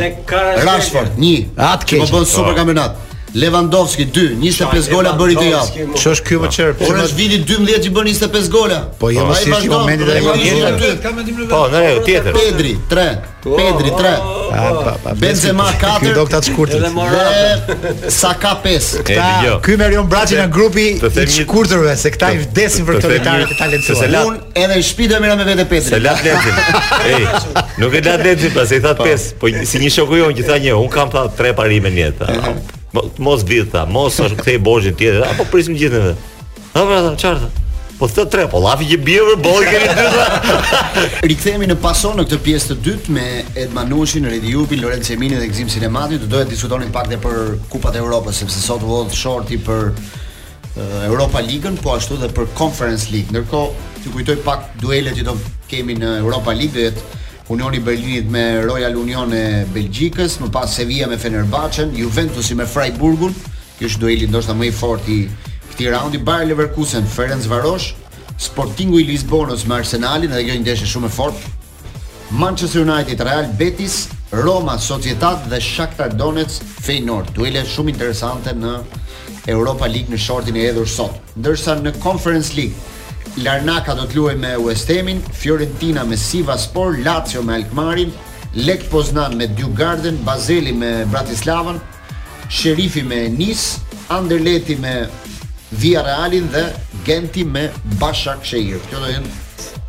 Rashford 0.68 1.18
1. 1.18 1.52
Atë 1.72 1.90
ke. 1.90 2.02
Po 2.06 2.10
bën 2.14 2.30
super 2.36 2.54
kampionat. 2.62 3.07
Lewandowski 3.34 4.06
2, 4.12 4.30
25 4.36 4.88
gola 4.92 5.12
bëri 5.18 5.34
të 5.36 5.46
javë. 5.50 5.86
Ç'është 6.00 6.24
ky 6.26 6.38
më 6.42 6.50
çerp? 6.56 6.78
Po 6.80 6.94
është 6.96 7.16
viti 7.18 7.38
12 7.52 7.88
i 7.88 7.90
bën 7.92 8.06
25 8.08 8.48
gola. 8.52 8.78
Po 8.98 9.10
jo 9.12 9.26
më 9.28 9.40
si 9.42 9.52
momenti 9.72 10.06
po, 10.06 10.10
e 10.10 10.20
Lewandowski. 10.20 11.02
Po, 11.48 11.64
në 11.72 11.82
rregull, 11.82 12.06
tjetër. 12.06 12.38
Pedri 12.38 12.72
3. 12.88 13.26
Po. 13.44 13.54
Pedri 13.58 13.92
3. 13.98 14.12
Ah, 14.48 15.10
Benzema 15.16 15.66
4. 15.74 15.90
Ky 16.00 16.14
do 16.16 16.78
Dhe 17.12 18.08
Saka 18.10 18.54
5. 18.64 18.88
Këta 19.04 19.28
jo. 19.44 19.58
ky 19.64 19.76
merion 19.80 20.08
braçi 20.08 20.38
në 20.40 20.48
grupi 20.52 20.86
i 20.96 21.28
shkurtërve 21.36 21.92
se 22.00 22.10
këta 22.14 22.32
i 22.32 22.40
vdesin 22.46 22.88
për 22.88 22.98
këto 23.02 23.12
lojtarë 23.12 23.50
të 23.52 23.58
talentuar. 23.60 24.18
Unë 24.30 24.40
edhe 24.64 24.80
i 24.80 24.88
shpi 24.88 25.10
dëmira 25.12 25.36
me 25.36 25.44
vetë 25.52 25.68
Pedri. 25.68 25.90
Se 25.90 26.00
lat 26.00 26.24
lezin. 26.24 26.64
Ej, 27.12 27.28
nuk 27.76 27.92
e 27.92 28.02
lat 28.08 28.24
lezin, 28.24 28.56
pastaj 28.56 28.80
i 28.80 28.84
that 28.88 29.04
5, 29.04 29.30
po. 29.42 29.52
po 29.52 29.66
si 29.68 29.84
një 29.84 29.92
shoku 30.00 30.22
jon 30.22 30.34
që 30.40 30.48
tha 30.48 30.58
një, 30.64 30.74
un 30.80 30.88
kam 30.92 31.12
tha 31.12 31.26
3 31.38 31.54
parime 31.58 31.92
në 31.92 32.04
jetë. 32.06 32.74
Po, 32.98 33.04
mos 33.22 33.44
vit 33.46 33.70
mos 33.94 34.18
është 34.18 34.36
kthej 34.40 34.56
borxhin 34.66 34.94
tjetër, 34.98 35.22
apo 35.30 35.44
prisim 35.52 35.76
gjithë 35.78 36.00
ne. 36.02 36.12
Ha 36.74 36.82
pra 36.88 37.00
tha, 37.04 37.12
çfarë 37.20 37.50
Po 37.98 38.06
të 38.06 38.24
tre, 38.30 38.44
po 38.50 38.60
lafi 38.62 38.86
që 38.92 38.96
bie 39.06 39.22
për 39.26 39.38
bollë 39.42 39.70
keni 39.70 39.86
dy 39.94 40.26
Rikthehemi 41.32 41.66
në 41.70 41.76
pason 41.82 42.14
në 42.18 42.24
këtë 42.28 42.38
pjesë 42.46 42.68
të 42.72 42.76
dytë 42.86 43.14
me 43.16 43.24
Ed 43.58 43.72
Manushin, 43.74 44.26
Redi 44.30 44.52
Jupin, 44.54 44.82
Lorenzo 44.82 45.14
Emini 45.14 45.38
dhe 45.38 45.48
Gzim 45.50 45.70
Sinemati, 45.70 46.18
do 46.22 46.28
doja 46.30 46.46
të 46.46 46.52
diskutonin 46.56 46.92
pak 46.94 47.08
edhe 47.10 47.18
për 47.22 47.40
Kupat 47.72 47.98
e 47.98 48.02
Evropës, 48.02 48.38
sepse 48.44 48.62
sot 48.62 48.86
u 48.86 48.90
hodh 48.92 49.14
shorti 49.18 49.58
për 49.66 49.88
eh, 49.96 51.08
Europa 51.08 51.42
league 51.42 51.74
po 51.82 51.96
ashtu 51.98 52.14
edhe 52.20 52.30
për 52.38 52.50
Conference 52.58 53.10
League. 53.14 53.34
Ndërkohë, 53.34 53.88
ju 54.04 54.14
kujtoj 54.14 54.38
pak 54.46 54.68
duelet 54.82 55.18
që 55.18 55.26
do 55.32 55.34
kemi 55.70 55.98
në 55.98 56.16
Europa 56.22 56.54
League, 56.54 56.74
do 56.78 56.86
jetë 56.86 57.26
Unioni 57.48 57.80
Berlinit 57.80 58.28
me 58.28 58.60
Royal 58.62 58.92
Union 59.00 59.30
e 59.32 59.64
Belgjikës, 59.72 60.34
më 60.42 60.50
pas 60.52 60.68
Sevilla 60.76 61.06
me 61.08 61.16
Fenerbahçen, 61.18 61.94
Juventusi 61.96 62.52
me 62.58 62.66
Freiburgun. 62.68 63.32
Ky 63.78 63.86
është 63.88 64.02
dueli 64.02 64.28
ndoshta 64.28 64.52
më 64.58 64.66
i 64.68 64.74
fortë 64.76 65.08
i 65.14 65.16
këtij 65.70 65.88
raundi. 65.94 66.20
Bayer 66.28 66.50
Leverkusen, 66.50 67.06
Ferenc 67.08 67.48
Varosh, 67.48 67.92
Sportingu 68.38 69.00
i 69.00 69.06
Lisbonës 69.08 69.64
me 69.66 69.78
Arsenalin, 69.78 70.32
edhe 70.36 70.42
kjo 70.44 70.58
një 70.58 70.64
ndeshje 70.66 70.90
shumë 70.92 71.08
e 71.08 71.14
fortë. 71.16 71.54
Manchester 72.42 72.82
United, 72.84 73.24
Real 73.24 73.48
Betis, 73.56 73.96
Roma, 74.42 74.76
Societat 74.76 75.48
dhe 75.48 75.62
Shakhtar 75.70 76.12
Donetsk, 76.20 76.60
Feyenoord. 76.84 77.32
Duele 77.32 77.64
shumë 77.64 77.94
interesante 77.94 78.52
në 78.52 78.76
Europa 79.56 79.88
League 79.88 80.12
në 80.12 80.20
shortin 80.20 80.60
e 80.60 80.66
hedhur 80.68 80.84
sot. 80.98 81.16
Ndërsa 81.40 81.78
në 81.80 81.96
Conference 82.04 82.52
League, 82.60 82.76
Larnaka 83.36 83.94
do 83.94 84.06
të 84.08 84.16
luaj 84.18 84.34
me 84.42 84.50
West 84.64 84.88
Hamin, 84.90 85.20
Fiorentina 85.40 86.04
me 86.08 86.16
Sivaspor, 86.18 86.96
Lazio 87.04 87.42
me 87.44 87.54
Alkmarin, 87.60 88.10
Lek 88.54 88.84
Poznan 88.90 89.36
me 89.38 89.46
Djugarden, 89.46 90.18
Bazeli 90.26 90.72
me 90.74 90.90
Bratislavan, 91.12 91.78
Sherifi 92.50 93.02
me 93.04 93.28
Nis, 93.28 93.66
Anderleti 94.08 94.78
me 94.80 94.94
Via 95.70 96.02
Realin 96.04 96.48
dhe 96.52 96.64
Genti 97.04 97.44
me 97.44 97.68
Bashak 98.00 98.44
Shehir. 98.52 98.80
Kjo 98.90 99.04
do 99.04 99.12
jenë 99.12 99.36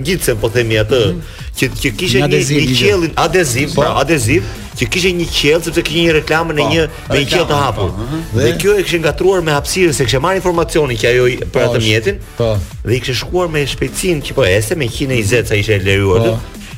ngjitse 0.00 0.34
po 0.40 0.48
themi 0.52 0.76
atë 0.80 1.00
mm 1.00 1.12
-hmm. 1.12 1.48
që 1.58 1.68
që 1.82 1.90
kishte 2.00 2.28
një 2.32 2.78
qiellin 2.78 3.12
adeziv, 3.24 3.74
pra 3.74 3.82
po, 3.82 3.82
po. 3.94 4.00
adeziv, 4.02 4.42
që 4.78 4.88
kishte 4.92 5.12
një 5.20 5.26
qiell 5.36 5.62
sepse 5.66 5.82
kishte 5.86 6.02
një 6.06 6.14
reklamë 6.18 6.56
në 6.58 6.64
po, 6.64 6.70
një 6.74 6.86
me 7.10 7.20
një 7.22 7.28
qiell 7.32 7.46
të 7.50 7.60
hapur. 7.64 7.90
Mhm. 8.00 8.22
Dhe 8.40 8.50
kjo 8.62 8.72
e 8.78 8.82
kishte 8.82 9.00
ngatruar 9.04 9.40
me 9.46 9.52
hapësirën 9.56 9.92
se 9.98 10.04
kishte 10.08 10.20
marrë 10.26 10.42
informacionin 10.42 10.98
që 11.02 11.06
ajo 11.12 11.24
për 11.54 11.62
atë 11.68 11.84
mjetin. 11.86 12.18
Po. 12.40 12.48
Dhe 12.84 12.92
i 12.96 13.00
kishte 13.00 13.14
shkuar 13.22 13.48
me 13.54 13.64
shpejtësinë 13.72 14.22
që 14.26 14.32
po 14.38 14.42
ese 14.44 14.74
me 14.80 14.88
120 14.88 15.48
sa 15.48 15.54
ishte 15.54 15.78
lejuar. 15.78 16.28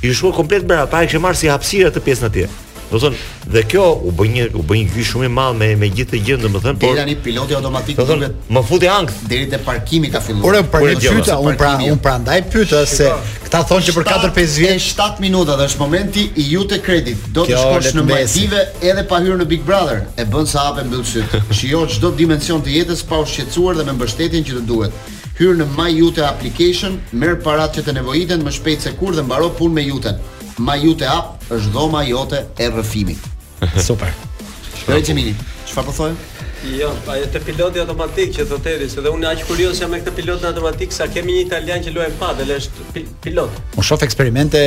Ju 0.03 0.15
shkuar 0.15 0.35
komplet 0.39 0.65
brapa, 0.69 1.03
kishte 1.07 1.19
marrë 1.25 1.39
si 1.41 1.53
hapësirë 1.55 1.93
atë 1.93 2.05
pjesën 2.11 2.31
atje. 2.31 2.49
Do 2.91 2.99
të 3.01 3.03
thonë, 3.03 3.17
dhe 3.51 3.61
kjo 3.67 3.85
u 4.07 4.13
bën 4.15 4.33
një 4.37 4.45
u 4.59 4.61
bën 4.67 4.85
një 4.85 4.93
gjë 4.95 5.05
shumë 5.09 5.27
e 5.27 5.31
madhe 5.35 5.59
me 5.59 5.69
me 5.81 5.89
gjithë 5.91 6.13
të 6.15 6.19
gjithë, 6.27 6.43
domethënë, 6.45 6.79
por 6.83 6.99
tani 7.01 7.15
piloti 7.25 7.55
automatik 7.59 7.99
vetë 7.99 8.29
më 8.55 8.61
futi 8.69 8.89
ankth 8.91 9.17
deri 9.31 9.49
te 9.51 9.59
parkimi 9.67 10.11
ka 10.13 10.21
filluar. 10.23 10.61
Por 10.71 10.87
për 10.87 11.03
gjyta, 11.03 11.39
un 11.43 11.59
pra, 11.59 11.73
un 11.91 11.99
prandaj 12.03 12.39
pyetë 12.53 12.83
se 12.93 13.09
këta 13.49 13.65
thonë 13.71 13.89
që 13.89 13.95
për 13.97 14.07
4-5 14.11 14.55
vjet, 14.61 14.87
7 14.87 15.21
minuta 15.25 15.57
dhe 15.59 15.67
është 15.71 15.83
momenti 15.83 16.29
i 16.37 16.47
ju 16.53 16.63
te 16.71 16.79
kredit. 16.83 17.27
Do 17.35 17.47
të 17.49 17.59
shkosh 17.59 17.91
në 17.99 18.07
mesive 18.13 18.63
edhe 18.87 19.05
pa 19.11 19.19
hyrë 19.25 19.41
në 19.43 19.49
Big 19.51 19.67
Brother. 19.67 20.05
E 20.15 20.29
bën 20.31 20.47
sa 20.47 20.69
hapë 20.69 20.87
mbyll 20.87 21.03
syt. 21.11 21.37
Shijo 21.57 21.83
çdo 21.91 22.13
dimension 22.17 22.63
të 22.63 22.77
jetës 22.79 23.03
pa 23.11 23.19
u 23.19 23.27
shqetësuar 23.27 23.81
dhe 23.81 23.89
me 23.91 23.97
mbështetjen 23.99 24.47
që 24.47 24.61
të 24.61 24.65
duhet. 24.71 24.95
Hyr 25.37 25.59
në 25.59 25.67
My 25.77 25.91
Jute 25.93 26.23
application, 26.25 26.95
merr 27.13 27.37
paratë 27.45 27.81
që 27.83 27.89
të 27.91 27.97
nevojiten 27.99 28.47
më 28.47 28.55
shpejt 28.57 28.87
se 28.87 28.95
kur 28.97 29.13
dhe 29.19 29.27
mbaro 29.27 29.51
punë 29.59 29.75
me 29.77 29.85
Jute. 29.91 30.15
Majute 30.59 31.05
Up 31.09 31.43
është 31.53 31.73
dhoma 31.73 32.01
jote 32.07 32.47
e 32.59 32.71
rrëfimit. 32.71 33.29
Super. 33.89 34.13
Shkoj 34.81 35.03
që 35.05 35.17
mini. 35.19 35.35
Çfarë 35.69 35.87
po 35.91 35.95
thoj? 35.97 36.15
Jo, 36.67 36.89
pa 37.05 37.15
e 37.21 37.27
të 37.31 37.43
piloti 37.47 37.79
automatik 37.79 38.33
që 38.35 38.47
të 38.49 38.71
Eris, 38.73 38.95
edhe 38.99 39.11
unë 39.15 39.29
aqë 39.35 39.45
kurioz 39.51 39.79
jam 39.83 39.93
me 39.93 40.01
këtë 40.01 40.15
pilot 40.17 40.47
automatik 40.49 40.91
sa 40.97 41.07
kemi 41.13 41.35
një 41.37 41.43
italian 41.45 41.85
që 41.85 41.93
luaj 41.95 42.09
pa, 42.19 42.33
dhe 42.41 42.47
është 42.57 42.89
pilot. 43.29 43.61
Unë 43.77 43.85
shoh 43.87 44.03
eksperimente, 44.09 44.63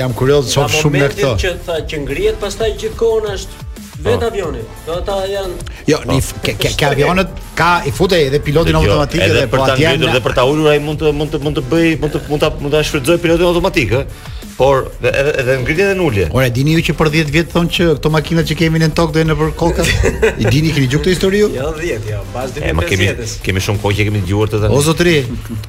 jam 0.00 0.16
kurioz 0.18 0.48
shoh 0.54 0.66
shumë 0.80 0.94
me 1.02 1.10
këtë. 1.12 1.30
Që 1.44 1.52
tha 1.68 1.76
që 1.92 2.00
ngrihet 2.06 2.40
pastaj 2.42 2.72
gjithkohon 2.80 3.28
është 3.36 3.67
vet 4.00 4.22
avioni. 4.22 4.58
Do 4.86 5.00
ta 5.04 5.18
janë 5.26 5.54
Jo, 5.88 6.00
pa, 6.04 6.12
nif, 6.12 6.30
ke, 6.42 6.54
ke, 6.54 6.86
avionet 6.86 7.32
ka 7.58 7.70
i 7.88 7.92
futej 7.94 8.28
edhe 8.28 8.40
pilotin 8.44 8.76
jo, 8.78 8.82
automatik 8.84 9.24
edhe, 9.26 9.46
po 9.50 9.62
atje. 9.66 9.90
Edhe 9.90 10.06
për 10.06 10.06
ta 10.10 10.18
dhe 10.18 10.24
për 10.28 10.36
ta 10.40 10.46
ulur 10.48 10.70
ai 10.72 10.78
mund 10.82 11.02
të 11.02 11.14
mund 11.16 11.34
të 11.34 11.42
mund 11.42 11.58
të 11.60 11.66
bëj, 11.68 11.86
mund 12.02 12.14
të 12.14 12.22
mund 12.30 12.44
ta 12.46 12.52
mund 12.60 12.76
ta 12.78 12.84
shfrytëzoj 12.86 13.20
pilotin 13.26 13.50
automatik, 13.50 13.96
ë. 13.98 14.08
Por 14.58 14.88
edhe 15.06 15.34
edhe 15.38 15.52
ngritje 15.62 15.84
dhe 15.86 16.02
ulje. 16.02 16.24
Ora 16.34 16.48
e 16.48 16.50
dini 16.50 16.72
ju 16.74 16.80
që 16.88 16.94
për 16.98 17.10
10 17.14 17.28
vjet 17.34 17.52
thonë 17.54 17.68
që 17.76 17.84
këto 18.00 18.10
makina 18.10 18.42
që 18.46 18.56
kemi 18.58 18.80
në 18.82 18.88
tokë 19.00 19.12
do 19.14 19.20
jenë 19.22 19.36
për 19.38 19.52
kokë. 19.60 19.84
I 20.42 20.48
dini 20.50 20.72
keni 20.74 20.88
gjuktë 20.90 21.12
historiu? 21.14 21.50
Jo 21.54 21.68
10, 21.76 22.08
jo, 22.10 22.22
pas 22.34 22.50
20 22.56 22.66
E 22.66 22.72
ma 22.74 22.86
kemi 22.88 23.06
kemi 23.46 23.62
shumë 23.68 23.80
kohë 23.84 23.98
që 24.00 24.08
kemi 24.08 24.24
dëgjuar 24.24 24.50
të 24.50 24.60
tani. 24.64 24.74
O 24.74 24.82
zotri, 24.82 25.14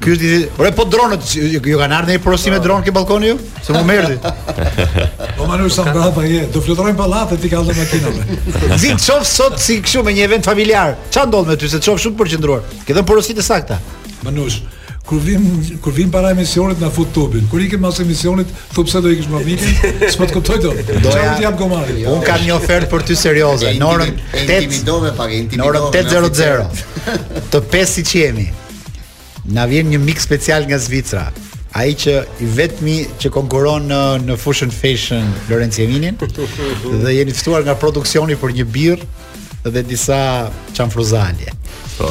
ky 0.02 0.16
është 0.16 0.32
Ora 0.58 0.74
po 0.80 0.88
dronët, 0.90 1.30
ju 1.38 1.62
kanë 1.62 2.00
ardhur 2.00 2.16
në 2.16 2.24
porosim 2.26 2.56
me 2.56 2.58
po. 2.58 2.66
dronë 2.66 2.88
ke 2.90 2.96
balkoni 2.98 3.30
ju? 3.30 3.38
Se 3.62 3.78
më 3.78 3.84
merdhi. 3.92 4.18
Po 5.38 5.46
manush 5.48 5.78
sa 5.78 5.86
brapa 5.86 6.26
je, 6.26 6.48
do 6.52 6.60
flutrojnë 6.60 6.98
pallatet 6.98 7.46
i 7.46 7.54
ka 7.54 7.62
ato 7.62 7.78
makinat 7.78 8.19
të 8.20 8.98
çof 9.04 9.26
sot 9.28 9.60
si 9.62 9.80
kështu 9.84 10.04
me 10.08 10.14
një 10.16 10.26
event 10.28 10.46
familjar. 10.48 10.96
Çfarë 11.12 11.30
ndodh 11.32 11.48
me 11.52 11.56
ty 11.62 11.70
se 11.72 11.80
çof 11.82 12.00
shumë 12.02 12.18
përqendruar. 12.20 12.66
Ke 12.88 12.96
dhënë 12.98 13.08
porositë 13.10 13.46
sakta. 13.46 13.78
Manush, 14.26 14.60
kur 15.08 15.22
vim 15.24 15.46
kur 15.84 15.94
vim 15.96 16.12
para 16.12 16.32
emisionit 16.36 16.82
na 16.84 16.90
fut 16.94 17.12
tubin. 17.16 17.48
Kur 17.52 17.64
ikim 17.64 17.84
pas 17.86 18.00
emisionit, 18.04 18.48
thu 18.76 18.84
pse 18.88 19.02
do 19.04 19.12
ikish 19.16 19.30
me 19.32 19.44
mikin, 19.48 20.08
s'po 20.12 20.28
të 20.30 20.38
kuptoj 20.40 20.60
dot. 20.66 20.82
Do 21.04 21.16
ja 21.18 21.36
jap 21.46 21.58
gomari. 21.60 22.00
Jo. 22.04 22.16
un 22.18 22.24
kam 22.28 22.44
një 22.46 22.56
ofertë 22.60 22.92
për 22.92 23.06
ty 23.08 23.16
serioze. 23.20 23.74
Në 23.80 23.92
orën 23.92 24.16
8:00 24.46 25.12
pak 25.18 25.36
Në 25.52 25.68
orën 25.68 25.92
8:00. 25.92 27.52
Të 27.52 27.64
pesi 27.76 28.04
që 28.10 28.26
jemi. 28.26 28.50
Na 29.54 29.66
vjen 29.66 29.88
një 29.90 29.98
mik 30.04 30.20
special 30.22 30.66
nga 30.70 30.78
Zvicra 30.78 31.30
ai 31.78 31.94
që 31.96 32.16
i 32.42 32.48
vetmi 32.56 32.98
që 33.22 33.30
konkuron 33.34 33.84
në 33.92 34.00
në 34.26 34.38
fushën 34.42 34.72
fashion 34.74 35.26
Lorenz 35.52 35.78
Jeminin 35.80 36.18
dhe 37.04 37.14
jeni 37.14 37.36
ftuar 37.38 37.64
nga 37.68 37.76
produksioni 37.78 38.38
për 38.42 38.56
një 38.60 38.66
birrë 38.74 39.16
dhe 39.70 39.82
disa 39.84 40.18
çamfruzalje. 40.74 41.52
Po. 41.98 42.08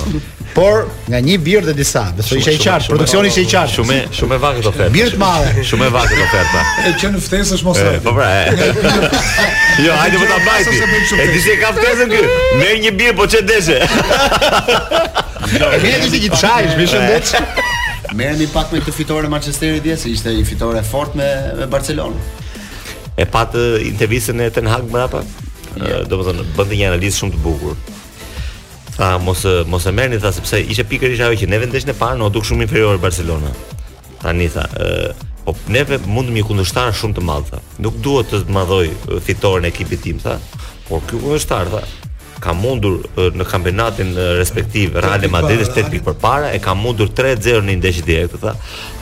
Por 0.53 0.83
nga 1.09 1.17
një 1.25 1.39
birë 1.41 1.71
dhe 1.71 1.75
disa, 1.79 2.03
do 2.17 2.21
të 2.25 2.37
ishte 2.43 2.53
i 2.59 2.59
qartë, 2.61 2.91
produksioni 2.93 3.31
ishte 3.33 3.45
i 3.47 3.49
qartë. 3.49 3.73
Shumë 3.79 3.97
shumë 4.19 4.39
vakt 4.43 4.61
do 4.67 4.73
Birrë 4.93 5.15
të 5.17 5.21
madhe. 5.23 5.65
Shumë 5.71 5.89
vakt 5.95 6.13
do 6.19 6.27
thënë. 6.35 6.65
E 6.91 6.93
që 7.01 7.11
në 7.15 7.23
ftesë 7.25 7.57
është 7.57 7.69
mos. 7.71 7.81
Po 8.05 8.13
pra. 8.19 8.29
jo, 9.85 9.95
hajde 9.97 10.19
më 10.19 10.21
po 10.21 10.29
ta 10.29 10.39
bajti. 10.45 10.77
E 11.25 11.29
di 11.33 11.41
se 11.47 11.57
ka 11.63 11.73
ftesën 11.79 12.13
ky. 12.13 12.21
Merr 12.61 12.83
një 12.85 12.93
birë 13.01 13.17
po 13.23 13.29
çe 13.33 13.41
deshe. 13.49 13.81
Jo, 15.57 15.73
e 15.73 15.97
di 16.05 16.13
se 16.13 16.21
ti 16.29 16.33
çaj, 16.37 16.69
më 16.79 16.89
shëndet. 16.93 17.67
Merreni 18.17 18.47
pak 18.53 18.73
me 18.73 18.81
këtë 18.81 18.93
fitore 18.95 19.29
Manchesterit 19.29 19.83
dje 19.85 19.97
se 20.01 20.09
ishte 20.11 20.33
një 20.33 20.45
fitore 20.49 20.81
fort 20.87 21.15
me 21.19 21.27
me 21.59 21.67
Barcelonën. 21.69 22.47
E 23.21 23.27
pat 23.27 23.55
intervistën 23.85 24.41
e 24.45 24.51
Ten 24.53 24.69
Hag 24.71 24.87
mbrapa. 24.89 25.21
Yeah. 25.79 26.05
Jo. 26.09 26.23
thënë, 26.27 26.47
bënte 26.57 26.77
një 26.79 26.87
analizë 26.91 27.19
shumë 27.21 27.35
të 27.37 27.43
bukur. 27.45 27.77
Tha 28.97 29.17
mos 29.23 29.45
mos 29.71 29.85
e 29.87 29.93
merrni 29.95 30.19
tha 30.23 30.33
sepse 30.35 30.63
ishte 30.63 30.87
pikërisht 30.91 31.27
ajo 31.29 31.37
që 31.43 31.51
ne 31.53 31.61
vendeshën 31.65 31.93
e 31.93 31.99
parë, 32.01 32.19
no 32.23 32.31
duk 32.33 32.49
shumë 32.49 32.65
inferior 32.67 32.99
Barcelona. 33.03 33.53
Tani 34.23 34.49
tha, 34.57 34.65
po 35.45 35.55
neve 35.69 36.01
mund 36.07 36.33
të 36.33 36.39
mi 36.39 36.45
shumë 36.45 37.15
të 37.19 37.27
madh 37.29 37.53
tha. 37.53 37.61
Nuk 37.85 38.01
duhet 38.05 38.33
të 38.33 38.43
madhoj 38.49 38.87
fitoren 39.29 39.69
e 39.69 39.73
ekipit 39.75 40.03
tim 40.09 40.19
tha. 40.23 40.39
Por 40.89 41.05
kjo 41.07 41.21
kundushtarë, 41.21 41.71
tha, 41.77 41.85
ka 42.43 42.55
mundur 42.55 42.99
në 43.34 43.47
kampionatin 43.51 44.14
respektiv 44.39 44.97
Real 45.03 45.24
Madrid 45.32 45.62
është 45.66 45.86
8 45.89 46.03
përpara 46.07 46.53
e 46.55 46.61
ka 46.62 46.74
mundur 46.78 47.11
3-0 47.18 47.64
në 47.66 47.76
ndeshje 47.80 48.05
direkte 48.07 48.41
tha. 48.43 48.55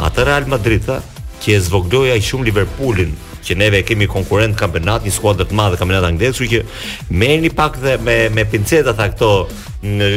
Atë 0.07 0.25
Real 0.29 0.49
Madrid 0.51 0.85
tha 0.87 1.01
që 1.43 1.57
e 1.57 1.61
zvogloi 1.67 2.11
ai 2.15 2.23
shumë 2.25 2.47
Liverpoolin 2.49 3.15
që 3.47 3.55
neve 3.61 3.83
kemi 3.87 4.09
konkurent 4.11 4.57
kampionat, 4.59 5.05
një 5.07 5.13
skuadër 5.15 5.47
të 5.47 5.55
madhe 5.55 5.77
kampionat 5.79 6.03
anglez, 6.09 6.33
kështu 6.35 6.47
që 6.51 7.11
merrni 7.15 7.53
pak 7.55 7.77
dhe 7.83 7.93
me 8.03 8.17
me 8.35 8.43
pinceta 8.51 8.95
tha 8.99 9.07
këto 9.13 9.29
në 9.87 10.09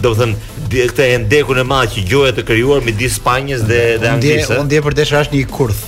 do 0.00 0.14
të 0.14 0.14
thënë 0.20 0.86
këtë 0.94 1.08
endekun 1.18 1.60
e 1.60 1.66
madh 1.74 1.96
që 1.98 2.06
gjoja 2.08 2.32
të 2.38 2.46
krijuar 2.48 2.80
midis 2.86 3.18
Spanjës 3.20 3.66
dhe 3.68 3.80
dhe 4.00 4.14
Anglisë. 4.14 4.54
Unë 4.54 4.62
eh? 4.62 4.64
ndje 4.70 4.82
për 4.86 4.96
desh 5.02 5.12
është 5.20 5.36
një 5.42 5.50
kurth. 5.52 5.82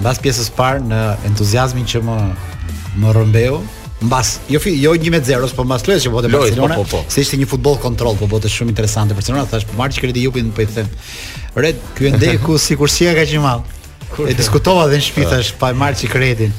Mbas 0.00 0.22
pjesës 0.24 0.48
parë 0.56 0.86
në 0.88 1.02
entuziazmin 1.32 1.84
që 1.84 2.00
më 2.06 2.18
më 3.02 3.12
rëmbeu, 3.14 3.60
Mbas, 4.02 4.40
jo 4.48 4.58
fi, 4.60 4.70
jo 4.80 4.94
1-0s, 4.96 5.52
po 5.54 5.64
mbas 5.68 5.84
lojës 5.84 6.06
që 6.06 6.12
bota 6.14 6.28
Barcelona, 6.32 6.76
po, 6.80 6.86
po, 6.88 7.02
po. 7.04 7.10
se 7.12 7.20
ishte 7.20 7.36
një 7.36 7.46
futboll 7.50 7.76
kontroll, 7.82 8.16
po 8.16 8.24
bote 8.32 8.48
shumë 8.48 8.72
interesante 8.72 9.12
për 9.12 9.20
Barcelona, 9.20 9.44
thash, 9.50 9.66
po 9.68 9.76
marr 9.76 9.92
çka 9.92 10.08
jupin 10.16 10.48
po 10.56 10.64
i 10.64 10.66
them. 10.72 10.88
Red, 11.54 11.76
ky 11.98 12.08
ende 12.08 12.32
ku 12.40 12.56
sikur 12.68 12.88
si 12.88 13.04
ka 13.10 13.28
qenë 13.28 13.42
mall. 13.44 13.60
E 14.24 14.32
jo? 14.32 14.38
diskutova 14.40 14.86
dhe 14.88 14.96
në 14.96 15.04
shtëpi 15.10 15.28
thash, 15.34 15.52
pa 15.60 15.74
marr 15.76 16.00
çikretin. 16.00 16.54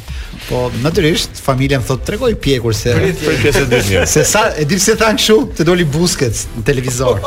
Po 0.51 0.65
natyrisht 0.83 1.31
familja 1.39 1.79
më 1.79 1.87
thot 1.87 2.01
tregoj 2.03 2.33
pjekur 2.43 2.75
se 2.75 2.91
për 3.21 3.37
pjesën 3.39 3.63
e 3.63 3.69
dytë. 3.71 4.01
Se 4.13 4.23
sa 4.27 4.41
e 4.59 4.65
di 4.67 4.75
pse 4.79 4.97
than 4.99 5.15
kshu 5.19 5.37
të 5.57 5.63
doli 5.67 5.85
busket 5.87 6.41
në 6.57 6.65
televizor. 6.67 7.21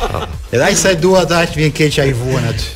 Edhe 0.52 0.64
ai 0.66 0.74
sa 0.76 0.92
e 0.92 0.98
dua 1.00 1.22
ta 1.30 1.40
aq 1.46 1.56
vjen 1.56 1.72
keq 1.72 1.96
ai 2.04 2.12
vuan 2.18 2.44
aty. 2.52 2.66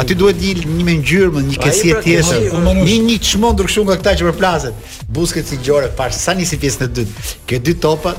Aty 0.00 0.16
duhet 0.18 0.40
një 0.40 0.54
një 0.64 0.86
me 0.88 0.96
ngjyrë, 1.02 1.44
një 1.50 1.58
kesie 1.60 1.92
pra 1.92 2.02
tjetër. 2.06 2.80
Një 2.88 2.96
një 3.10 3.18
çmendur 3.32 3.68
kshu 3.68 3.84
nga 3.84 3.98
këta 4.00 4.16
që 4.22 4.28
përplaset. 4.30 4.96
Busket 5.12 5.52
si 5.52 5.60
gjore, 5.60 5.92
pa 5.96 6.08
sa 6.10 6.32
nisi 6.36 6.56
pjesën 6.60 6.88
e 6.88 6.90
dytë. 7.02 7.28
Ke 7.50 7.60
dy 7.60 7.76
topa, 7.84 8.16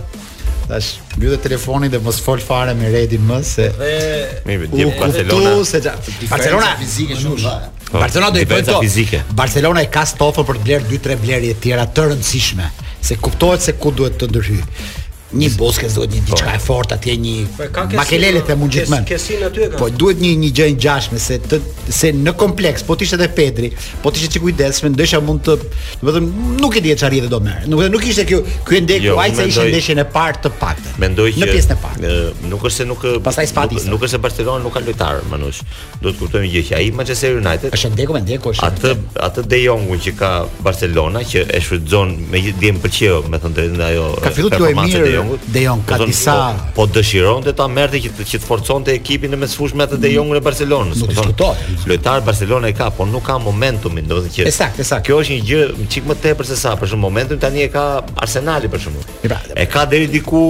Tash 0.66 0.98
mbyllë 1.18 1.38
telefonin 1.46 1.92
dhe 1.94 2.00
mos 2.02 2.18
fol 2.26 2.40
fare 2.42 2.74
me 2.78 2.90
Redin 2.94 3.24
më 3.28 3.38
se 3.46 3.68
dhe 3.76 4.86
u 4.86 4.94
Barcelona. 4.98 5.54
Se 5.68 5.82
Barcelona 6.30 6.72
fizike 6.82 7.18
shumë. 7.22 7.54
Oh, 7.86 8.00
Barcelona 8.02 8.34
do 8.34 8.42
i 8.42 8.48
bëjë 8.50 8.66
to. 8.72 9.24
Barcelona 9.38 9.84
e 9.86 9.90
ka 9.94 10.06
stofën 10.10 10.48
për 10.50 10.60
të 10.60 10.66
bler 10.68 10.88
2-3 10.90 11.20
blerje 11.22 11.54
të 11.58 11.66
tjera 11.68 11.86
të 11.96 12.08
rëndësishme, 12.12 12.70
se 13.06 13.18
kuptohet 13.22 13.66
se 13.68 13.78
ku 13.78 13.94
duhet 13.96 14.18
të 14.22 14.32
ndërhyjë 14.32 14.94
një 15.40 15.50
boskë 15.60 15.90
duhet 15.96 16.14
një 16.16 16.22
diçka 16.30 16.54
e 16.56 16.60
fortë 16.64 16.96
atje 16.98 17.16
një 17.20 17.34
po, 17.58 17.84
makelele 17.98 18.42
të 18.48 18.56
mund 18.60 18.74
gjithmen. 18.76 19.06
e 19.06 19.08
ka. 19.08 19.80
Po 19.80 19.90
duhet 19.92 20.22
një 20.24 20.32
një 20.44 20.52
gjë 20.60 20.68
ngjashme 20.78 21.20
se 21.22 21.38
të 21.44 21.60
se 21.96 22.10
në 22.16 22.34
kompleks, 22.40 22.84
po 22.88 22.96
të 22.98 23.08
edhe 23.18 23.28
Pedri, 23.38 23.70
po 24.04 24.12
të 24.12 24.22
ishte 24.22 24.38
çik 24.38 24.46
ndoshta 24.90 25.22
mund 25.22 25.42
të, 25.48 25.58
do 26.02 26.10
të 26.10 26.14
them, 26.18 26.30
nuk 26.62 26.78
e 26.78 26.82
di 26.84 26.96
çfarë 26.96 27.14
rrjedhë 27.14 27.30
do 27.32 27.40
merr. 27.46 27.68
Nuk 27.72 27.84
nuk 27.96 28.08
ishte 28.08 28.26
kjo 28.30 28.40
ky 28.68 28.82
ndek 28.86 29.04
jo, 29.08 29.16
vajza 29.20 29.46
ishte 29.50 29.68
ndeshjen 29.70 30.00
e 30.02 30.08
parë 30.16 30.40
të 30.46 30.50
paktën. 30.62 30.96
Mendoj 31.04 31.30
që 31.36 31.44
në 31.44 31.50
pjesën 31.52 31.76
e 31.76 31.78
parë. 31.84 32.14
Nuk 32.50 32.64
është 32.68 32.78
se 32.80 32.86
nuk 32.90 33.06
pastaj 33.26 33.48
spati. 33.52 33.76
Nuk 33.92 34.02
është 34.06 34.16
se 34.16 34.22
Barcelona 34.26 34.64
nuk 34.64 34.74
ka 34.76 34.80
lojtar, 34.86 35.18
Manush. 35.32 35.60
Do 36.02 36.10
të 36.10 36.18
kuptojmë 36.20 36.52
gjë 36.54 36.64
që 36.68 36.74
ai 36.78 36.92
Manchester 36.98 37.38
United. 37.42 37.70
Është 37.76 37.90
ndeku, 37.96 38.20
ndeku 38.26 38.54
është. 38.54 38.68
Atë 38.70 38.92
atë 39.28 39.40
De 39.52 39.60
Jong 39.66 39.84
që 40.08 40.12
ka 40.20 40.30
Barcelona 40.64 41.20
që 41.32 41.40
e 41.56 41.60
shfrytzon 41.64 42.10
me 42.32 42.40
dhe 42.60 42.70
më 42.78 42.84
pëlqeu, 42.84 43.18
me 43.30 43.38
thënë 43.42 43.56
drejtë 43.60 43.84
ajo. 43.90 44.06
Ka 44.24 44.30
fituar 44.36 44.52
të 44.58 44.62
luajë 44.64 44.84
mirë 44.86 45.25
De 45.52 45.62
Jong 45.66 45.82
ka 45.86 45.98
disa 46.06 46.54
po, 46.74 46.86
po 46.86 46.86
dëshironte 46.94 47.54
ta 47.58 47.66
merrte 47.72 48.00
që 48.02 48.12
që 48.22 48.40
të 48.42 48.44
forconte 48.46 48.94
ekipin 48.94 49.34
në 49.34 49.40
mesfushë 49.44 49.78
me 49.80 49.88
atë 49.88 50.00
De 50.04 50.12
Jong 50.14 50.32
në 50.36 50.42
Barcelonë. 50.46 50.96
Nuk 51.00 51.12
diskutohet. 51.12 51.86
Lojtar 51.90 52.22
Barcelona 52.28 52.70
e 52.72 52.76
ka, 52.78 52.92
por 52.96 53.10
nuk 53.12 53.26
ka 53.28 53.38
momentumin, 53.42 54.06
thotë 54.10 54.32
që. 54.38 54.48
Saktë, 54.56 54.86
saktë. 54.92 55.08
Kjo 55.10 55.20
është 55.24 55.36
një 55.36 55.50
gjë 55.50 55.90
çik 55.96 56.08
më 56.12 56.18
tepër 56.26 56.50
se 56.52 56.60
sa, 56.62 56.76
për 56.80 56.94
shkak 56.94 57.32
të 57.34 57.40
tani 57.42 57.64
e 57.66 57.70
ka 57.74 57.86
Arsenali 58.26 58.70
për 58.72 58.84
shkak. 58.88 59.12
Pra, 59.26 59.40
e 59.56 59.66
ka 59.76 59.86
deri 59.90 60.10
diku 60.14 60.44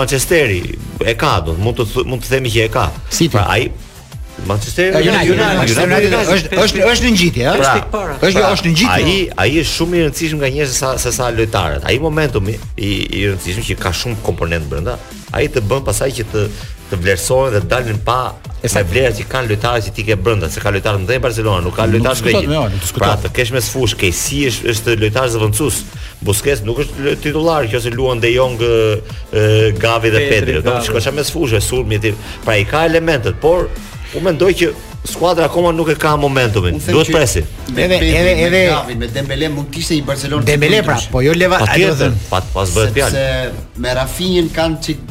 Manchesteri, 0.00 0.62
e 1.02 1.14
ka, 1.18 1.38
do 1.46 1.54
mund 1.58 1.80
të 1.82 2.04
mund 2.04 2.24
të 2.26 2.36
themi 2.36 2.54
që 2.54 2.66
e 2.68 2.74
ka. 2.76 2.88
Pra 3.30 3.46
ai 3.50 3.68
Manchester 4.46 4.94
United. 4.94 6.14
është 6.14 6.56
është 6.64 6.84
është 6.90 7.06
në 7.06 7.12
ngjitje, 7.14 7.46
ëh? 7.50 7.56
Pra, 7.60 7.80
është 8.16 8.20
pra, 8.20 8.26
është 8.26 8.26
në 8.26 8.32
ngjitje. 8.32 8.50
është 8.52 8.68
në 8.70 8.72
ngjitje. 8.72 8.90
Ai 8.96 9.22
ai 9.50 9.58
është 9.60 9.76
shumë 9.76 9.96
i 9.96 10.02
rëndësishëm 10.06 10.40
nga 10.40 10.50
njerëzit 10.54 10.80
sa 10.80 10.90
sa 10.98 11.12
sa 11.12 11.30
lojtarët. 11.36 11.84
Ai 11.86 11.98
momentum 12.00 12.48
i 12.48 12.54
i 12.76 12.92
i 13.18 13.24
rëndësishëm 13.30 13.66
që 13.68 13.80
ka 13.82 13.92
shumë 13.92 14.20
komponent 14.24 14.70
brenda. 14.70 14.96
Ai 15.34 15.48
të 15.48 15.60
bën 15.66 15.82
pasaj 15.86 16.10
që 16.20 16.28
të 16.32 16.46
të 16.90 16.96
vlerësohen 16.98 17.52
dhe 17.54 17.60
të 17.62 17.68
dalin 17.70 17.98
pa 18.02 18.20
sa 18.66 18.80
vlerë 18.82 19.12
që 19.18 19.26
kanë 19.30 19.48
lojtarët 19.52 19.84
që 19.86 19.92
ti 19.94 20.02
ke 20.08 20.16
brenda, 20.18 20.48
se 20.50 20.60
ka 20.62 20.72
lojtarë 20.74 20.98
ndaj 21.04 21.20
Barcelona, 21.22 21.62
nuk 21.66 21.76
kanë 21.76 21.92
lojtarë 21.98 22.24
këngj. 22.24 22.88
Pra, 22.98 23.12
të 23.22 23.30
kesh 23.36 23.52
me 23.54 23.62
sfush, 23.62 23.94
ke 23.98 24.10
si 24.12 24.40
është 24.48 24.70
është 24.74 24.96
lojtar 25.04 25.28
zëvendës. 25.34 25.82
Busquets 26.26 26.64
nuk 26.66 26.82
është 26.82 27.14
titullar, 27.22 27.68
qoftë 27.70 27.86
se 27.86 27.94
luan 27.94 28.18
De 28.20 28.32
Jong, 28.34 28.58
Gavi 29.78 30.10
dhe 30.10 30.26
Pedri, 30.32 30.58
do 30.62 30.70
të 30.74 30.82
shkosh 30.88 31.14
me 31.14 31.22
sfushë, 31.24 31.62
sulmi 31.62 31.98
ti. 32.02 32.12
Pra 32.44 32.56
i 32.58 32.64
ka 32.68 32.82
elementet, 32.90 33.38
por 33.40 33.70
Po 34.10 34.18
mendoj 34.26 34.50
që 34.58 34.68
skuadra 35.06 35.46
akoma 35.46 35.70
nuk 35.72 35.92
e 35.92 35.94
ka 35.98 36.16
momentumin. 36.18 36.80
Duhet 36.82 37.12
presi. 37.14 37.44
Edhe 37.70 37.98
edhe 37.98 38.32
edhe 38.46 38.96
me 39.02 39.08
Dembele 39.14 39.48
mund 39.54 39.70
të 39.74 39.84
i 39.84 40.00
një 40.00 40.06
Barcelonë. 40.08 40.46
Dembele 40.48 40.82
pra, 40.86 40.98
po 41.12 41.22
jo 41.22 41.36
Leva, 41.38 41.60
a 41.62 41.68
do 41.78 41.92
të 41.92 41.98
thënë, 42.02 42.26
pas 42.30 42.50
bëhet 42.76 42.92
fjalë. 42.98 43.20
Sepse 43.22 43.82
me 43.86 43.94
Rafinhën 44.00 44.50
kanë 44.56 44.82
çik 44.86 45.06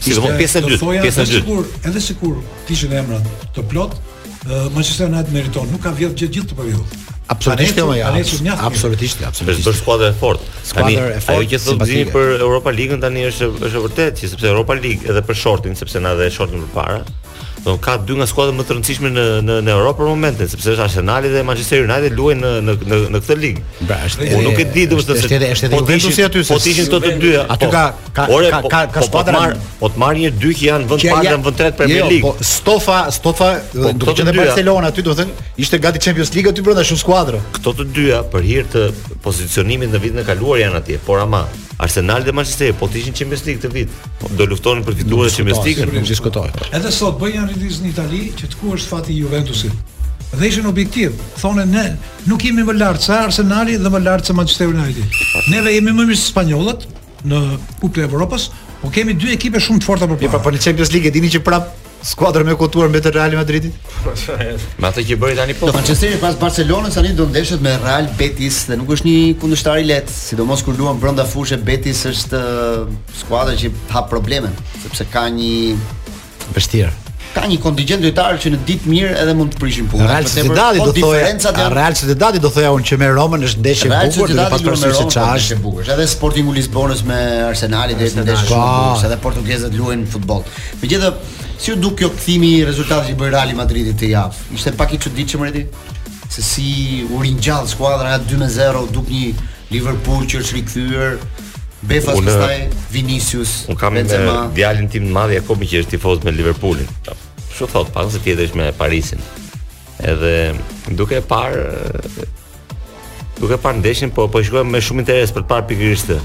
Si 0.00 0.14
do 0.14 0.22
të 0.22 0.36
pjesë 0.40 0.60
dytë, 0.66 0.90
pjesë 1.02 1.24
dytë. 1.26 1.42
Sigur, 1.42 1.66
edhe 1.88 2.02
sikur 2.04 2.40
ti 2.68 2.76
emrat 2.92 3.44
të 3.56 3.64
plot, 3.70 3.96
uh, 3.96 4.68
Manchester 4.74 5.08
United 5.10 5.32
meriton, 5.34 5.68
nuk 5.72 5.82
ka 5.86 5.92
vjedh 5.96 6.16
gjë 6.20 6.30
gjithë 6.36 6.50
të 6.52 6.58
pavëhu. 6.60 6.86
Jo, 6.86 7.34
absolutisht, 7.34 7.78
ja, 7.80 7.84
absolutisht, 8.06 8.50
absolutisht, 8.68 9.22
absolutisht. 9.26 9.64
Është 9.64 9.72
një 9.72 9.78
skuadër 9.80 10.12
e 10.14 10.18
fortë. 10.20 10.50
Skuadër 10.68 11.16
Ajo 11.32 11.46
që 11.52 11.58
thotë 11.66 11.88
di 11.90 12.02
për 12.12 12.34
Europa 12.48 12.74
League-ën 12.76 13.02
tani 13.02 13.24
është 13.32 13.48
është 13.70 13.82
vërtet 13.88 14.20
që 14.20 14.30
sepse 14.34 14.52
Europa 14.52 14.76
League 14.82 15.10
edhe 15.10 15.22
për 15.30 15.40
shortin, 15.42 15.78
sepse 15.80 16.02
na 16.04 16.14
dhe 16.20 16.28
shortin 16.38 16.62
përpara, 16.68 17.00
Po, 17.66 17.74
ka 17.82 17.96
dy 17.98 18.14
nga 18.14 18.28
skuadrat 18.30 18.54
më 18.54 18.62
të 18.62 18.74
rëndësishme 18.76 19.08
në 19.10 19.22
në 19.42 19.54
në 19.66 19.72
Europë 19.74 19.96
për 19.98 20.06
momentin, 20.12 20.46
sepse 20.52 20.68
është 20.70 20.84
Arsenali 20.84 21.32
dhe 21.32 21.40
Manchester 21.48 21.82
United 21.82 22.14
luajnë 22.14 22.52
në 22.68 22.74
në 22.78 22.98
në 23.00 23.08
në 23.16 23.20
këtë 23.24 23.36
ligë. 23.42 23.64
Ba, 23.88 23.96
është. 24.06 24.28
Unë 24.36 24.44
nuk 24.46 24.60
e 24.62 24.66
di 24.76 24.84
domosdoshmë. 24.92 25.24
Është 25.26 25.36
edhe 25.40 25.48
është 25.56 25.66
edhe 25.66 25.74
po 25.74 25.80
Juventusi 25.82 26.26
aty 26.28 26.44
se. 26.46 26.52
Po 26.54 26.60
të 26.62 26.70
ishin 26.76 26.86
këto 26.86 27.00
të 27.02 27.10
dyja, 27.24 27.42
Aty 27.56 27.66
po, 27.66 27.72
ka 27.74 27.82
ka 28.12 28.28
ka 28.30 28.84
ka, 28.94 29.04
skuadra. 29.08 29.42
Po 29.82 29.90
të 29.90 30.02
marr 30.04 30.20
një 30.22 30.30
dy 30.38 30.54
që 30.60 30.66
janë 30.68 30.90
vend 30.94 31.08
parë 31.10 31.26
në 31.26 31.44
vend 31.48 31.60
tretë 31.64 31.82
Premier 31.82 32.04
jo, 32.04 32.08
League. 32.14 32.22
Jo, 32.22 32.34
po 32.38 32.50
Stofa, 32.54 33.00
Stofa, 33.18 33.50
duke 33.98 34.14
qenë 34.20 34.36
Barcelona 34.38 34.94
aty, 34.94 35.02
do 35.08 35.16
të 35.16 35.24
thënë, 35.24 35.50
ishte 35.66 35.82
gati 35.82 36.04
Champions 36.06 36.30
League 36.38 36.54
aty 36.54 36.62
brenda 36.62 36.86
shumë 36.86 37.02
skuadra. 37.02 37.42
Këto 37.58 37.74
të 37.80 37.90
dyja 37.98 38.22
për 38.30 38.46
hir 38.46 38.70
të 38.76 38.86
pozicionimit 39.26 39.90
në 39.96 40.04
vitin 40.06 40.22
e 40.22 40.28
kaluar 40.30 40.62
janë 40.62 40.84
atje, 40.84 41.02
por 41.08 41.18
ama 41.26 41.48
Arsenal 41.76 42.22
dhe 42.24 42.32
Manchester 42.32 42.72
po 42.80 42.88
të 42.88 43.02
ishin 43.02 43.16
Champions 43.16 43.44
League 43.46 43.60
këtë 43.60 43.72
vit. 43.74 44.06
Do 44.38 44.46
luftonin 44.48 44.84
për 44.86 44.96
fituar 45.02 45.32
Champions 45.32 45.60
League. 45.66 45.88
Nuk 45.92 46.06
diskutohet. 46.08 46.56
Edhe 46.74 46.92
sot 46.96 47.18
bëjnë 47.20 47.52
një 47.52 47.68
në 47.82 47.90
Itali 47.92 48.20
që 48.38 48.50
të 48.54 48.60
ku 48.60 48.72
është 48.78 48.92
fati 48.92 49.12
i 49.12 49.18
Juventusit. 49.20 49.74
Dhe 50.36 50.48
ishin 50.50 50.66
objektiv. 50.70 51.12
Thonë 51.42 51.66
ne 51.70 51.84
nuk 52.30 52.44
jemi 52.44 52.64
më 52.66 52.78
lart 52.80 53.04
se 53.04 53.12
Arsenali 53.16 53.76
dhe 53.80 53.92
më 53.94 54.00
lart 54.06 54.26
se 54.28 54.34
Manchester 54.36 54.72
United. 54.72 55.20
Neve 55.52 55.74
jemi 55.76 55.92
më 55.94 56.08
mirë 56.08 56.18
se 56.20 56.30
spanjollët 56.32 56.86
në 57.30 57.40
Kupën 57.82 58.04
e 58.06 58.08
Evropës, 58.08 58.48
po 58.80 58.90
kemi 58.92 59.14
dy 59.18 59.32
ekipe 59.36 59.60
shumë 59.60 59.82
të 59.84 59.88
forta 59.90 60.08
përpara. 60.10 60.38
Po 60.38 60.44
për 60.48 60.58
Champions 60.68 60.94
League 60.94 61.10
e 61.10 61.14
dini 61.14 61.30
që 61.36 61.42
prap 61.46 61.72
skuadër 62.06 62.44
më 62.46 62.54
me 62.56 62.86
mbetet 62.88 63.14
Real 63.18 63.34
Madridit. 63.36 63.74
Me 64.78 64.88
atë 64.90 65.04
që 65.08 65.16
bëri 65.18 65.36
tani 65.38 65.56
po. 65.58 65.70
Manchester 65.74 65.98
City 66.12 66.20
pas 66.22 66.36
Barcelonës 66.38 66.94
tani 66.94 67.12
do 67.18 67.26
ndeshet 67.28 67.62
me 67.64 67.72
Real 67.82 68.08
Betis 68.20 68.64
dhe 68.70 68.78
nuk 68.78 68.92
është 68.96 69.06
një 69.10 69.34
kundërshtar 69.42 69.82
i 69.82 69.88
lehtë, 69.90 70.12
sidomos 70.16 70.62
kur 70.66 70.76
luan 70.78 71.00
brenda 71.02 71.26
fushës 71.26 71.64
Betis 71.66 72.04
është 72.10 72.42
skuadër 73.24 73.58
që 73.64 73.72
hap 73.94 74.10
probleme, 74.12 74.54
sepse 74.86 75.08
ka 75.16 75.26
një 75.32 75.74
vështirë 76.56 76.94
ka 77.36 77.44
një 77.52 77.58
kontingjent 77.62 78.04
lojtarë 78.06 78.38
që 78.42 78.50
në 78.54 78.58
ditë 78.68 78.90
mirë 78.90 79.14
edhe 79.20 79.34
mund 79.36 79.52
të 79.54 79.60
prishin 79.60 79.88
punën. 79.90 80.06
Real 80.08 80.28
Sociedad 80.30 80.78
do 80.78 80.84
po 80.88 81.04
thoja, 81.04 81.26
janë... 81.26 81.66
Real 81.76 81.96
Sociedad 81.98 82.38
do 82.44 82.50
thoja 82.54 82.70
unë 82.76 82.86
që 82.88 82.98
me 83.02 83.10
Romën 83.18 83.44
është 83.50 83.62
ndeshje 83.62 83.90
e 83.90 83.96
bukur, 84.08 84.32
do 84.32 84.38
të 84.38 84.50
pas 84.54 84.64
përsëri 84.68 84.96
se 84.96 85.06
çash. 85.12 85.50
Edhe 85.96 86.06
Sporting 86.12 86.48
Lisbonës 86.56 87.02
me 87.08 87.18
Arsenalin 87.50 88.00
deri 88.00 88.16
në 88.16 88.24
ndeshje 88.24 88.48
shumë 88.50 88.68
bukur, 88.72 89.06
edhe 89.10 89.18
portugezët 89.26 89.76
luajnë 89.76 90.10
futboll. 90.14 90.46
Megjithëse 90.82 91.12
si 91.60 91.74
u 91.74 91.78
duk 91.80 91.96
kjo 92.00 92.10
kthimi 92.16 92.52
i 92.60 92.66
rezultatit 92.68 93.12
që 93.12 93.20
bëri 93.20 93.34
Real 93.36 93.54
Madridi 93.60 93.94
të 94.00 94.10
javë? 94.14 94.44
Ishte 94.56 94.74
pak 94.80 94.96
i 94.96 95.02
çuditshëm 95.04 95.46
redi 95.48 95.66
se 96.32 96.42
si 96.42 96.68
u 97.16 97.20
ringjall 97.24 97.68
skuadra 97.70 98.16
atë 98.18 98.32
2-0 98.32 98.88
duk 98.96 99.12
një 99.12 99.34
Liverpool 99.74 100.24
që 100.30 100.40
është 100.44 100.56
rikthyer, 100.60 101.18
Befas 101.86 102.16
unë, 102.18 102.26
pastaj 102.26 102.86
Vinicius, 102.90 103.50
Benzema. 103.68 103.92
Unë 103.92 104.06
eh, 104.06 104.30
kam 104.32 104.54
djalin 104.56 104.88
tim 104.90 105.04
në 105.06 105.14
madh 105.14 105.36
Jakobin 105.36 105.68
që 105.70 105.84
është 105.84 105.94
tifoz 105.98 106.24
me 106.26 106.32
Liverpoolin. 106.34 106.88
Shu 107.56 107.64
thot, 107.64 107.88
pak 107.88 108.10
se 108.12 108.20
tjetër 108.20 108.52
me 108.52 108.66
Parisin 108.76 109.16
Edhe 110.04 110.52
duke 110.92 111.16
e 111.16 111.22
parë 111.24 111.62
Duke 113.38 113.56
parë 113.62 113.78
në 113.78 113.84
deshin 113.86 114.12
Po, 114.12 114.26
po 114.28 114.42
i 114.44 114.64
me 114.68 114.80
shumë 114.84 115.00
interes 115.06 115.32
për 115.32 115.46
të 115.46 115.50
parë 115.54 115.66
pikrishtë 115.70 116.18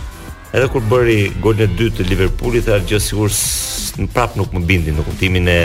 Edhe 0.52 0.68
kur 0.74 0.84
bëri 0.92 1.30
golin 1.40 1.70
e 1.70 1.78
dytë 1.80 2.02
të 2.02 2.08
Liverpoolit 2.10 2.68
Arë 2.76 2.84
gjësë 2.92 3.06
sigurisht 3.14 4.02
Në 4.02 4.10
prapë 4.12 4.42
nuk 4.42 4.52
më 4.58 4.64
bindin 4.74 5.00
Nuk 5.00 5.08
më 5.08 5.16
timin 5.22 5.48
e, 5.48 5.58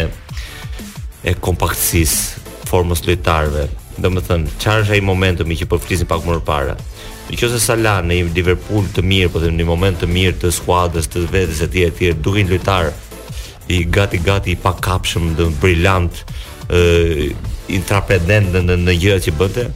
e 1.27 1.35
kompaktësis 1.43 2.15
Formës 2.71 3.03
lojtarëve. 3.07 3.67
Do 4.03 4.11
më 4.13 4.23
thënë, 4.29 4.55
qarë 4.63 4.85
është 4.87 4.95
e 4.95 5.01
i 5.01 5.03
momentu 5.05 5.47
Mi 5.49 5.59
që 5.59 5.67
përflisin 5.75 6.07
po 6.07 6.21
pak 6.21 6.29
më 6.31 6.39
para 6.47 6.77
Në 7.27 7.41
që 7.43 7.51
se 7.57 7.63
Salah 7.67 8.05
në 8.07 8.21
i 8.23 8.29
Liverpool 8.39 8.87
të 8.95 9.03
mirë 9.03 9.35
Po 9.35 9.43
them 9.43 9.59
në 9.59 9.67
i 9.67 9.69
moment 9.73 9.99
të 10.05 10.11
mirë 10.15 10.39
të 10.45 10.55
skuadës 10.61 11.11
Të 11.11 11.27
vetës 11.35 11.65
e 11.67 11.69
tjere 11.75 11.99
tjere 11.99 12.23
duke 12.23 12.47
lojtarë 12.55 12.95
i 13.69 13.85
gati 13.85 14.19
gati 14.19 14.53
i 14.53 14.57
pakapshëm 14.63 15.35
dhe 15.37 15.49
brillant 15.63 16.21
ë 16.71 17.31
intrapendent 17.81 18.55
në 18.63 18.79
në 18.85 18.95
gjërat 19.03 19.27
që 19.27 19.35
bënte. 19.41 19.67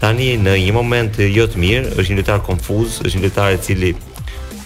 Tani 0.00 0.34
në 0.44 0.56
një 0.64 0.74
moment 0.76 1.18
jo 1.26 1.46
të 1.48 1.60
mirë, 1.60 1.92
është 1.96 2.12
një 2.12 2.20
lojtar 2.20 2.44
konfuz, 2.46 3.00
është 3.04 3.16
një 3.16 3.24
lojtar 3.26 3.56
i 3.56 3.62
cili 3.64 3.94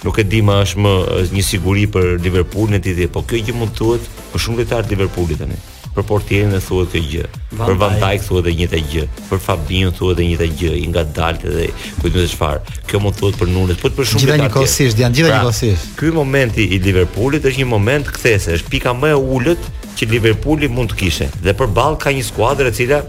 nuk 0.05 0.19
e 0.21 0.27
di 0.29 0.43
më 0.45 0.59
është 0.67 0.85
më 0.87 0.95
një 1.35 1.45
siguri 1.47 1.87
për 1.95 2.17
Liverpoolin 2.25 2.79
e 2.79 2.83
tij, 2.87 3.07
po 3.15 3.23
kjo 3.29 3.43
që 3.47 3.55
mund 3.59 3.73
të 3.73 3.79
thuhet 3.83 4.11
për 4.33 4.43
shumë 4.47 4.63
lojtar 4.63 4.85
të 4.87 4.95
Liverpoolit 4.97 5.41
tani. 5.43 5.59
Për 5.95 6.03
portierin 6.09 6.55
e 6.57 6.59
thuhet 6.59 6.91
kjo 6.95 7.01
gjë. 7.07 7.25
Vandai. 7.55 7.67
Për 7.69 7.77
Van 7.79 7.97
Dijk 8.03 8.25
thuhet 8.27 8.47
e 8.51 8.55
njëjtë 8.59 8.79
gjë. 8.91 9.03
Për 9.29 9.41
Fabinho 9.45 9.91
thuhet 9.95 10.23
e 10.25 10.25
njëjtë 10.27 10.49
gjë, 10.59 10.73
i 10.85 10.89
ngadalt 10.91 11.45
edhe 11.47 11.67
kujt 12.01 12.17
më 12.17 12.23
të 12.23 12.31
çfarë. 12.33 12.77
Kjo 12.91 13.01
mund 13.05 13.15
të 13.15 13.21
thuhet 13.23 13.39
për 13.39 13.53
Nunes, 13.55 13.79
po 13.79 13.91
për 13.95 14.09
shumë 14.11 14.25
gjëra. 14.25 14.39
Gjithë 14.41 14.49
njëkohësisht, 14.49 15.03
janë 15.05 15.19
gjithë 15.19 15.31
pra, 15.31 15.41
njëkohësisht. 15.45 15.93
ky 16.01 16.11
momenti 16.17 16.67
i 16.77 16.81
Liverpoolit 16.83 17.47
është 17.47 17.63
një 17.63 17.69
moment 17.75 18.11
kthese, 18.17 18.59
është 18.59 18.75
pika 18.75 18.95
më 19.05 19.13
e 19.13 19.23
ulët 19.39 19.71
që 19.95 20.11
Liverpooli 20.17 20.69
mund 20.75 20.95
të 20.95 20.99
kishte. 21.05 21.31
Dhe 21.47 21.55
përballë 21.63 22.03
ka 22.03 22.11
një 22.19 22.27
skuadër 22.33 22.73
e 22.73 22.75
cila 22.79 23.03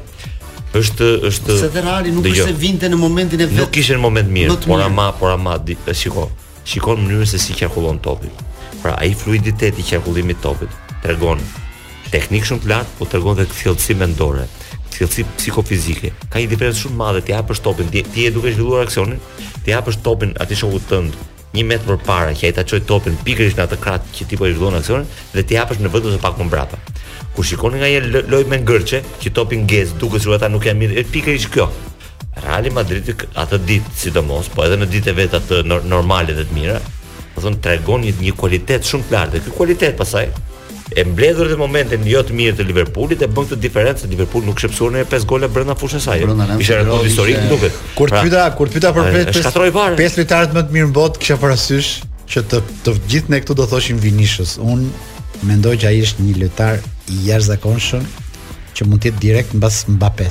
është 0.80 1.10
është 1.30 1.58
se 1.66 1.72
Ferrari 1.74 2.14
nuk 2.14 2.30
kishte 2.30 2.54
vinte 2.62 2.86
në 2.92 3.02
momentin 3.02 3.42
e 3.48 3.50
vet. 3.50 3.58
Nuk 3.64 3.74
kishte 3.74 3.98
në 3.98 4.06
moment 4.06 4.30
mirë, 4.30 4.54
mirë, 4.54 4.66
por 4.70 4.86
ama 4.86 5.10
por 5.20 5.34
ama 5.34 5.58
e 5.90 5.94
shiko. 5.94 6.30
Shikon 6.66 7.02
mënyrën 7.06 7.26
se 7.34 7.38
si 7.42 7.54
qarkullon 7.58 7.98
topin. 8.00 8.30
Pra 8.84 8.94
ai 9.02 9.14
fluiditeti 9.18 9.82
i 9.82 9.90
qarkullimit 9.94 10.38
të 10.42 10.46
topit 10.52 10.98
tregon 11.02 11.42
teknik 12.16 12.48
shumë 12.48 12.64
plat, 12.64 12.88
po 12.98 13.04
tregon 13.12 13.40
edhe 13.42 13.52
thellësi 13.52 13.96
mendore, 14.00 14.46
thellësi 14.94 15.26
psikofizike. 15.36 16.14
Ka 16.32 16.40
një 16.40 16.48
diferencë 16.54 16.84
shumë 16.86 17.00
madhe 17.02 17.24
ti 17.28 17.34
hapësh 17.36 17.60
topin, 17.66 17.90
ti 17.92 18.06
e 18.26 18.30
duke 18.34 18.54
zhvilluar 18.56 18.86
aksionin, 18.88 19.20
ti 19.66 19.74
hapësh 19.76 19.98
topin 20.06 20.32
atij 20.42 20.62
shokut 20.64 20.86
tënd 20.94 21.18
një 21.56 21.64
metër 21.68 21.88
përpara 21.90 22.34
që 22.36 22.50
ai 22.50 22.54
ta 22.58 22.64
çoj 22.68 22.82
topin 22.88 23.16
pikërisht 23.24 23.56
në 23.60 23.64
atë 23.66 23.80
krah 23.84 24.00
që 24.16 24.26
ti 24.28 24.40
po 24.40 24.46
e 24.48 24.52
zhvillon 24.52 24.76
aksionin 24.80 25.08
dhe 25.34 25.44
ti 25.48 25.56
hapësh 25.60 25.80
në 25.86 25.92
vetë 25.94 26.10
ose 26.14 26.20
pak 26.24 26.40
më 26.40 26.48
mbrapa. 26.50 26.80
Kur 27.36 27.48
shikoni 27.48 27.80
nga 27.82 27.92
një 27.92 28.24
loj 28.32 28.44
me 28.52 28.60
ngërçe 28.66 29.00
që 29.24 29.32
topin 29.38 29.64
ngjez, 29.66 29.94
duket 30.00 30.24
sikur 30.24 30.36
ata 30.38 30.50
nuk 30.52 30.68
e 30.68 30.74
mirë, 30.76 30.98
është 31.02 31.14
pikërisht 31.16 31.52
kjo. 31.56 31.68
Real 32.44 32.68
Madrid 32.76 33.12
atë 33.16 33.62
ditë 33.68 33.96
sidomos, 34.04 34.52
po 34.52 34.64
edhe 34.68 34.80
në 34.84 34.90
ditë 34.92 35.16
vetë 35.20 35.42
atë 35.42 35.62
normale 35.88 36.36
dhe 36.36 36.48
të 36.48 36.56
mira, 36.60 36.80
do 36.80 37.30
po 37.38 37.46
thon 37.48 37.60
tregon 37.64 38.04
një, 38.04 38.18
një 38.22 38.36
kualitet 38.40 38.88
shumë 38.88 39.08
të 39.08 39.16
lartë. 39.16 39.46
kjo 39.48 39.56
kualitet 39.60 39.96
pasaj 40.00 40.28
e 40.94 41.04
mbledhur 41.06 41.50
në 41.50 41.56
momentin 41.58 42.04
jo 42.06 42.20
të 42.28 42.34
mirë 42.38 42.58
të 42.60 42.66
Liverpoolit 42.70 43.24
e 43.26 43.30
bën 43.30 43.48
këtë 43.50 43.58
diferencë 43.64 44.04
se 44.06 44.10
Liverpool 44.12 44.46
nuk 44.46 44.60
shpëson 44.62 44.94
në 45.00 45.06
pesë 45.10 45.28
gola 45.32 45.50
brenda 45.50 45.74
fushës 45.80 46.06
së 46.06 46.12
saj. 46.12 46.60
Ishte 46.62 46.78
rekord 46.84 47.08
historik 47.08 47.48
duket. 47.50 47.80
Kur 47.98 48.12
të 48.12 48.14
pra, 48.14 48.22
pyeta, 48.26 48.44
kur 48.60 48.70
pyeta 48.76 48.92
për 48.94 49.10
pesë 49.16 49.98
pesë 49.98 50.20
lojtarët 50.22 50.54
më 50.60 50.66
të 50.70 50.76
mirë 50.78 50.90
në 50.92 50.96
botë, 51.00 51.22
kisha 51.24 51.40
parasysh 51.42 51.90
që 52.30 52.46
të 52.52 52.62
të 52.86 52.96
gjithë 53.14 53.34
ne 53.34 53.42
këtu 53.42 53.58
do 53.58 53.66
thoshim 53.72 54.00
Vinicius. 54.04 54.56
Un 54.62 54.86
mendoj 55.50 55.74
që 55.82 55.90
ai 55.90 56.00
është 56.06 56.28
një 56.28 56.38
lojtar 56.44 56.82
i 57.10 57.22
jashtëzakonshëm 57.32 58.06
që 58.78 58.88
mund 58.90 59.02
të 59.02 59.12
jetë 59.12 59.24
direkt 59.26 59.58
mbas 59.58 59.82
Mbappé. 59.90 60.30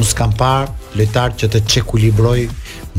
Un 0.00 0.08
s'kam 0.08 0.32
parë 0.34 0.72
lojtar 0.98 1.36
që 1.38 1.50
të 1.54 1.64
çekulibroj 1.70 2.40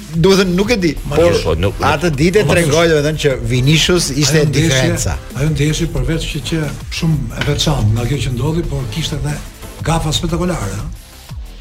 Do 0.09 0.31
të 0.39 0.45
nuk 0.49 0.70
e 0.72 0.76
di. 0.81 0.91
Jo, 1.18 1.26
po, 1.45 1.53
nuk. 1.61 1.83
Atë 1.85 2.09
ditë 2.16 2.47
tregoj 2.49 2.87
do 2.89 2.95
të 2.97 3.03
thënë 3.05 3.18
që 3.24 3.33
Vinicius 3.51 4.07
ishte 4.14 4.41
diferenca. 4.49 5.18
Ai 5.37 5.51
ndeshi 5.51 5.85
përveç 5.93 6.24
që 6.31 6.41
që 6.49 6.61
shumë 6.97 7.41
e 7.43 7.45
veçantë 7.51 7.91
nga 7.93 8.07
kjo 8.09 8.20
që 8.24 8.33
ndodhi, 8.39 8.64
por 8.70 8.87
kishte 8.95 9.18
edhe 9.18 9.35
gafa 9.89 10.12
spektakolare, 10.12 10.76
ëh. 10.76 11.07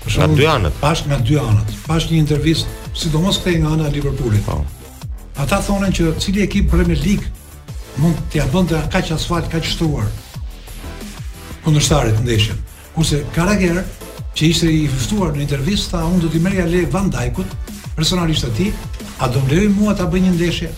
Për 0.04 0.14
shembull, 0.14 0.36
nga 0.36 0.40
dy 0.40 0.50
anët. 0.54 0.78
Pas 0.84 1.02
nga 1.08 1.18
dy 1.26 1.38
anët, 1.42 1.74
pas 1.88 2.06
një 2.08 2.20
intervistë, 2.20 2.94
sidomos 2.98 3.40
këthe 3.44 3.62
nga 3.64 3.74
ana 3.78 3.88
e 3.90 3.94
Liverpoolit. 3.96 4.44
Po. 4.48 4.62
Ata 5.38 5.62
thonë 5.68 5.90
që 5.96 6.12
cili 6.22 6.44
ekip 6.44 6.70
Premier 6.72 7.00
League 7.06 7.28
mund 8.02 8.20
t'ia 8.32 8.46
bënte 8.54 8.80
kaq 8.94 9.12
asfalt, 9.16 9.48
kaq 9.52 9.66
shtruar 9.66 10.06
kundërshtarit 11.66 12.18
të 12.20 12.26
ndeshjes. 12.26 12.60
Kurse 12.96 13.20
Carragher, 13.36 13.82
që 14.38 14.50
ishte 14.52 14.70
i 14.72 14.86
ftuar 14.90 15.34
në 15.36 15.42
intervistë, 15.46 15.92
tha 15.96 16.04
unë 16.08 16.24
do 16.24 16.32
t'i 16.34 16.42
merja 16.42 16.66
le 16.70 16.84
Van 16.94 17.10
Dijkut, 17.14 17.54
personalisht 17.98 18.48
aty, 18.48 18.68
a 19.22 19.28
do 19.28 19.42
më 19.46 19.52
lejoj 19.54 19.72
mua 19.78 19.94
ta 20.00 20.06
bëj 20.10 20.22
një 20.28 20.34
ndeshje? 20.38 20.70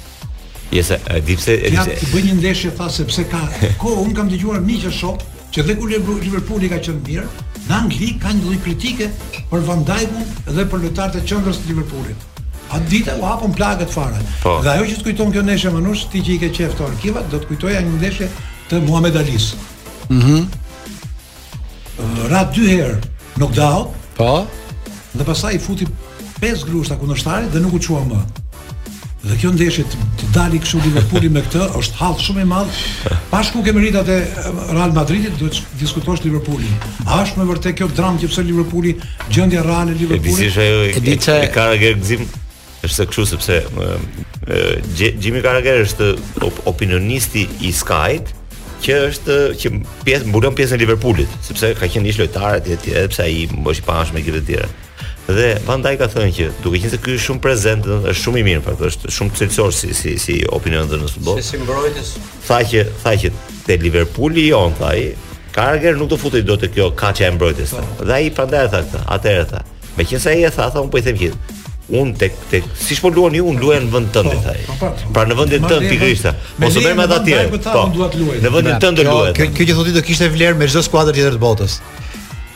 Jesa, 0.72 1.00
e 1.10 1.20
di 1.26 1.36
pse 1.38 1.56
e 1.60 1.72
di 1.74 1.78
pse. 1.78 1.96
Ja, 1.98 2.10
bëj 2.14 2.24
një 2.30 2.38
ndeshje 2.40 2.72
tha 2.78 2.88
sepse 2.94 3.26
ka 3.32 3.42
ko, 3.82 3.96
un 4.06 4.14
kam 4.16 4.30
dëgjuar 4.32 4.62
miqë 4.64 4.92
shop, 4.96 5.24
që 5.54 5.64
dhe 5.66 5.76
kur 5.80 5.90
Liverpooli 5.92 6.70
ka 6.70 6.78
qenë 6.84 7.04
mirë, 7.08 7.28
në 7.70 7.74
Angli 7.78 8.10
ka 8.22 8.34
një 8.34 8.44
lloj 8.46 8.58
kritike 8.66 9.08
për 9.50 9.64
Van 9.66 9.82
Dijkun 9.88 10.28
dhe 10.50 10.66
për 10.70 10.84
lojtarët 10.86 11.20
e 11.22 11.26
qendrës 11.30 11.62
të 11.64 11.72
Liverpoolit. 11.72 12.28
Atë 12.70 12.86
dita 12.92 13.16
u 13.18 13.24
hapën 13.26 13.54
plagët 13.58 13.90
fare. 13.90 14.20
Po. 14.44 14.60
Dhe 14.66 14.76
ajo 14.76 14.86
që 14.92 14.98
të 15.00 15.06
kujton 15.08 15.32
kjo 15.34 15.42
neshe 15.48 15.72
Manush, 15.74 16.04
ti 16.12 16.22
që 16.26 16.36
i 16.36 16.40
ke 16.44 16.52
qef 16.54 16.76
të 16.78 16.86
arkivat, 16.86 17.30
do 17.32 17.40
të 17.42 17.48
kujtoja 17.50 17.80
një 17.86 17.96
neshe 18.04 18.28
të 18.70 18.82
Muhamed 18.86 19.18
Alis. 19.18 19.48
Mm 20.10 20.20
-hmm. 20.20 20.46
Ratë 22.34 22.54
dy 22.60 22.68
herë, 22.76 23.00
knockdown, 23.36 23.88
po. 24.18 24.46
dhe 25.16 25.24
pasaj 25.24 25.54
i 25.56 25.60
futi 25.60 25.88
5 26.42 26.66
grushta 26.70 26.96
kundërshtarit 26.98 27.50
dhe 27.52 27.60
nuk 27.60 27.74
u 27.74 27.80
qua 27.88 28.06
më. 28.06 28.20
Dhe 29.20 29.36
kjo 29.36 29.50
ndeshje 29.52 29.84
të 30.22 30.28
dali 30.32 30.62
kështu 30.64 30.80
Liverpooli 30.86 31.28
me 31.36 31.42
këtë 31.44 31.66
është 31.76 31.98
hall 32.00 32.16
shumë 32.24 32.46
i 32.46 32.48
madh. 32.48 32.78
Bashku 33.34 33.60
kemi 33.66 33.82
rritat 33.84 34.08
e 34.14 34.22
eh, 34.24 34.48
Real 34.72 34.94
Madridit, 34.96 35.34
duhet 35.42 35.58
të 35.58 35.80
diskutosh 35.82 36.24
Liverpoolin. 36.24 36.72
A 37.06 37.18
është 37.26 37.42
më 37.42 37.48
vërtet 37.52 37.76
kjo 37.82 37.90
dramë 37.98 38.22
që 38.24 38.30
pse 38.32 38.46
Liverpooli 38.48 38.94
gjendja 39.36 39.66
Real 39.68 39.92
e 39.92 39.98
Liverpooli? 40.00 40.46
Edhe 40.46 40.70
e 40.94 41.04
di 41.04 41.18
çfarë 41.20 41.52
ka 41.52 41.68
është 42.88 43.10
kështu 43.10 43.26
sepse 43.28 43.56
uh, 43.68 44.76
Jimmy 44.96 45.42
Carragher 45.44 45.82
është 45.84 46.14
op 46.48 46.62
opinionisti 46.72 47.44
i 47.68 47.74
Sky 47.76 48.22
që 48.86 49.02
është 49.10 49.38
që 49.60 49.74
pjesë 50.08 50.30
mbulon 50.32 50.56
pjesën 50.56 50.80
e 50.80 50.84
Liverpoolit 50.86 51.34
sepse 51.44 51.74
ka 51.76 51.90
qenë 51.92 52.08
ish 52.14 52.22
lojtar 52.22 52.62
etj 52.62 52.72
etj 52.78 52.94
sepse 53.02 53.26
ai 53.28 53.42
është 53.52 53.82
i 53.84 53.90
pamshëm 53.90 54.16
me 54.16 54.24
gjithë 54.24 54.44
të 54.46 54.54
tjerë. 54.54 54.70
Dhe 55.30 55.60
Van 55.66 55.82
Dijk 55.86 56.00
ka 56.02 56.08
thënë 56.10 56.34
që 56.36 56.46
duke 56.64 56.80
qenë 56.82 56.90
se 56.90 57.00
ky 57.04 57.14
është 57.14 57.24
shumë 57.28 57.42
prezant, 57.44 57.84
është 58.00 58.22
shumë 58.24 58.40
i 58.42 58.46
mirë, 58.48 58.62
pra 58.66 58.74
është 58.90 59.12
shumë 59.14 59.36
cilësor 59.38 59.74
si 59.78 59.92
si 59.94 60.16
si 60.22 60.40
opinion 60.56 60.88
dhe 60.90 60.98
në 61.04 61.10
futboll. 61.14 61.38
Si 61.46 61.60
mbrojtës. 61.62 62.14
Tha 62.48 62.58
që 62.72 62.86
tha 63.04 63.14
që 63.22 63.32
te 63.68 63.78
Liverpooli 63.84 64.48
jon 64.50 64.74
tha 64.80 64.90
ai, 64.96 65.04
Karger 65.54 65.96
nuk 66.00 66.10
do 66.10 66.18
futej 66.22 66.42
dot 66.50 66.66
kjo 66.74 66.90
kaça 66.98 67.28
e 67.30 67.38
mbrojtës. 67.38 67.76
Dhe 68.06 68.16
ai 68.18 68.32
prandaj 68.38 68.72
tha 68.74 68.82
këtë, 68.88 69.04
atëherë 69.18 69.46
tha. 69.54 69.62
Meqense 70.00 70.34
ai 70.34 70.44
e 70.48 70.52
tha, 70.58 70.66
tha 70.74 70.82
un 70.84 70.90
po 70.94 70.98
i 71.02 71.06
them 71.06 71.18
gjithë. 71.22 71.56
Un 72.00 72.12
tek 72.22 72.34
tek 72.52 72.66
si 72.78 72.98
po 73.02 73.10
luani 73.14 73.42
un 73.52 73.58
luaj 73.62 73.80
në 73.86 73.94
vend 73.94 74.12
tënd 74.18 74.34
tha 74.48 74.56
ai. 74.58 74.66
Po, 74.70 74.80
po, 74.82 74.92
po. 74.98 75.14
Pra 75.14 75.28
në 75.30 75.38
vendin 75.44 75.70
tënd 75.70 75.90
pikërisht. 75.94 76.58
Mos 76.62 76.74
u 76.78 76.84
me 76.90 76.98
ata 77.06 77.22
tjerë. 77.30 77.64
Po. 77.70 77.88
Në 77.94 78.50
vendin 78.50 78.74
pra, 78.74 78.84
tënd 78.88 79.04
do 79.04 79.08
luaj. 79.12 79.34
Kjo 79.38 79.72
që 79.74 79.78
thotë 79.78 79.96
do 80.02 80.06
kishte 80.10 80.30
vlerë 80.34 80.58
me 80.62 80.70
çdo 80.72 80.86
skuadër 80.90 81.18
tjetër 81.22 81.38
të 81.38 81.44
botës. 81.46 81.80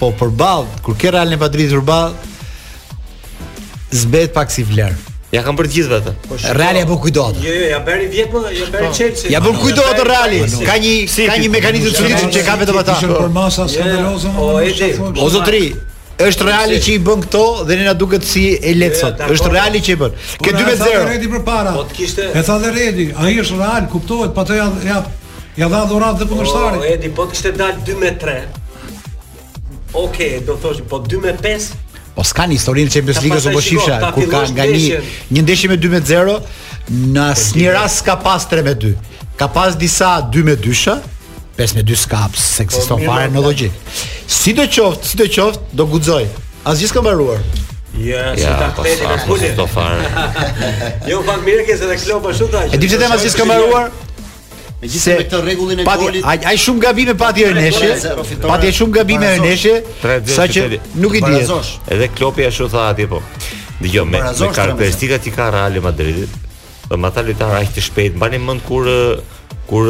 Po 0.01 0.13
përballë 0.21 0.84
kur 0.86 0.97
ke 1.01 1.13
Real 1.13 1.38
Madrid 1.41 1.74
urba 1.78 2.01
zbet 3.94 4.34
pak 4.34 4.50
si 4.54 4.66
vlerë. 4.66 5.12
Ja 5.34 5.41
kanë 5.41 5.58
për 5.58 5.66
të 5.72 5.74
gjithëve 5.74 5.98
atë. 6.00 6.12
Reali 6.60 6.82
apo 6.86 6.96
kujdot? 7.02 7.39
Jo, 7.41 7.54
jo, 7.58 7.64
ja 7.72 7.80
bëri 7.86 8.06
vjet 8.12 8.34
më, 8.36 8.41
ja 8.54 8.68
bëri 8.76 8.89
Chelsea. 8.94 9.32
Ja 9.34 9.39
bën 9.41 9.56
kujdot 9.58 10.02
Reali. 10.06 10.44
Ka 10.68 10.76
një 10.82 10.98
ka 11.32 11.39
një 11.41 11.50
mekanizëm 11.56 11.96
të 11.96 12.02
çuditshëm 12.02 12.34
që 12.36 12.44
ka 12.46 12.58
vetëm 12.62 12.78
ata. 12.84 12.98
Për 13.08 13.32
masa 13.34 13.66
skandaloze. 13.74 14.34
O 14.38 14.52
Edi, 14.62 14.91
o 15.26 15.30
zotri, 15.34 15.64
është 16.22 16.48
Reali 16.52 16.78
që 16.86 16.94
i 16.94 17.02
bën 17.08 17.26
këto 17.26 17.41
dhe 17.66 17.80
ne 17.82 17.88
na 17.89 17.96
duket 17.98 18.28
si 18.30 18.44
e 18.62 18.76
lehtë 18.78 19.02
sot. 19.02 19.26
Është 19.34 19.52
Reali 19.56 19.82
që 19.88 19.96
i 19.96 20.00
bën. 20.04 20.18
Ke 20.46 20.54
2-0. 20.58 21.44
Po 21.44 21.88
të 21.89 21.98
kishte. 21.98 22.30
E 22.30 22.44
tha 22.46 22.60
dhe 22.62 22.74
Redi, 22.78 23.10
ai 23.18 23.34
është 23.41 23.58
Real, 23.58 23.88
kuptohet, 23.94 24.36
po 24.38 24.46
ato 24.46 24.54
ja 24.60 24.70
ja 24.86 25.00
ja 25.58 25.68
dha 25.72 25.82
dhuratë 25.89 26.22
dhe 26.22 26.30
punëtarit. 26.36 26.78
O 26.86 26.91
Edi, 26.94 27.10
po 27.10 27.26
të 27.26 27.34
kishte 27.39 27.58
dal 27.58 27.82
2-3. 27.89 28.38
Okej, 29.98 30.44
do 30.46 30.56
thosh, 30.62 30.86
po 30.89 31.02
2-5 31.02 31.74
Po 32.14 32.22
s'ka 32.26 32.45
një 32.47 32.57
historinë 32.59 32.91
që 32.93 32.99
e 32.99 33.03
mbës 33.05 33.22
ligës 33.26 33.47
u 33.49 33.53
bëshifësha 33.55 33.55
po 33.55 34.05
shifësha, 34.11 34.11
ku 34.14 34.28
ka 34.30 34.41
nga 34.51 34.68
një, 34.70 35.01
një 35.34 35.43
ndeshje 35.47 35.70
me 35.72 35.78
2 35.82 35.89
me 35.93 36.01
0, 36.05 36.38
në 37.16 37.24
asë 37.32 37.57
një 37.57 37.66
po, 37.66 37.74
ras 37.80 37.95
s'ka 38.03 38.18
pas 38.22 38.45
3 38.51 38.66
me 38.68 38.76
2, 38.78 38.93
ka 39.39 39.47
pas 39.49 39.74
disa 39.82 40.11
2 40.36 40.45
me 40.45 40.53
2 40.61 40.78
shë, 40.84 40.95
5 41.57 41.76
me 41.80 41.86
2 41.89 41.99
s'ka 42.03 42.22
se 42.38 42.66
po, 42.66 42.70
kësë 42.70 42.86
s'to 42.86 42.99
fare 43.07 43.32
në 43.34 43.43
logi. 43.47 43.72
Si 44.28 44.53
të 44.57 44.70
qoftë, 44.70 45.09
si 45.09 45.22
të 45.24 45.30
qoftë, 45.34 45.70
do 45.80 45.88
gudzoj, 45.95 46.24
asë 46.70 46.84
gjithë 46.86 46.99
këmë 46.99 47.09
bërruar. 47.09 47.45
Ja, 48.03 48.30
si 48.38 48.45
të 48.45 48.72
këtë 48.78 48.93
e 48.93 49.09
në 49.09 49.20
këpunit. 49.26 51.05
Jo, 51.09 51.24
fanë 51.26 51.45
mirë, 51.49 51.66
kësë 51.70 51.89
edhe 51.89 51.97
këllohë 52.03 52.24
për 52.30 52.38
shumë 52.38 52.55
tash. 52.57 52.74
E 52.78 52.84
di 52.84 52.93
që 52.93 53.01
të 53.01 53.07
e 53.09 53.14
masë 53.16 53.28
gjithë 53.32 53.41
këmë 53.41 54.11
Me 54.84 54.90
gjithë 54.92 55.14
me 55.16 55.22
këtë 55.24 55.38
rregullin 55.46 55.80
e 55.80 55.84
golit. 55.88 56.26
Ai 56.28 56.58
shumë 56.60 56.82
gabime 56.84 57.14
pati 57.18 57.46
Erneshi. 57.48 57.92
Pati 58.44 58.72
shumë 58.76 58.96
gabime 58.98 59.30
Erneshi. 59.38 59.78
Sa 60.36 60.44
që 60.52 60.64
nuk 61.00 61.16
i 61.16 61.22
diet. 61.24 61.48
Edhe 61.96 62.10
Klopi 62.18 62.44
ashtu 62.50 62.68
tha 62.74 62.90
atje 62.92 63.06
po. 63.08 63.22
Dgjoj 63.80 64.06
me, 64.10 64.20
me 64.42 64.50
karakteristikat 64.56 65.24
i 65.28 65.32
ka 65.36 65.48
Real 65.56 65.78
Madridit. 65.86 66.36
Dhe 66.92 67.00
ma 67.00 67.14
ta 67.16 67.24
lojtar 67.24 67.56
aq 67.62 67.72
të 67.78 67.84
shpejt, 67.88 68.18
mbani 68.20 68.42
mend 68.44 68.66
kur 68.68 68.90
kur 69.70 69.88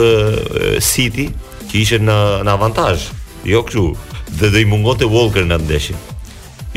City 0.91 1.25
që 1.71 1.79
ishte 1.81 1.99
në 2.05 2.19
në 2.45 2.53
avantazh. 2.53 3.07
Jo 3.49 3.63
këtu, 3.65 3.87
Dhe 4.37 4.51
do 4.53 4.61
i 4.61 4.69
mungonte 4.69 5.09
Walker 5.13 5.43
në 5.45 5.57
ndeshje. 5.65 5.97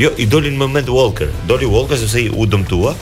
Jo, 0.01 0.09
i 0.21 0.25
doli 0.29 0.49
në 0.53 0.57
moment 0.63 0.89
Walker. 0.93 1.29
Doli 1.49 1.69
Walker 1.75 2.01
sepse 2.01 2.25
u 2.33 2.45
dëmtua 2.49 2.95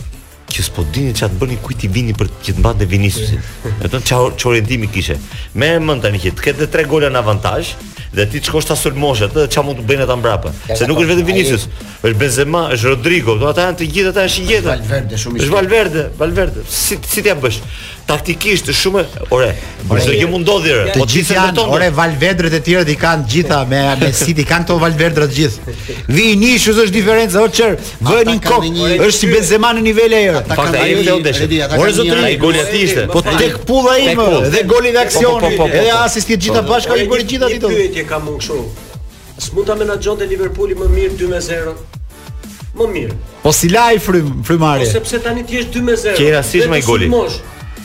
që 0.48 0.62
s'po 0.66 0.84
dini 0.94 1.14
ça 1.18 1.28
të 1.30 1.40
bëni 1.42 1.56
kujt 1.64 1.86
i 1.88 1.90
vini 1.90 2.14
për 2.18 2.30
që 2.46 2.56
të 2.58 2.62
mbante 2.62 2.86
Vinicius. 2.90 3.34
Do 3.82 3.90
të 3.90 4.02
thonë 4.10 4.36
ç'orientimi 4.42 4.90
kishe. 4.94 5.18
Me 5.54 5.72
mend 5.80 6.06
tani 6.06 6.20
që 6.22 6.36
të 6.38 6.46
ketë 6.48 6.62
dhe 6.62 6.68
tre 6.76 6.86
gola 6.90 7.10
në 7.14 7.22
avantazh 7.24 7.74
dhe 8.16 8.24
ti 8.32 8.40
çkosh 8.46 8.70
ta 8.70 8.78
sulmosh 8.80 9.26
atë 9.28 9.48
ç'a 9.52 9.64
mund 9.66 9.82
të 9.82 9.86
bëjnë 9.90 10.06
ata 10.06 10.16
mbrapa. 10.20 10.54
Se 10.80 10.88
nuk 10.88 11.02
po, 11.02 11.04
është 11.04 11.16
vetëm 11.18 11.28
Vinicius, 11.28 11.66
është 12.00 12.20
Benzema, 12.22 12.62
është 12.76 12.94
Rodrigo, 12.94 13.34
do 13.42 13.50
ata 13.50 13.66
janë 13.66 13.80
të 13.82 13.90
gjithë 13.96 14.12
ata 14.14 14.24
janë 14.24 14.34
shi 14.36 14.46
gjetë. 14.52 14.68
Valverde 14.80 15.20
shumë 15.24 15.36
i. 15.36 15.44
Është 15.44 15.56
Valverde, 15.58 16.06
Valverde. 16.22 16.64
Si 16.80 17.00
si 17.12 17.26
t'ia 17.26 17.36
bësh? 17.36 17.60
taktikisht 18.06 18.68
shumë 18.72 19.02
ore 19.34 19.50
por 19.90 20.00
çdo 20.02 20.14
që 20.18 20.28
mund 20.30 20.44
ndodhi 20.46 20.72
ore 20.76 20.94
të 20.94 20.98
po 21.02 21.06
gjithë 21.10 21.36
janë 21.40 21.64
ore 21.74 21.88
valvedrat 21.96 22.54
e 22.54 22.60
tjera 22.66 22.84
i 22.92 22.96
kanë 23.02 23.26
gjitha 23.32 23.58
me 23.70 23.80
me 24.02 24.10
city 24.14 24.46
kanë 24.46 24.66
këto 24.68 24.78
valvedra 24.82 25.26
të 25.26 25.38
gjithë 25.38 25.74
vi 26.14 26.28
një 26.42 26.52
shuzë 26.66 26.86
është 26.86 26.96
diferencë 27.00 27.42
o 27.42 27.48
çer 27.60 27.74
vjen 28.10 28.32
një 28.32 28.44
kok 28.46 28.68
është 28.90 29.18
si 29.18 29.30
Benzema 29.32 29.72
në 29.78 29.84
nivel 29.88 30.14
e 30.14 30.22
erë 30.32 30.44
fakti 30.52 30.82
ai 30.82 31.00
vetë 31.00 31.16
ndesh 31.24 31.40
ore 31.80 31.96
zotëri 31.98 32.28
ai 32.30 32.36
goli 32.46 32.62
aty 32.62 32.84
ishte 32.88 33.08
po 33.14 33.24
tek 33.26 33.58
pulla 33.70 33.98
im 33.98 34.22
dhe 34.54 34.62
goli 34.70 34.94
në 34.94 34.94
po, 34.94 35.02
po, 35.02 35.08
aksion 35.08 35.50
edhe 35.72 35.98
asisti 35.98 36.38
të 36.38 36.46
gjitha 36.46 36.64
bashkë 36.70 36.94
ai 36.94 37.10
bëri 37.12 37.28
gjithë 37.34 37.50
atë 37.50 37.58
ditë 37.74 37.94
ti 37.98 38.04
e 38.06 38.08
kam 38.10 38.30
unë 38.30 38.44
kështu 38.44 38.62
s'mund 39.50 39.66
ta 39.68 39.76
menaxhon 39.82 40.22
te 40.22 40.30
liverpooli 40.32 40.78
më 40.80 40.94
mirë 40.94 41.22
2 41.26 41.44
0 41.50 41.78
Më 42.76 42.86
mirë. 42.92 43.14
Po 43.40 43.54
si 43.56 43.70
laj 43.72 44.02
frym 44.04 44.42
frymarje. 44.44 44.90
Sepse 44.92 45.22
tani 45.24 45.46
ti 45.48 45.56
je 45.56 45.64
2-0. 45.80 46.18
Ke 46.18 46.34
rastish 46.34 46.68
me 46.68 46.82
golin. 46.84 47.08
Ti 47.08 47.14
mosh. 47.16 47.38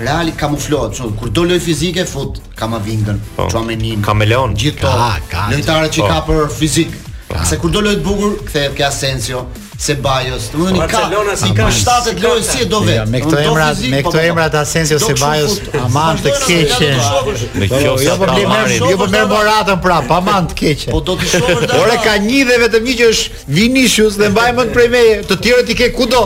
Reali 0.00 0.34
kamuflohet, 0.36 0.96
çon 0.98 1.12
kur 1.16 1.34
do 1.34 1.42
lloj 1.46 1.60
fizike 1.62 2.04
fut 2.04 2.38
Kamavingën, 2.58 3.18
Chuamenin, 3.50 4.00
po. 4.02 4.06
Kameleon. 4.10 4.54
Gjithto. 4.58 4.88
Ka, 4.90 5.18
ka, 5.30 5.48
Lojtarët 5.54 5.94
që 5.94 6.00
po. 6.02 6.08
ka 6.10 6.18
për 6.28 6.48
fizik. 6.54 6.96
Ka. 6.96 7.26
Po. 7.38 7.44
Se 7.50 7.58
kur 7.62 7.70
do 7.70 7.80
lloj 7.84 7.94
të 8.00 8.02
bukur, 8.02 8.32
kthehet 8.48 8.74
ke 8.78 8.84
Asensio, 8.88 9.44
Sebajos, 9.84 10.48
do 10.54 10.66
të 10.70 10.84
ka 10.88 11.06
si 11.36 11.48
ka 11.56 11.66
shtatë 11.74 12.12
lojë 12.22 12.42
si 12.46 12.66
do 12.70 12.78
vet. 12.86 13.08
me 13.10 13.20
këto 13.24 13.40
emra, 13.42 13.64
me 13.90 14.02
këto 14.06 14.20
emra 14.22 14.44
të 14.52 14.60
Asensio 14.62 14.98
Sebajos, 15.02 15.56
aman 15.82 16.18
të 16.22 16.32
keqe. 16.42 16.90
Me 16.92 17.68
qofsa 17.68 17.82
jo, 17.84 17.96
jo, 18.06 18.16
ka 18.22 18.38
jo 18.76 18.94
po 19.02 19.08
merr 19.12 19.28
moratën 19.34 19.82
prap, 19.82 20.10
aman 20.14 20.46
të 20.54 20.58
keqe. 20.62 20.88
Po 20.94 21.00
do 21.04 21.18
të 21.20 21.30
shohësh. 21.34 21.76
Ore 21.82 21.98
ka 22.06 22.16
një 22.22 22.44
dhe 22.50 22.58
vetëm 22.66 22.86
një 22.90 22.96
që 23.02 23.10
është 23.12 23.44
Vinicius 23.58 24.18
dhe 24.22 24.30
mbaj 24.34 24.50
më 24.60 24.68
prej 24.78 24.88
meje, 24.94 25.18
të 25.30 25.40
tjerët 25.42 25.72
i 25.74 25.78
ke 25.82 25.90
kudo. 25.98 26.24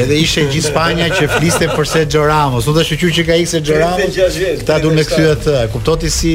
Edhe 0.00 0.18
ishte 0.24 0.46
gjithë 0.52 0.70
Spanja 0.72 1.10
që 1.12 1.28
fliste 1.36 1.68
për 1.74 1.88
Sergio 1.92 2.24
Ramos. 2.30 2.66
U 2.68 2.74
dashu 2.76 2.96
që 3.00 3.26
ka 3.28 3.36
ikse 3.42 3.58
Sergio 3.58 3.80
Ramos. 3.82 4.62
Ta 4.68 4.78
duan 4.80 4.96
me 4.96 5.04
këtyre 5.04 5.34
të. 5.44 5.58
Kuptoti 5.76 6.10
si 6.12 6.34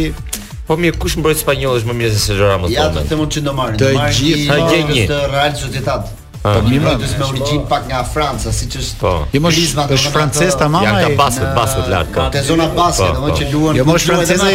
Po 0.66 0.74
mi 0.82 0.90
kush 0.92 1.14
mbrojt 1.22 1.44
spanjollësh 1.44 1.84
më 1.90 1.94
mirë 1.98 2.14
se 2.16 2.22
Sergio 2.30 2.48
Ramos. 2.54 2.72
Ja, 2.74 2.88
po, 2.94 3.02
them 3.10 3.20
unë 3.26 3.36
që 3.38 3.44
do 3.46 3.52
marrin. 3.58 3.78
Do 3.82 3.92
gjithë 3.96 4.62
një. 4.94 5.06
Real 5.30 5.54
Sociedad. 5.58 6.10
Po 6.46 6.62
mi 6.70 6.78
më 6.80 6.94
me 7.02 7.26
origjin 7.26 7.64
pak 7.70 7.88
nga 7.90 8.04
Franca, 8.06 8.52
siç 8.54 8.76
është. 8.82 8.98
Po. 9.02 9.14
Jo 9.34 9.40
mos 9.46 9.58
është 9.98 10.12
francez 10.14 10.54
tamam 10.60 10.86
ai. 10.86 11.02
Ja 11.02 11.08
ka 11.10 11.16
basket, 11.22 11.48
basket 11.58 11.90
lart. 11.94 12.12
Ka 12.14 12.28
te 12.36 12.44
zona 12.46 12.68
po, 12.70 12.78
basket, 12.84 13.16
po. 13.18 13.24
domethënë 13.24 13.42
që 13.42 13.50
luan. 13.54 13.80
Jo 13.82 13.86
mos 13.90 14.06
francez 14.12 14.44
ai. 14.46 14.54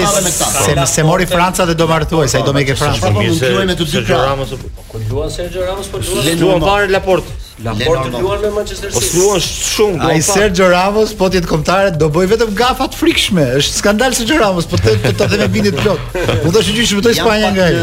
Se 0.69 0.77
se 0.95 1.03
mori 1.11 1.27
Franca 1.35 1.67
dhe 1.67 1.75
do 1.83 1.89
martuaj, 1.91 2.29
sa 2.31 2.39
i 2.45 2.47
do 2.47 2.53
me 2.55 2.63
ke 2.69 2.77
Franca. 2.79 3.11
Po 3.11 3.27
luajmë 3.27 3.69
me 3.73 3.77
të 3.77 3.85
dy. 3.85 3.93
Sergio 3.99 4.17
pra. 4.17 4.25
Ramos, 4.31 4.55
po 4.93 5.05
luan 5.11 5.31
Sergio 5.35 5.67
Ramos, 5.67 5.91
po 5.91 5.99
luan. 6.05 6.39
Luan 6.45 6.63
para 6.71 6.87
Laporte. 6.95 7.39
Laporte 7.65 8.09
luan 8.23 8.41
me 8.41 8.51
Manchester 8.51 8.91
po 8.91 9.01
City. 9.01 9.17
Po 9.19 9.23
luan 9.23 9.39
shumë. 9.41 10.07
Ai 10.09 10.23
Sergio 10.25 10.69
Ramos 10.71 11.13
po 11.17 11.29
tjetë 11.33 11.49
kombëtare 11.51 11.91
do 12.01 12.09
bëj 12.13 12.29
vetëm 12.33 12.53
gafa 12.57 12.87
të 12.93 13.01
frikshme. 13.03 13.45
Është 13.61 13.77
skandal 13.83 14.15
Sergio 14.17 14.39
Ramos, 14.41 14.69
po 14.71 14.79
të 14.81 14.95
të 15.19 15.27
them 15.35 15.53
bindit 15.53 15.77
plot. 15.81 16.01
Po 16.41 16.51
do 16.51 16.57
të 16.57 16.65
shqyrish 16.71 16.95
vetë 16.99 17.15
Spanja 17.21 17.51
nga 17.57 17.67
ai. 17.69 17.83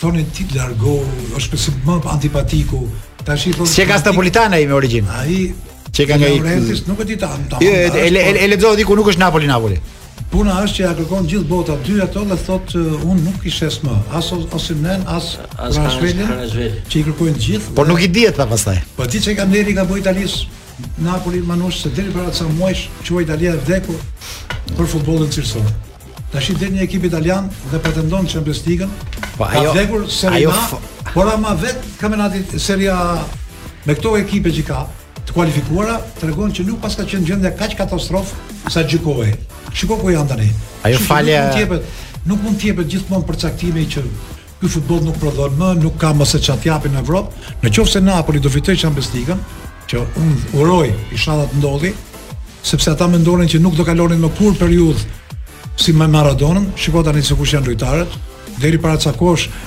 Thonë 0.00 0.24
ti 0.34 0.46
largo, 0.54 1.00
është 1.38 1.58
si 1.58 1.74
më 1.86 1.98
antipatiku. 2.14 2.84
Tash 3.26 3.48
i 3.50 3.56
thonë. 3.56 3.72
Çe 3.74 3.86
ka 3.88 3.98
stapolitana 4.02 4.56
ai 4.60 4.66
me 4.70 4.78
origjinë? 4.78 5.10
Ai 5.24 5.72
Çe 5.92 6.06
ka 6.08 6.16
nga 6.20 6.28
Laurentiis 6.30 6.84
nuk 6.88 7.02
e 7.02 7.08
di 7.10 7.16
tani. 7.16 7.50
Jo, 7.60 7.74
e 7.98 8.06
e 8.46 8.48
lexova 8.52 8.78
diku 8.80 8.94
nuk 8.96 9.10
është 9.12 9.20
Napoli 9.26 9.46
Napoli. 9.50 9.78
Puna 10.32 10.54
është 10.64 10.76
që 10.78 10.82
ja 10.84 10.90
kërkon 10.96 11.26
gjithë 11.28 11.48
bota 11.50 11.74
dy 11.84 11.98
ato 12.00 12.22
dhe 12.24 12.36
thotë 12.40 12.70
që 12.72 12.82
uh, 12.88 13.02
unë 13.12 13.24
nuk 13.26 13.42
i 13.44 13.50
shes 13.52 13.82
më, 13.84 13.92
as 14.16 14.30
Osim 14.56 14.78
nën, 14.80 15.02
as 15.12 15.34
as 15.60 15.76
që 15.76 16.94
i 16.94 17.02
kërkojnë 17.08 17.42
gjithë. 17.46 17.74
Por 17.76 17.88
nuk 17.90 18.00
i 18.00 18.08
dihet 18.08 18.38
ta 18.40 18.46
pastaj. 18.48 18.78
Po 18.96 19.04
ti 19.04 19.20
çe 19.20 19.34
kam 19.36 19.52
deri 19.52 19.74
ka 19.76 19.84
bëj 19.84 20.00
Italis, 20.00 20.36
Napoli 21.04 21.42
manush 21.44 21.82
se 21.82 21.92
deri 21.92 22.08
para 22.14 22.32
disa 22.32 22.46
muajsh 22.48 22.86
që 23.04 23.20
Italia 23.26 23.52
e 23.52 23.60
vdekur 23.60 24.00
për 24.72 24.88
futbollin 24.94 25.28
cilësor. 25.36 25.68
Tash 26.32 26.48
i 26.48 26.56
del 26.56 26.72
një 26.78 26.82
ekip 26.88 27.04
italian 27.10 27.50
dhe 27.70 27.78
pretendon 27.84 28.24
Champions 28.24 28.64
league 28.66 28.88
n 28.88 29.28
Po 29.36 29.50
ajo 29.50 29.68
ka 29.68 29.76
vdekur 29.76 30.08
Serie 30.10 30.48
A, 30.48 30.56
ajo... 30.56 30.80
por 31.12 31.28
ama 31.28 31.52
vet 31.60 31.84
kampionati 32.00 32.40
Serie 32.58 32.88
A 32.88 33.20
me 33.84 33.94
këto 34.00 34.16
ekipe 34.16 34.48
që 34.48 34.64
ka, 34.64 34.80
të 35.26 35.34
kualifikuara 35.36 35.98
tregon 36.18 36.52
që 36.54 36.64
nuk 36.66 36.80
paska 36.82 37.04
qenë 37.06 37.26
gjendja 37.28 37.52
kaq 37.58 37.76
katastrof 37.78 38.32
sa 38.70 38.82
gjykohej. 38.82 39.34
Shikoj 39.72 39.98
ku 40.00 40.10
janë 40.12 40.28
tani. 40.28 40.48
Ajo 40.84 40.98
Shqy, 40.98 41.06
falje 41.08 41.36
nuk 41.38 41.48
mund 41.48 41.58
tjepet, 41.58 42.06
nuk 42.28 42.42
mund 42.42 42.58
tjepet 42.60 42.90
gjithmonë 42.94 43.28
përcaktimi 43.28 43.84
që 43.94 44.02
ky 44.62 44.70
futboll 44.70 45.02
nuk 45.06 45.16
prodhon 45.22 45.54
më, 45.58 45.70
nuk 45.82 45.96
ka 45.98 46.10
mëse 46.14 46.38
që 46.42 46.56
atjapi 46.56 46.90
në 46.92 47.02
Evropë. 47.02 47.56
Në 47.62 47.70
qoftë 47.70 47.94
se 47.96 48.04
Napoli 48.04 48.42
do 48.44 48.50
fitojë 48.52 48.80
Champions 48.84 49.10
league 49.14 49.38
që 49.90 50.02
unë 50.22 50.52
uroj 50.60 50.90
i 50.90 51.18
të 51.18 51.38
ndodhi, 51.58 51.94
sepse 52.62 52.90
ata 52.92 53.08
mendonin 53.10 53.50
që 53.50 53.60
nuk 53.62 53.78
do 53.78 53.84
kalonin 53.86 54.20
më 54.22 54.30
kur 54.38 54.54
periudhë 54.58 55.10
si 55.82 55.92
me 55.96 56.06
Maradona, 56.06 56.62
shiko 56.76 57.00
tani 57.02 57.22
se 57.22 57.34
kush 57.34 57.54
janë 57.56 57.70
lojtarët. 57.72 58.18
Deri 58.62 58.76
para 58.78 58.98
ca 59.00 59.10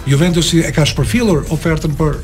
Juventus 0.08 0.54
i 0.54 0.60
e 0.62 0.72
ka 0.72 0.86
shpërfillur 0.86 1.48
ofertën 1.52 1.96
për 2.00 2.18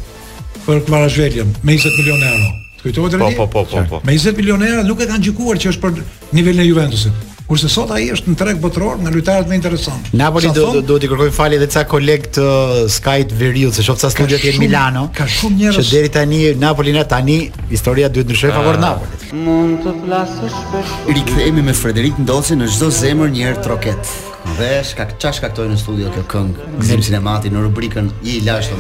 për 0.62 0.78
Kvarazhveljen 0.86 1.56
me 1.64 1.74
20 1.74 1.96
milionë 1.98 2.26
euro. 2.36 2.52
Kujtohet 2.84 3.14
rëndi? 3.16 3.36
Po, 3.38 3.46
po, 3.48 3.66
po, 3.66 3.70
po, 3.70 3.84
po. 3.90 4.02
Me 4.06 4.14
20 4.18 4.38
milionera 4.42 4.84
nuk 4.86 5.02
e 5.06 5.10
kanë 5.10 5.28
gjykuar 5.28 5.60
që 5.62 5.72
është 5.76 5.82
për 5.84 6.00
nivelin 6.38 6.64
e 6.64 6.72
Juventusit. 6.72 7.28
Kurse 7.52 7.68
sot 7.68 7.90
ai 7.92 8.06
është 8.14 8.32
në 8.32 8.38
treg 8.40 8.60
botror 8.64 8.96
nga 9.04 9.12
lojtarët 9.12 9.50
më 9.52 9.56
interesantë. 9.58 10.14
Napoli 10.16 10.48
do 10.56 10.70
do 10.88 10.96
t'i 11.02 11.10
kërkojmë 11.12 11.34
falje 11.36 11.58
edhe 11.60 11.68
ca 11.74 11.82
koleg 11.92 12.30
të 12.38 12.46
Skyt 12.96 13.34
Veriu, 13.38 13.74
se 13.76 13.84
shoh 13.84 13.98
ca 14.02 14.10
studio 14.14 14.40
ti 14.40 14.54
Milano. 14.62 15.10
Ka 15.14 15.28
shumë 15.30 15.60
njerëz. 15.60 15.78
Që 15.90 15.98
deri 15.98 16.12
tani 16.16 16.40
Napoli 16.62 16.94
na 16.96 17.04
tani 17.12 17.36
historia 17.74 18.08
duhet 18.10 18.30
ndryshoj 18.32 18.54
uh, 18.54 18.56
favor 18.62 18.80
ah. 18.80 18.86
Napolit. 18.86 19.28
Mund 19.44 19.84
të 19.84 19.94
flasësh 20.06 20.62
për 20.72 20.96
Rikthehemi 21.20 21.66
me 21.68 21.76
Frederik 21.76 22.24
Ndosi 22.24 22.56
në 22.62 22.72
çdo 22.78 22.90
zemër 23.04 23.36
një 23.36 23.46
herë 23.50 23.66
troket. 23.68 24.16
Dhe 24.56 24.72
shkak 24.88 25.18
çash 25.22 25.42
shkaktoi 25.42 25.68
në 25.74 25.78
studio 25.84 26.14
kjo 26.16 26.24
këngë, 26.32 26.72
Gzim 26.80 27.04
Sinemati 27.12 27.52
në 27.52 27.68
rubrikën 27.68 28.08
i 28.32 28.40
Lashtë 28.48 28.80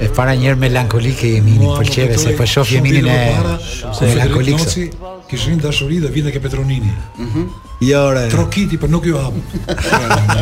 e 0.00 0.08
para 0.14 0.32
një 0.38 0.42
herë 0.52 0.58
melankolike 0.62 1.26
jemi 1.36 1.56
në 1.58 1.66
pëlqeve 1.74 2.18
se 2.22 2.34
po 2.38 2.44
shoh 2.46 2.68
jemi 2.70 2.90
në 3.02 3.14
se 3.64 4.04
melankolik 4.12 4.60
se 4.62 4.68
kishin 5.30 5.58
dashuri 5.60 5.98
dhe 6.00 6.08
vinte 6.14 6.32
ke 6.32 6.40
Petronini. 6.40 6.92
Mhm. 7.20 7.42
Jo 7.84 8.00
re. 8.14 8.24
Trokiti 8.32 8.78
po 8.80 8.86
nuk 8.90 9.04
ju 9.06 9.18
hap. 9.20 9.32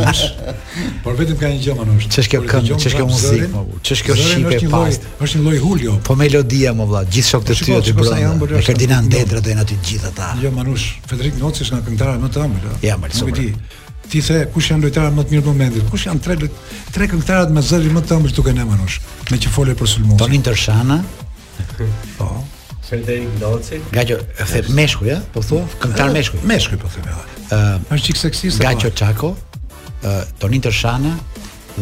Por 1.04 1.16
vetëm 1.18 1.38
ka 1.40 1.48
një 1.52 1.58
gjë 1.64 1.74
manush. 1.76 2.06
Ç'është 2.08 2.28
kjo 2.32 2.40
këngë? 2.52 2.76
Ç'është 2.82 2.96
kjo 3.00 3.06
muzikë? 3.10 3.48
Ç'është 3.84 4.04
kjo 4.08 4.14
shipe 4.20 4.56
e 4.56 4.58
pastë? 4.72 5.04
Është 5.20 5.36
një 5.40 5.44
lloj 5.44 5.56
Julio. 5.58 5.94
Po 6.06 6.14
melodia 6.16 6.72
më 6.78 6.86
vlla, 6.88 7.02
gjithë 7.12 7.28
shokët 7.32 7.50
e 7.52 7.54
ty 7.60 7.70
aty 7.76 7.92
brenda. 7.98 8.30
Me 8.40 8.62
Ferdinand 8.64 9.06
Dedra 9.12 9.40
do 9.42 9.48
jenë 9.52 9.62
aty 9.66 9.76
gjithë 9.88 10.06
ata. 10.14 10.28
Jo 10.40 10.50
manush, 10.56 10.86
Federik 11.10 11.36
Noci 11.42 11.58
është 11.66 11.74
nga 11.74 11.82
këngëtarët 11.90 12.20
më 12.24 12.28
të 12.32 12.38
ëmbël. 12.46 12.66
Ja, 12.86 12.94
më 13.00 13.06
ti 14.10 14.20
the 14.22 14.48
kush 14.52 14.70
janë 14.70 14.86
lojtarët 14.86 15.14
më 15.16 15.24
të 15.26 15.34
mirë 15.34 15.42
në 15.42 15.46
momentin. 15.46 15.88
kush 15.90 16.06
janë 16.06 16.20
tre 16.24 16.36
tre 16.94 17.06
këngëtarët 17.10 17.50
me 17.54 17.62
zëri 17.62 17.90
më 17.92 18.02
të 18.02 18.16
ëmbël 18.16 18.32
duke 18.34 18.52
ne 18.56 18.64
manush, 18.68 19.00
me 19.30 19.36
që 19.38 19.48
folë 19.54 19.74
për 19.78 19.86
sulmuesin. 19.86 20.18
Tonin 20.20 20.42
Tërshana. 20.46 20.98
Po. 22.18 22.28
Frederik 22.88 23.28
Ndoci. 23.40 23.80
Gajo, 23.92 24.18
the 24.46 24.62
meshkuj, 24.70 25.08
ja? 25.10 25.18
po 25.34 25.40
thua, 25.42 25.64
këngëtar 25.82 26.12
meshkuj. 26.14 26.44
Meshkuj 26.46 26.78
po 26.78 26.88
them. 26.92 27.08
Ëh, 27.50 27.94
është 27.96 28.06
çik 28.06 28.16
seksist. 28.20 28.62
Po. 28.62 28.90
Çako. 29.00 29.32
Ëh, 30.06 30.22
Tonin 30.38 30.62
Tërshana, 30.62 31.14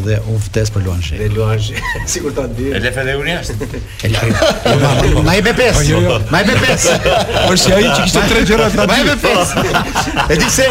dhe 0.02 0.16
u 0.30 0.36
vdes 0.42 0.70
për 0.74 0.82
luan 0.84 1.02
shi. 1.04 1.18
Dhe 1.20 1.28
luan 1.30 1.60
sikur 2.12 2.32
ta 2.34 2.44
di. 2.50 2.66
E 2.74 2.80
lefe 2.82 3.04
dhe 3.06 3.14
unë 3.20 3.34
jashtë. 3.36 3.72
Jo, 4.64 4.80
jo, 4.80 4.90
jo. 5.06 5.22
Ma 5.26 5.34
i 5.38 5.42
bepes. 5.44 5.78
Ma 6.30 6.40
i 6.42 6.46
bepes. 6.48 6.84
Por 7.48 7.58
si 7.60 7.72
ai 7.74 7.82
që 7.84 7.98
kishte 8.04 8.22
tre 8.30 8.42
gjëra 8.48 8.66
ta 8.74 8.86
Ma 8.88 8.96
i 9.02 9.06
bepes. 9.06 9.52
E 10.34 10.38
di 10.40 10.48
se 10.54 10.66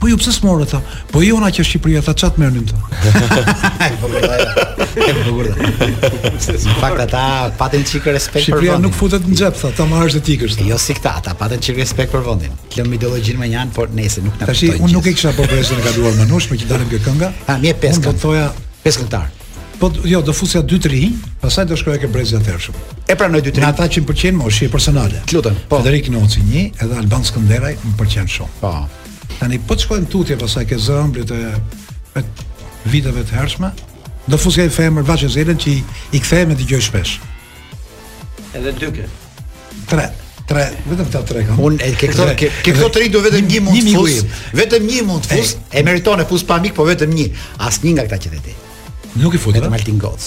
Po 0.00 0.08
ju 0.08 0.16
pse 0.18 0.32
smorë 0.34 0.66
tha? 0.70 0.80
Po 1.12 1.22
i 1.22 1.30
ona 1.32 1.50
që 1.54 1.64
Shqipëria 1.66 2.00
tha 2.06 2.14
çat 2.18 2.38
merrnim 2.40 2.66
tha. 2.68 2.78
E 4.94 5.10
bukur. 5.26 5.48
Fakt 6.78 7.00
ata 7.02 7.50
patën 7.58 7.82
çik 7.88 8.04
respekt 8.14 8.46
për 8.46 8.46
vendin. 8.46 8.46
Shqipëria 8.54 8.76
nuk 8.82 8.94
futet 8.94 9.26
në 9.26 9.36
xhep 9.40 9.58
tha, 9.60 9.72
ta 9.74 9.86
marrësh 9.90 10.16
të 10.18 10.22
tikës. 10.28 10.58
Jo 10.68 10.78
si 10.78 10.94
këta, 10.94 11.16
ata 11.20 11.34
patën 11.38 11.62
çik 11.66 11.80
respekt 11.82 12.12
për 12.14 12.22
vendin. 12.26 12.54
Lëm 12.78 12.94
ideologjin 12.98 13.40
më 13.42 13.48
njëan, 13.52 13.74
por 13.74 13.90
nesër 13.94 14.26
nuk 14.28 14.38
na. 14.38 14.48
Tash 14.50 14.64
un 14.78 14.90
nuk 14.94 15.08
e 15.10 15.14
kisha 15.16 15.32
po 15.34 15.46
presën 15.50 15.80
e 15.82 15.86
kaluar 15.88 16.14
më 16.20 16.28
nushme 16.30 16.58
që 16.60 16.70
dalën 16.70 16.92
kënga. 17.06 17.30
Ha, 17.48 17.58
mi 17.62 17.70
e 17.70 17.74
pesë. 17.74 18.04
Un 18.14 18.22
thoja 18.22 18.48
pesë 18.86 19.02
këngëtar. 19.02 19.32
Po 19.80 19.90
jo, 20.06 20.20
do 20.22 20.30
fusja 20.32 20.62
2-3 20.62 21.00
hin, 21.02 21.16
pastaj 21.42 21.66
do 21.72 21.76
shkoja 21.78 21.98
ke 22.04 22.08
brezja 22.10 22.38
të 22.38 22.46
tërshëm. 22.46 22.76
E 23.10 23.16
pranoj 23.18 23.40
2-3. 23.48 23.64
Na 23.66 23.72
ata 23.74 23.88
100% 23.90 24.38
moshi 24.38 24.68
personale. 24.70 25.24
Lutem. 25.34 25.58
Po. 25.68 25.82
Federik 25.82 26.06
1 26.14 26.78
edhe 26.78 27.02
Alban 27.02 27.26
Skënderaj, 27.26 27.80
më 27.82 27.98
pëlqen 27.98 28.30
shumë. 28.38 28.54
Po. 28.62 28.76
Tani 29.40 29.58
po 29.66 29.76
të 29.76 29.84
shkojmë 29.86 30.10
tutje 30.12 30.36
pasaj 30.40 30.64
ke 30.70 30.78
zëmbrit 30.80 31.32
e 31.34 32.22
viteve 32.92 33.24
të 33.26 33.36
hershme, 33.38 33.70
do 34.30 34.38
fusë 34.40 34.62
ka 34.64 34.68
i 34.70 34.74
fejmë 34.78 34.96
mërë 35.00 35.08
vaqë 35.10 35.28
e 35.28 35.30
zelen 35.36 35.58
që 35.60 35.70
i, 35.74 35.78
i 36.16 36.20
këthejmë 36.22 36.54
e 36.54 36.58
t'i 36.60 36.68
gjoj 36.70 36.82
shpesh. 36.86 37.14
Edhe 38.58 38.74
dyke. 38.82 39.08
Tre. 39.72 39.80
Tre. 39.90 40.04
Tre, 40.44 40.62
vetëm 40.84 41.06
ta 41.08 41.22
tre 41.24 41.40
kam. 41.48 41.56
Unë 41.66 41.86
ke 41.96 42.10
këto 42.12 42.24
ke 42.36 42.50
këto 42.66 42.88
tre 42.92 43.06
do 43.08 43.22
vetëm 43.24 43.46
një 43.48 43.60
mund 43.64 43.78
të 43.88 43.94
fus. 43.96 44.42
Vetëm 44.58 44.88
një 44.90 45.04
mund 45.08 45.24
të 45.24 45.38
fus. 45.38 45.54
E 45.72 45.80
meriton 45.88 46.20
e 46.20 46.26
fus 46.28 46.44
pa 46.44 46.58
mik, 46.60 46.74
po 46.76 46.84
vetëm 46.84 47.14
një. 47.16 47.24
Asnjë 47.64 47.94
nga 47.96 48.04
këta 48.10 48.18
që 48.26 48.40
ti. 48.44 48.52
Nuk 49.22 49.38
i 49.38 49.40
futet 49.40 49.64
Martin 49.72 49.96
Goc. 50.02 50.20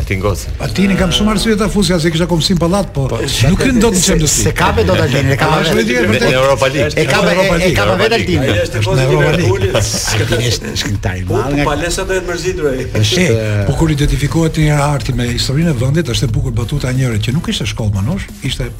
A 0.00 0.02
ti 0.02 0.16
ngos. 0.16 0.40
ne 0.88 0.96
kam 0.96 1.10
shumë 1.12 1.34
arsye 1.34 1.52
ta 1.60 1.68
fusja 1.68 1.96
se 2.00 2.08
kisha 2.10 2.26
komsin 2.26 2.56
pallat, 2.56 2.88
po, 2.94 3.02
po 3.08 3.18
nuk 3.50 3.58
kem 3.60 3.80
dot 3.82 3.92
të 3.92 4.26
Se 4.32 4.52
kape 4.56 4.84
do 4.88 4.94
ta 4.96 5.04
lini, 5.12 5.34
e 5.34 5.36
kam 5.36 5.52
arsye 5.58 5.74
të 5.76 6.00
vërtetë. 6.08 6.22
Në 6.24 6.38
Europa 6.40 6.70
League. 6.72 6.96
E 6.96 7.04
kape, 7.08 7.34
e 7.66 7.68
kape 7.76 7.96
vetë 8.02 8.20
tim. 8.28 8.46
Është 8.62 8.80
në 8.80 9.04
Europa 9.04 9.34
League. 9.40 9.68
Ne 9.68 10.48
është 10.48 10.72
është 10.72 10.94
një 10.94 11.26
Po, 11.28 11.42
po 11.44 11.66
palesa 11.68 12.04
do 12.08 12.16
të 12.16 12.24
mërzitur 12.30 12.70
ai. 12.70 12.86
Është. 13.02 13.26
Po 13.68 13.76
kur 13.82 13.92
identifikohet 13.92 14.62
një 14.64 14.80
arti 14.88 15.14
me 15.20 15.28
historinë 15.34 15.74
e 15.74 15.78
vendit, 15.84 16.08
është 16.14 16.30
e 16.30 16.32
bukur 16.36 16.56
batuta 16.56 16.92
njëri 16.96 17.20
që 17.28 17.36
nuk 17.36 17.52
ishte 17.52 17.68
shkollë 17.74 17.94
manosh, 18.00 18.24
ishte 18.48 18.70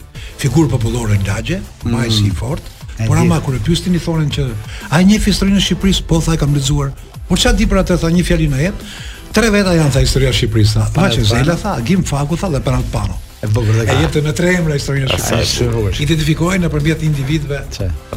figurë 0.40 0.72
popullore 0.78 1.20
në 1.20 1.28
lagje, 1.28 1.60
majsi 1.92 2.24
mm. 2.24 2.32
i 2.32 2.36
fortë. 2.40 2.76
Por 3.04 3.20
ama 3.20 3.42
kur 3.44 3.58
e 3.60 3.62
pyetën 3.66 3.92
i 3.92 4.00
thonin 4.00 4.32
që 4.32 4.48
ai 4.96 5.04
një 5.08 5.20
historinë 5.20 5.60
e 5.60 5.64
Shqipërisë, 5.68 6.06
po 6.08 6.20
tha 6.24 6.38
kam 6.40 6.56
lexuar. 6.56 6.94
Por 7.28 7.38
çfarë 7.40 7.60
di 7.60 7.68
për 7.68 7.84
atë 7.84 8.00
tha 8.02 8.12
një 8.16 8.24
fjalë 8.30 8.52
e 8.64 8.68
jetë. 8.68 8.92
Tre 9.30 9.48
veta 9.54 9.70
janë 9.78 9.92
tha 9.94 10.00
historia 10.02 10.30
e 10.32 10.34
Shqipërisë. 10.34 10.88
Paqë 10.96 11.24
Zela 11.30 11.54
tha, 11.58 11.76
Gim 11.86 12.02
Faku 12.06 12.34
tha 12.40 12.48
dhe 12.50 12.58
Perand 12.66 12.86
Pano. 12.90 13.14
E 13.40 13.48
bukur 13.48 13.76
dhe 13.78 13.84
ka. 13.86 13.94
E 13.94 14.02
jetë 14.04 14.22
me 14.26 14.32
tre 14.36 14.56
emra 14.58 14.74
historia 14.78 15.06
e 15.06 15.14
Shqipërisë. 15.14 16.02
Identifikojnë 16.02 16.64
nëpërmjet 16.66 17.04
individëve 17.06 17.60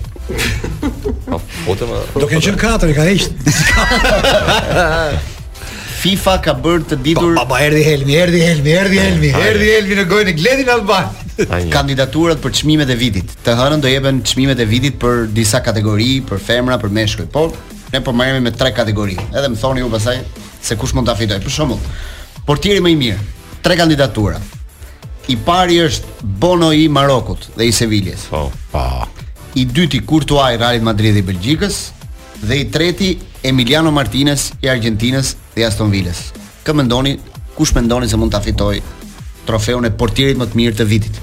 Po, 1.27 1.41
po 1.65 1.75
të 1.75 1.89
më. 1.89 1.99
Do 2.15 2.23
të 2.23 2.29
kenë 2.37 2.59
katër, 2.59 2.93
ka 2.95 3.07
hiç. 3.09 3.25
FIFA 6.03 6.37
ka 6.45 6.55
bërë 6.63 6.87
të 6.93 6.99
ditur. 7.05 7.35
Baba 7.37 7.59
erdhi 7.67 7.83
Helmi, 7.87 8.15
erdhi 8.23 8.39
Helmi, 8.43 8.71
erdhi 8.75 9.01
Helmi, 9.03 9.35
erdhi 9.51 9.65
Helmi 9.71 9.99
në 10.01 10.07
gojën 10.11 10.31
e 10.33 10.37
Gledin 10.39 10.71
Alban 10.75 11.11
kandidaturat 11.71 12.37
për 12.43 12.51
çmimet 12.59 12.89
e 12.89 12.95
vitit. 12.99 13.31
Të 13.45 13.55
hënën 13.57 13.81
do 13.81 13.87
jepen 13.89 14.19
çmimet 14.23 14.59
e 14.61 14.65
vitit 14.69 14.95
për 15.01 15.27
disa 15.35 15.61
kategori, 15.65 16.21
për 16.27 16.39
femra, 16.39 16.77
për 16.77 16.89
meshkuj. 16.93 17.25
Po 17.33 17.47
ne 17.93 18.01
po 18.05 18.13
marrim 18.13 18.43
me 18.45 18.51
tre 18.51 18.73
kategori. 18.73 19.17
Edhe 19.33 19.47
më 19.49 19.57
thoni 19.59 19.81
ju 19.83 19.89
pastaj 19.89 20.19
se 20.63 20.75
kush 20.79 20.93
mund 20.95 21.07
ta 21.09 21.15
fitoj. 21.15 21.39
Për 21.41 21.51
shembull, 21.51 21.79
portieri 22.45 22.79
më 22.85 22.89
i 22.89 22.95
mirë, 22.99 23.19
tre 23.65 23.77
kandidatura. 23.79 24.39
I 25.27 25.37
pari 25.39 25.77
është 25.79 26.21
Bono 26.43 26.71
i 26.75 26.85
Marokut 26.91 27.49
dhe 27.57 27.65
i 27.65 27.71
Sevilles. 27.71 28.25
Po, 28.29 28.47
po. 28.71 28.85
I 29.55 29.65
dyti 29.69 30.01
Courtois 30.03 30.53
i 30.53 30.57
Real 30.59 30.81
Madridit 30.83 31.21
i 31.21 31.23
Belgjikës 31.27 31.77
dhe 32.43 32.57
i 32.59 32.65
treti 32.71 33.13
Emiliano 33.45 33.91
Martinez 33.91 34.49
i 34.63 34.67
Argentinës 34.71 35.35
dhe 35.55 35.63
Aston 35.65 35.91
Villas. 35.91 36.31
Kë 36.63 36.75
mendoni, 36.75 37.15
kush 37.55 37.73
mendoni 37.75 38.07
se 38.11 38.17
mund 38.19 38.33
ta 38.35 38.41
fitoj 38.43 38.81
trofeun 39.43 39.83
e 39.87 39.91
portierit 39.95 40.39
më 40.41 40.49
të 40.53 40.61
mirë 40.61 40.79
të 40.81 40.89
vitit. 40.91 41.21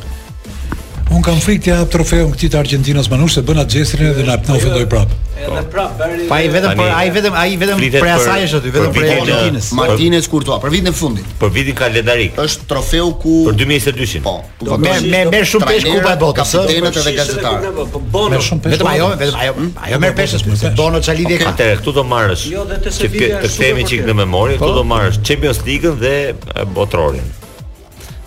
Un 1.10 1.24
kam 1.26 1.40
frikë 1.42 1.64
të 1.64 1.70
jap 1.72 1.88
trofeun 1.90 2.28
këtij 2.30 2.52
të 2.54 2.58
Argentinos 2.58 3.08
Manush 3.10 3.34
se 3.34 3.42
bën 3.42 3.58
atë 3.64 3.80
gjestin 3.80 4.04
edhe 4.12 4.22
na 4.28 4.36
pnoi 4.38 4.60
filloi 4.62 4.84
prap. 4.92 5.10
Edhe 5.40 5.48
po. 5.50 5.64
prap 5.72 5.92
bëri. 5.98 6.26
Pa 6.30 6.36
i 6.46 6.50
vetëm 6.54 6.74
po 6.78 6.84
ai 6.86 7.08
vetëm 7.16 7.36
ai 7.40 7.58
vetëm 7.58 7.80
për 7.96 8.10
asaj 8.12 8.44
është 8.46 8.60
aty 8.60 8.72
vetëm 8.76 8.94
për 8.94 9.06
Argentinos. 9.14 9.70
Martinez 9.78 10.28
Kurtoa 10.30 10.60
për 10.62 10.72
vitin 10.76 10.92
e 10.92 10.92
fundit. 11.00 11.32
Për 11.40 11.50
vitin 11.56 11.76
kalendarik. 11.80 12.38
Është 12.44 12.68
trofeu 12.70 13.10
ku 13.24 13.34
Për 13.48 13.58
2022-shin. 13.64 14.22
Po. 14.28 14.36
Me 14.84 14.94
me 15.02 15.24
me 15.34 15.42
shumë 15.50 15.68
peshë 15.72 15.96
kupa 15.96 16.14
e 16.14 16.20
botës, 16.22 16.54
trenerët 16.68 17.00
edhe 17.02 17.14
gazetarët. 17.18 17.82
Me 18.14 18.40
shumë 18.50 18.64
peshë. 18.68 18.72
Vetëm 18.76 18.92
ajo, 18.92 19.10
vetëm 19.24 19.42
ajo. 19.46 19.56
Hmm? 19.58 19.72
Ajo 19.88 20.00
merr 20.06 20.16
peshë 20.22 20.42
se 20.62 20.72
Dono 20.78 21.02
Çalidi 21.08 21.40
e 21.40 21.42
ka. 21.42 21.50
Atë 21.50 21.68
këtu 21.82 21.96
do 21.98 22.06
marrësh. 22.14 22.46
Jo 22.54 22.64
dhe 22.70 22.78
të 22.86 22.94
Sevilla. 23.00 23.42
Të 23.42 23.52
themi 23.58 23.88
çik 23.90 24.06
në 24.06 24.14
memorie, 24.22 24.60
këtu 24.62 24.68
po. 24.68 24.78
do 24.78 24.86
marrësh 24.94 25.18
Champions 25.26 25.64
League-ën 25.66 25.98
dhe 26.06 26.66
botrorin 26.78 27.26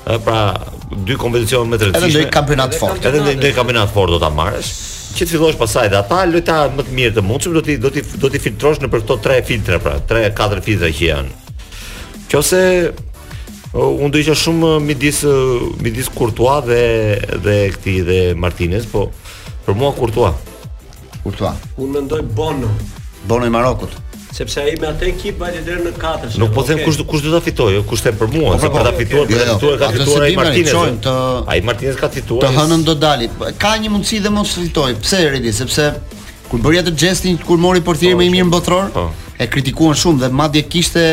pra 0.03 0.39
dy 1.05 1.15
kompeticione 1.19 1.69
më 1.71 1.77
të 1.79 1.85
rëndësishme. 1.87 2.07
Edhe 2.07 2.13
ndonjë 2.19 2.33
kampionat 2.33 2.75
fort. 2.79 3.05
Edhe 3.07 3.21
ndonjë 3.23 3.51
kampionat 3.55 3.93
fort 3.93 4.11
do 4.11 4.19
ta 4.21 4.29
marrësh 4.33 4.71
që 5.13 5.27
të 5.27 5.29
fillosh 5.29 5.57
pasaj 5.59 5.89
dhe 5.93 5.97
ata 5.99 6.23
lojtarët 6.25 6.77
më 6.77 6.83
të 6.89 6.93
mirë 6.97 7.13
të 7.13 7.21
mundshëm 7.25 7.53
do 7.53 7.61
ti 7.65 7.75
do 7.77 7.89
ti 7.93 8.01
do 8.17 8.29
ti 8.33 8.39
filtrosh 8.41 8.79
nëpër 8.81 9.03
këto 9.03 9.17
tre 9.21 9.35
filtra 9.45 9.77
pra, 9.77 9.93
tre 10.09 10.23
katër 10.33 10.61
filtra 10.65 10.89
që 10.89 11.09
janë. 11.09 11.51
Qose 12.31 12.61
uh, 12.89 13.75
unë 13.83 14.09
do 14.15 14.23
isha 14.23 14.33
shumë 14.33 14.71
midis 14.81 15.21
midis 15.85 16.09
Courtois 16.15 16.65
dhe 16.65 16.81
dhe 17.45 17.57
këtij 17.75 17.99
dhe 18.09 18.19
Martinez, 18.33 18.89
po 18.89 19.05
për 19.67 19.77
mua 19.77 19.93
Courtois. 19.99 20.33
Courtois. 21.21 21.61
Unë 21.77 21.99
mendoj 21.99 22.25
Bono. 22.33 22.73
Bono 23.29 23.45
i 23.47 23.53
Marokut 23.53 23.93
sepse 24.35 24.59
ai 24.61 24.73
me 24.79 24.87
atë 24.89 25.07
ekip 25.11 25.37
vajte 25.43 25.61
deri 25.67 25.83
në 25.85 25.91
katër. 26.01 26.37
Nuk 26.41 26.53
po 26.55 26.63
them 26.65 26.81
kush 26.83 26.97
kush 27.09 27.21
do 27.25 27.31
ta 27.35 27.41
fitojë, 27.45 27.83
kush 27.89 28.01
të 28.05 28.13
për 28.21 28.31
mua, 28.33 28.55
po, 28.55 28.63
sepse 28.63 28.71
po, 28.73 28.85
ta 28.87 28.93
po, 28.95 29.01
fituar, 29.01 29.29
jo, 29.29 29.37
ta 29.37 29.45
jo. 29.45 29.53
fituar 29.53 29.77
ka 29.83 29.89
fituar 29.93 30.25
ai 30.25 30.33
Martinez. 30.39 31.07
Ai 31.53 31.59
Martinez 31.69 31.99
ka 32.01 32.09
fituar. 32.15 32.47
Të 32.47 32.51
hënën 32.57 32.85
do 32.89 32.97
dalit 33.05 33.43
Ka 33.63 33.75
një 33.83 33.93
mundësi 33.93 34.21
dhe 34.25 34.33
mos 34.37 34.55
fitojë. 34.57 34.97
Pse 35.05 35.21
Redi? 35.33 35.53
Sepse 35.61 35.89
kur 36.49 36.63
bëri 36.65 36.81
atë 36.81 36.95
gestin 37.05 37.37
kur 37.47 37.61
mori 37.67 37.81
portierin 37.85 38.17
më 38.19 38.29
i 38.29 38.33
mirë 38.33 38.49
në 38.49 38.55
botror, 38.55 38.89
e 39.41 39.47
kritikuan 39.53 39.95
shumë 39.97 40.25
dhe 40.25 40.33
madje 40.41 40.65
kishte 40.73 41.07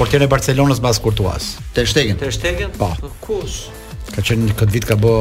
portierin 0.00 0.26
e 0.28 0.32
Barcelonës 0.34 0.82
pas 0.84 1.00
kurtuas. 1.06 1.54
Te 1.76 1.86
shtegën. 1.88 2.20
Te 2.24 2.32
shtegën? 2.34 2.74
Po. 2.78 2.90
po. 3.00 3.14
Kush? 3.24 3.62
Ka 4.14 4.22
qenë 4.22 4.52
këtë 4.54 4.70
vit 4.70 4.84
ka 4.86 4.94
bë 5.00 5.12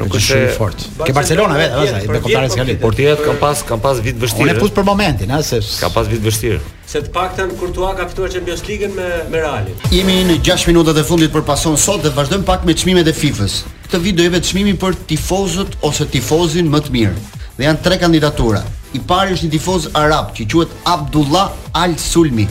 nuk 0.00 0.14
është 0.16 0.26
shumë 0.30 0.52
fort. 0.56 0.84
Ke 1.04 1.12
Barcelona 1.12 1.58
vetë, 1.58 1.74
ha, 1.90 1.98
i 2.06 2.08
bekomtarë 2.08 2.50
s'kanë. 2.54 2.76
Portieret 2.80 3.20
kanë 3.20 3.40
pas, 3.42 3.60
kanë 3.68 3.84
pas 3.84 3.98
vit 4.00 4.16
vështirë. 4.22 4.46
Unë 4.46 4.54
e 4.54 4.60
pus 4.62 4.72
për 4.78 4.86
momentin, 4.86 5.34
ha, 5.34 5.42
se 5.44 5.58
ka 5.82 5.90
pas 5.92 6.08
vit 6.08 6.22
vështirë. 6.24 6.62
Se 6.88 7.02
të 7.04 7.12
paktën 7.12 7.52
Kurtua 7.60 7.90
ka 7.98 8.06
fituar 8.08 8.30
Champions 8.32 8.62
League-ën 8.68 8.96
me 8.96 9.10
me 9.32 9.40
Realin. 9.42 9.76
Jemi 9.92 10.22
në 10.30 10.38
6 10.46 10.66
minutat 10.70 11.00
e 11.02 11.04
fundit 11.04 11.32
për 11.34 11.44
pason 11.48 11.76
sot 11.76 12.04
dhe 12.06 12.14
vazhdojmë 12.16 12.48
pak 12.48 12.64
me 12.64 12.72
çmimet 12.80 13.08
e 13.12 13.16
FIFA-s 13.18 13.64
këtë 13.94 14.02
vit 14.02 14.16
do 14.18 14.24
i 14.26 14.30
vetë 14.32 14.48
çmimi 14.48 14.72
për 14.82 14.94
tifozët 15.06 15.74
ose 15.86 16.04
tifozin 16.10 16.66
më 16.72 16.78
të 16.86 16.92
mirë. 16.94 17.12
Dhe 17.56 17.66
janë 17.68 17.82
tre 17.84 17.98
kandidatura. 18.00 18.62
I 18.90 18.98
pari 19.06 19.36
është 19.36 19.46
një 19.46 19.52
tifoz 19.52 19.84
arab 19.98 20.32
që 20.34 20.46
quhet 20.50 20.72
Abdullah 20.90 21.52
Al 21.78 21.94
Sulmi. 22.00 22.48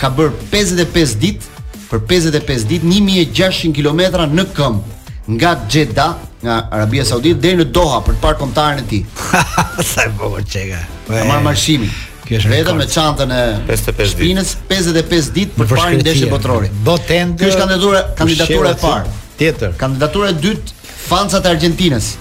Ka 0.00 0.10
bër 0.12 0.28
55 0.52 1.16
ditë 1.22 1.64
për 1.88 2.02
55 2.10 2.66
ditë 2.72 2.88
1600 2.92 3.72
kilometra 3.78 4.26
në 4.28 4.44
këmbë 4.58 5.38
nga 5.38 5.54
Xheda 5.70 6.08
nga 6.42 6.56
Arabia 6.74 7.04
Saudite 7.08 7.38
deri 7.44 7.62
në 7.62 7.68
Doha 7.72 8.00
për 8.04 8.16
të 8.18 8.22
parë 8.26 8.40
kontarën 8.42 8.80
e 8.84 8.86
tij. 8.90 9.08
Sa 9.92 10.08
bogë 10.20 10.44
çega. 10.52 10.82
Ka 11.08 11.24
marrë 11.30 11.46
mashimin. 11.48 11.92
Kjo 12.26 12.42
është 12.42 12.52
vetëm 12.52 12.82
me 12.82 12.88
çantën 12.92 13.36
e 13.40 13.42
55 13.72 14.20
ditë. 14.20 14.68
55 14.76 15.32
ditë 15.36 15.56
për 15.62 15.72
të 15.72 15.80
parë 15.82 16.02
ndeshjen 16.04 16.36
botrorit. 16.36 16.76
Do 16.86 16.98
tendë. 17.08 17.40
Kjo 17.40 17.52
është 17.54 17.64
kandidatura 17.64 18.04
kandidatura 18.20 18.76
e 18.76 18.80
parë 18.84 19.18
tjetër 19.42 19.74
kandidatura 19.80 20.30
e 20.30 20.36
dytë 20.38 20.78
fancat 21.10 21.48
e 21.48 21.52
argentinës 21.56 22.12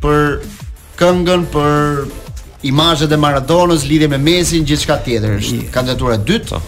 për 0.00 0.38
këngën 1.00 1.42
për 1.52 2.08
imazhet 2.70 3.12
e 3.12 3.18
maradonës 3.24 3.84
lidhje 3.90 4.08
me 4.14 4.20
mesin 4.30 4.64
gjithçka 4.68 4.96
tjetër 5.06 5.36
është 5.42 5.60
kandidatura 5.76 6.16
e 6.16 6.22
dytë 6.30 6.54
po 6.54 6.62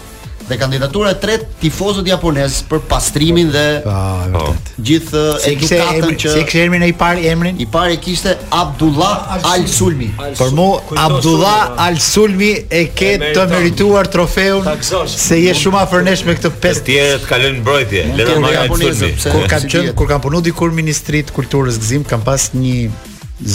dhe 0.53 0.59
kandidatura 0.61 1.11
e 1.15 1.19
tretë 1.21 1.49
tifozët 1.63 2.09
japonez 2.11 2.59
për 2.69 2.83
pastrimin 2.91 3.51
dhe 3.55 3.63
ah, 3.89 4.23
oh. 4.37 4.53
gjithë 4.85 5.21
uh, 5.21 5.47
edukatën 5.49 6.17
që 6.23 6.35
se 6.35 6.43
kishte 6.45 6.65
emrin 6.67 6.85
e 6.87 6.91
parë 6.99 7.27
emrin 7.33 7.61
i 7.61 7.67
parë 7.73 7.97
kishte 8.05 8.35
Abdullah 8.57 9.39
Al 9.53 9.65
Sulmi 9.73 10.11
por 10.39 10.53
mu 10.59 10.67
Abdullah 11.05 11.79
Al 11.87 11.99
Sulmi 12.05 12.51
e 12.81 12.85
ke 12.97 13.15
të 13.23 13.47
merituar 13.53 14.11
trofeun 14.13 14.69
se 15.13 15.41
je 15.43 15.55
shumë 15.63 15.81
afër 15.87 16.05
nesh 16.11 16.25
me 16.29 16.37
këtë 16.39 16.53
pesë 16.65 16.83
të 16.87 16.91
tjerë 16.99 17.23
të 17.23 17.33
kalojnë 17.33 17.63
mbrojtje 17.63 18.05
le 18.21 18.29
të 18.29 18.41
marrë 18.45 18.65
Al 18.65 18.77
Sulmi 18.83 19.13
kur 19.33 19.49
kanë 19.55 19.73
qenë 19.77 19.97
kur 20.03 20.11
kanë 20.13 20.27
punuar 20.27 20.47
dikur 20.51 20.75
Ministrit 20.83 21.33
kulturës 21.37 21.81
gzim 21.83 22.05
kanë 22.13 22.29
pas 22.29 22.51
një 22.57 22.91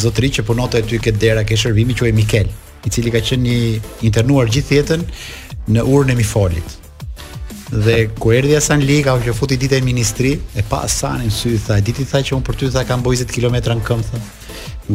zotëri 0.01 0.31
që 0.39 0.47
punonte 0.49 0.81
aty 0.81 0.97
këtë 1.03 1.21
dera 1.21 1.45
ke 1.47 1.59
shërbimi 1.61 1.95
quhej 1.99 2.15
Mikel 2.17 2.49
i 2.87 2.91
cili 2.93 3.13
ka 3.13 3.21
qenë 3.29 3.55
internuar 4.07 4.49
gjithë 4.51 4.77
jetën 4.81 5.05
në 5.73 5.81
urnën 5.83 6.13
e 6.13 6.21
Mifolit 6.21 6.75
dhe 7.71 8.09
ku 8.17 8.31
erdhi 8.31 8.55
Hasan 8.55 8.79
Lika, 8.83 9.15
që 9.19 9.33
futi 9.35 9.57
ditën 9.59 9.83
ministri 9.83 10.31
e 10.55 10.63
pa 10.63 10.83
Hasanin 10.85 11.31
sy 11.31 11.57
tha 11.59 11.79
diti 11.83 12.05
tha 12.07 12.21
që 12.23 12.35
un 12.37 12.43
për 12.47 12.55
ty 12.59 12.69
tha 12.75 12.83
kam 12.87 13.03
bojë 13.03 13.27
kilometra 13.31 13.75
në 13.75 13.83
këmbë 13.87 14.21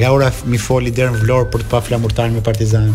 nga 0.01 0.09
ora 0.12 0.33
mi 0.49 0.57
foli 0.59 0.91
deri 0.91 1.12
në 1.12 1.20
Vlorë 1.25 1.51
për 1.53 1.64
të 1.64 1.68
pa 1.75 1.83
flamurtar 1.85 2.31
me 2.33 2.41
Partizanin 2.45 2.95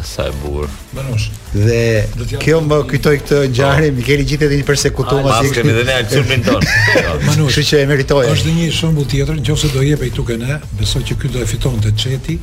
Asa 0.00 0.24
e 0.30 0.30
bukur. 0.40 0.70
Manush. 0.96 1.26
Dhe 1.52 2.08
kjo 2.40 2.62
më 2.64 2.76
kujtoi 2.90 3.18
këtë 3.20 3.40
ngjarje, 3.50 3.90
oh. 3.90 3.96
Mikeli 3.98 4.24
gjithë 4.30 4.46
edhe 4.46 4.58
një 4.62 4.64
persekutum 4.64 5.20
as 5.28 5.42
ikën. 5.44 5.50
Ai 5.50 5.56
kemi 5.58 5.74
dhe 5.76 5.82
ne 5.84 5.96
alçurin 6.00 6.44
ton. 6.46 6.64
Manush. 7.26 7.50
Kështu 7.58 7.64
që 7.68 7.80
e 7.82 7.88
meritoi. 7.90 8.22
Është 8.32 8.54
një 8.56 8.70
shembull 8.72 9.10
tjetër, 9.12 9.42
nëse 9.44 9.68
do 9.74 9.84
jepej 9.84 10.14
tukën 10.16 10.46
e 10.48 10.56
besoj 10.80 11.04
që 11.10 11.18
ky 11.20 11.32
do 11.36 11.44
e 11.44 11.50
fitonte 11.50 11.92
çeti, 11.92 12.38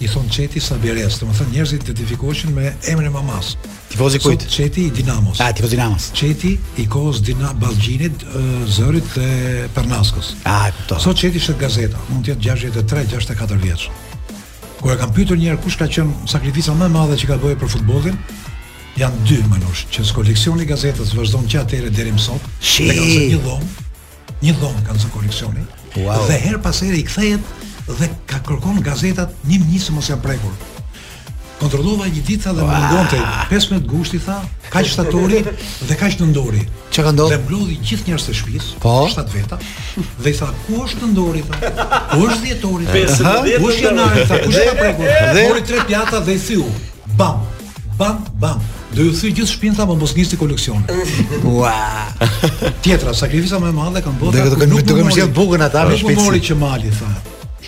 i 0.00 0.08
thon 0.10 0.26
Çeti 0.30 0.60
Sabires, 0.60 1.18
domethënë 1.22 1.52
njerëzit 1.54 1.84
identifikoheshin 1.84 2.54
me 2.54 2.72
emrin 2.90 3.06
e 3.06 3.10
mamas. 3.14 3.54
Tifozi 3.92 4.18
kujt? 4.18 4.46
Çeti 4.50 4.82
i 4.88 4.90
Dinamos. 4.96 5.40
Ah, 5.40 5.52
tifozi 5.54 5.76
Dinamos. 5.76 6.08
Çeti 6.16 6.56
i 6.78 6.86
kohës 6.90 7.20
Dina 7.26 7.52
Ballgjinit, 7.60 8.24
Zërit 8.76 9.06
dhe 9.14 9.68
Pernaskos. 9.74 10.32
Ah, 10.44 10.70
kuptoj. 10.76 10.98
Sot 11.04 11.16
Çeti 11.20 11.38
është 11.42 11.58
gazeta, 11.60 11.98
mund 12.08 12.24
të 12.26 12.34
jetë 12.34 12.72
63-64 12.72 13.62
vjeç. 13.62 13.86
Kur 14.80 14.92
e 14.92 14.98
kam 15.00 15.14
pyetur 15.14 15.38
një 15.38 15.52
herë 15.52 15.62
kush 15.64 15.78
ka 15.78 15.86
qenë 15.88 16.26
sakrifica 16.28 16.74
më 16.74 16.90
e 16.90 16.94
madhe 16.96 17.16
që 17.20 17.28
ka 17.30 17.38
bërë 17.44 17.56
për 17.62 17.70
futbollin, 17.76 18.18
janë 18.98 19.22
dy 19.28 19.38
mënush, 19.52 19.86
që 19.94 20.04
së 20.10 20.16
koleksioni 20.18 20.66
gazetës 20.68 21.14
vazhdon 21.16 21.46
që 21.50 21.62
atere 21.62 21.94
dheri 21.94 22.12
mësot, 22.18 22.50
dhe 22.60 22.98
kanë 22.98 23.14
zë 23.14 23.28
një 23.30 23.38
dhomë, 23.46 23.70
një 24.44 24.56
dhomë 24.60 24.82
kanë 24.88 25.04
zë 25.04 25.12
koleksioni, 25.14 25.64
wow. 26.02 26.18
dhe 26.28 26.36
her 26.44 26.58
pasere 26.66 27.00
i 27.00 27.06
kthejet 27.08 27.54
dhe 27.86 28.08
ka 28.28 28.40
kërkon 28.40 28.80
gazetat 28.84 29.34
një 29.44 29.58
mnisë 29.64 29.92
mos 29.94 30.08
ja 30.08 30.16
prekur. 30.16 30.54
Kontrollova 31.60 32.08
një 32.10 32.22
ditë 32.26 32.52
dhe 32.58 32.64
më 32.66 32.78
ndonte 32.82 33.18
15 33.52 33.84
gushti 33.88 34.18
tha, 34.24 34.38
kaq 34.72 34.88
shtatori 34.90 35.42
dhe 35.86 35.96
kaq 35.96 36.16
nëndori. 36.20 36.64
Çka 36.90 37.02
ka 37.08 37.12
ndodhur? 37.14 37.32
Dhe 37.32 37.42
mblodhi 37.42 37.76
gjithë 37.82 38.08
njerëz 38.10 38.24
të 38.28 38.34
shtëpisë, 38.40 38.70
po? 38.82 38.94
shtat 39.12 39.32
veta, 39.34 39.58
dhe 40.22 40.30
i 40.32 40.36
tha, 40.38 40.48
ku 40.66 40.80
është 40.84 41.06
nëndori 41.08 41.42
tha? 41.48 41.72
Ku 42.12 42.26
është 42.28 42.38
dhjetori? 42.44 42.86
15. 42.92 43.58
Ku 43.62 43.70
është 43.70 43.82
janari 43.88 44.24
tha? 44.28 44.38
Ku 44.44 44.52
është 44.52 44.76
prekur? 44.80 45.10
Dhe 45.36 45.48
mori 45.48 45.64
tre 45.68 45.84
pjata 45.88 46.20
dhe 46.26 46.34
i 46.34 46.40
thiu. 46.46 46.64
Bam. 47.18 47.42
Bam, 47.98 48.24
bam. 48.42 48.62
Do 48.96 49.04
i 49.08 49.10
thiu 49.14 49.30
gjithë 49.34 49.50
shtëpinë 49.54 49.78
tha, 49.78 49.86
po 49.90 49.94
mos 50.00 50.14
nisni 50.18 50.38
koleksion. 50.40 50.82
Ua. 51.50 51.74
Tjetra 52.82 53.14
sakrifica 53.14 53.58
më 53.62 53.70
e 53.70 53.76
madhe 53.78 54.02
kanë 54.02 54.20
bërë. 54.20 54.48
Do 54.48 54.56
të 54.56 54.60
kemi 54.64 54.82
të 54.82 54.98
kemi 55.24 55.30
bukën 55.38 55.66
ata 55.68 55.86
në 55.90 56.02
shtëpi. 56.02 56.18
mori 56.18 56.42
që 56.50 56.58
mali 56.62 56.90
tha 56.98 57.12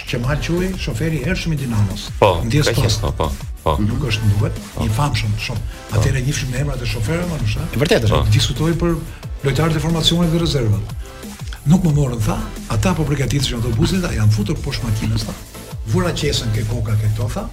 që 0.05 0.19
ma 0.21 0.37
quaj 0.39 0.71
shoferi 0.83 1.23
hershëm 1.25 1.53
i 1.55 1.61
Dinamos. 1.63 2.09
Po, 2.19 2.37
ka 2.45 2.89
po, 3.03 3.11
po. 3.11 3.29
Po. 3.63 3.75
Nuk 3.83 3.99
mhm. 3.99 4.09
është 4.11 4.29
duhet, 4.35 4.59
po. 4.75 4.85
i 4.85 4.91
famshëm 4.95 5.33
shumë. 5.49 5.65
Po. 5.75 5.99
Atëherë 5.99 6.21
njihshim 6.27 6.53
me 6.53 6.61
emrat 6.63 6.83
e 6.83 6.91
shoferëve, 6.91 7.25
më 7.33 7.39
nëse. 7.43 7.65
E 7.75 7.81
vërtetë 7.83 8.09
është. 8.11 8.21
Po. 8.21 8.35
Diskutoi 8.37 8.77
për 8.83 8.93
lojtarët 9.47 9.79
e 9.79 9.83
formacionit 9.83 10.31
dhe 10.35 10.43
rezervat. 10.43 10.95
Nuk 11.67 11.87
më 11.89 11.95
morën 11.97 12.23
tha, 12.23 12.37
ata 12.77 12.93
po 12.95 13.07
përgatiteshin 13.09 13.57
autobusin, 13.59 14.05
ata 14.07 14.15
janë 14.15 14.37
futur 14.37 14.61
poshtë 14.63 14.87
makinës 14.87 15.25
tha. 15.27 15.35
Vura 15.91 16.13
qesën 16.19 16.53
ke 16.55 16.63
koka 16.71 16.95
ke 17.01 17.11
to 17.19 17.27
tha. 17.35 17.47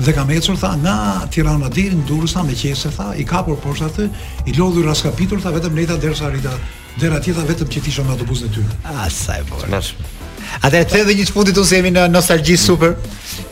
Dhe 0.00 0.14
kam 0.16 0.30
ecur 0.32 0.56
tha 0.56 0.70
nga 0.80 0.94
Tirana 1.32 1.68
deri 1.68 1.98
në 1.98 2.06
Durrës 2.08 2.36
me 2.46 2.54
qese 2.56 2.92
tha, 2.96 3.10
i 3.20 3.26
kapur 3.28 3.58
poshtë 3.64 3.88
atë, 3.90 4.06
i 4.48 4.54
lodhur 4.56 4.86
raskapitur 4.86 5.42
tha 5.42 5.50
vetëm 5.58 5.76
leta 5.82 5.96
derisa 5.98 6.28
arrita, 6.30 6.54
Dera 6.98 7.20
atje 7.20 7.34
vetëm 7.36 7.68
që 7.70 7.82
tisha 7.86 8.02
me 8.02 8.10
autobusin 8.16 8.48
e 8.48 8.54
tyre. 8.54 8.78
Ah, 8.90 9.06
sa 9.08 9.36
e 9.38 9.44
vërtetë. 9.46 10.19
Atë 10.66 10.82
e 11.00 11.04
dhe 11.08 11.14
një 11.16 11.26
çfundit 11.30 11.58
u 11.58 11.64
semi 11.64 11.90
në 11.94 12.06
nostalgji 12.12 12.56
super. 12.60 12.96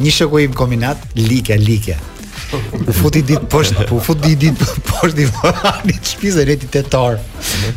Një 0.03 0.13
shoku 0.15 0.43
im 0.47 0.55
kombinat, 0.55 1.03
Lika, 1.16 1.57
Lika. 1.59 1.97
U 2.89 2.95
futi 2.97 3.20
ditë 3.29 3.45
poshtë, 3.53 3.85
po 3.91 3.99
u 3.99 4.03
futi 4.05 4.31
ditë 4.41 4.66
poshtë 4.89 5.16
divani, 5.19 5.97
shtëpi 5.99 6.31
zë 6.33 6.45
reti 6.49 6.69
tetor. 6.73 7.19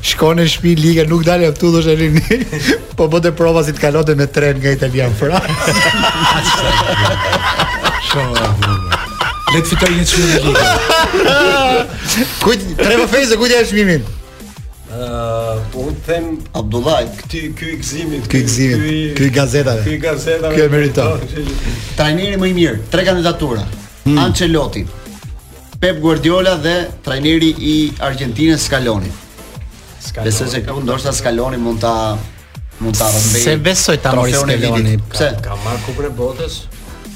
Shkon 0.08 0.40
në 0.40 0.46
shtëpi 0.52 0.74
Lika, 0.80 1.06
nuk 1.12 1.26
dalë 1.28 1.50
aftu 1.52 1.72
do 1.74 1.84
të 1.86 1.96
rinë. 2.00 2.38
Po 3.00 3.10
bote 3.12 3.34
prova 3.36 3.64
si 3.68 3.76
të 3.76 3.84
kalonte 3.84 4.16
me 4.20 4.28
tren 4.32 4.60
nga 4.64 4.74
Italia 4.78 5.10
në 5.12 5.20
Francë. 5.20 6.64
Shumë 8.12 8.80
Le 9.52 9.60
të 9.60 9.68
fitoj 9.68 9.90
një 9.98 10.06
çmim. 10.08 11.30
Kuj, 12.46 12.58
treba 12.80 13.04
fëse, 13.12 13.36
kujdes 13.36 13.74
mimin? 13.76 14.06
po 15.72 15.80
u 15.80 15.92
them 16.06 16.38
Abdullah, 16.54 17.04
këti 17.18 17.42
ky 17.58 17.76
gëzimit, 17.82 18.28
ky 18.32 18.42
gëzimit, 18.44 19.16
ky 19.18 19.30
gazetave. 19.34 19.84
Ky 19.86 19.98
gazetave. 20.00 20.56
Ky 20.56 20.62
e 20.62 20.68
meriton. 20.68 21.20
Trajneri 22.00 22.38
më 22.40 22.52
i 22.52 22.56
mirë, 22.58 22.80
tre 22.94 23.04
kandidatura. 23.08 23.66
Hmm. 24.06 24.18
Ancelotti, 24.18 24.86
Pep 25.82 26.00
Guardiola 26.02 26.56
dhe 26.62 26.76
trajneri 27.06 27.52
i 27.66 27.76
Argentinës 28.02 28.64
Scaloni. 28.68 29.10
Scaloni. 30.02 30.32
Besoj 30.32 30.50
se 30.50 30.62
këtu 30.66 30.82
ndoshta 30.88 31.14
Scaloni 31.14 31.58
mund 31.62 31.82
ta 31.84 31.94
mund 32.82 32.98
ta 32.98 33.10
rëmbejë. 33.12 33.44
Se 33.46 33.56
besoj 33.62 33.98
ta 34.02 34.14
mori 34.18 34.34
Scaloni. 34.34 34.96
Pse? 35.14 35.32
Ka, 35.38 35.52
ka 35.52 35.60
marrë 35.66 35.84
kupën 35.88 36.08
e 36.08 36.12
botës. 36.18 36.60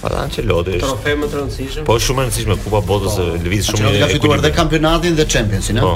Pa 0.01 0.11
Ancelotti 0.27 0.77
Trofe 0.81 1.13
më 1.17 1.29
të 1.31 1.39
rëndësishëm. 1.39 1.85
Po 1.87 1.97
shumë 2.01 2.21
e 2.25 2.27
rëndësishme, 2.27 2.59
Kupa 2.65 2.81
Botës 2.89 3.15
e 3.15 3.21
po. 3.31 3.39
lëviz 3.45 3.69
shumë. 3.69 3.81
Ancelotti 3.85 4.03
ka 4.05 4.11
fituar 4.15 4.43
dhe 4.45 4.53
kampionatin 4.57 5.17
dhe 5.17 5.25
Champions-in, 5.29 5.81
Po 5.85 5.95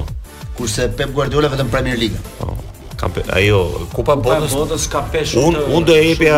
kurse 0.59 0.81
Pep 0.97 1.09
Guardiola 1.15 1.47
vetëm 1.49 1.69
Premier 1.75 1.95
League. 2.01 2.17
Po. 2.39 2.55
ajo 3.33 3.59
Kupa 3.93 4.15
Botës. 4.15 4.51
Kupa 4.51 4.61
Botës 4.61 4.87
ka 4.91 5.01
peshë. 5.13 5.43
Un 5.47 5.55
un 5.77 5.85
do 5.87 5.95
e 5.95 6.09
hapja 6.11 6.37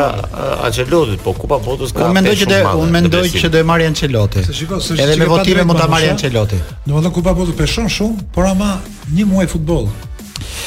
Ancelotit, 0.68 1.22
po 1.26 1.34
Kupa 1.41 1.57
Botës 1.65 1.93
ka. 1.98 2.06
Un 2.07 2.14
mendoj 2.18 2.35
që 2.43 2.60
un 2.84 2.93
mendoj 2.98 3.23
që 3.41 3.52
do 3.56 3.61
e 3.64 3.68
marrë 3.72 3.88
Ancelotti. 3.91 4.43
Se 4.49 4.53
shiko, 4.60 4.80
se 4.80 4.93
shiko. 4.93 5.07
Edhe 5.07 5.18
me 5.23 5.27
votime 5.34 5.65
mund 5.72 5.81
ta 5.81 5.89
marrë 5.93 6.11
Ancelotti. 6.15 6.60
Domethënë 6.85 7.14
Kupa 7.18 7.34
Botës 7.39 7.57
peshon 7.64 7.89
shumë, 7.98 8.27
por 8.35 8.49
ama 8.52 8.73
një 9.18 9.26
muaj 9.34 9.49
futboll. 9.56 9.89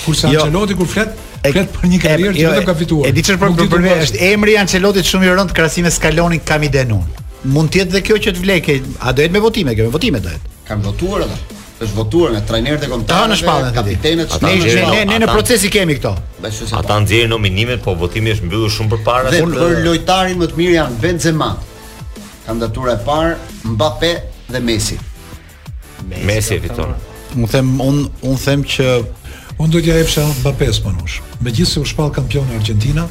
Kurse 0.04 0.32
jo. 0.34 0.42
Ancelotti 0.44 0.78
kur 0.82 0.90
flet 0.96 1.22
E 1.44 1.50
për 1.52 1.90
një 1.92 1.96
karrierë 2.00 2.40
jo, 2.40 2.44
që 2.48 2.52
vetëm 2.56 2.66
ka 2.70 2.74
fituar. 2.80 3.08
E 3.10 3.12
di 3.12 3.22
çfarë 3.26 3.48
për, 3.56 3.66
për, 3.72 3.82
është. 4.04 4.20
Emri 4.30 4.54
i 4.54 4.56
Ancelotit 4.60 5.04
shumë 5.10 5.26
i 5.28 5.34
rënd 5.36 5.52
krahasim 5.58 5.84
me 5.84 5.90
Scaloni 5.92 6.38
kam 6.50 6.64
i 6.64 6.70
denun. 6.72 7.04
Mund 7.52 7.68
të 7.68 7.82
jetë 7.82 7.92
edhe 7.92 8.00
kjo 8.06 8.16
që 8.26 8.32
të 8.38 8.44
vlekë, 8.46 8.76
a 9.10 9.12
dohet 9.18 9.34
me 9.34 9.42
votime, 9.44 9.74
kjo 9.76 9.90
me 9.90 9.92
votime 9.98 10.22
dohet. 10.24 10.46
Kam 10.70 10.80
votuar 10.86 11.26
ata 11.26 11.36
është 11.86 11.96
votuar 11.98 12.32
nga 12.34 12.42
trajnerët 12.48 12.84
e 12.86 12.90
kombëtarëve. 12.90 13.20
Ta 13.20 13.30
në 13.30 13.38
shpallën 13.40 14.28
e 14.34 14.84
Ne 14.90 15.04
ne 15.10 15.18
në 15.24 15.30
proces 15.30 15.64
i 15.64 15.70
kemi 15.74 15.96
këto. 15.98 16.14
Ata 16.78 16.98
nxjerrin 17.04 17.30
nominimet, 17.32 17.82
po 17.84 17.94
votimi 17.94 18.32
është 18.34 18.48
mbyllur 18.48 18.70
shumë 18.74 18.92
përpara. 18.94 19.32
Dhe 19.32 19.42
për 19.42 19.82
lojtarin 19.86 20.38
më 20.42 20.50
të 20.52 20.58
mirë 20.60 20.74
janë 20.78 21.00
Benzema. 21.02 21.50
Kandidatura 22.46 22.94
e 22.94 23.04
parë 23.04 23.36
Mbappé 23.74 24.12
dhe 24.52 24.60
Messi. 24.60 24.98
Messi 26.28 26.58
fiton. 26.64 26.94
Unë 27.36 27.50
them 27.52 27.78
un 27.80 28.04
un 28.22 28.36
them 28.46 28.64
që 28.74 28.88
Unë 29.54 29.70
do 29.70 29.78
t'ja 29.84 29.94
epsha 30.02 30.22
mbappé 30.40 30.66
më 30.82 30.92
nush. 30.98 31.20
Me 31.44 31.50
gjithë 31.54 31.70
se 31.72 31.80
u 31.80 31.86
shpalë 31.86 32.12
kampion 32.16 32.48
në 32.50 32.56
Argentina, 32.60 33.04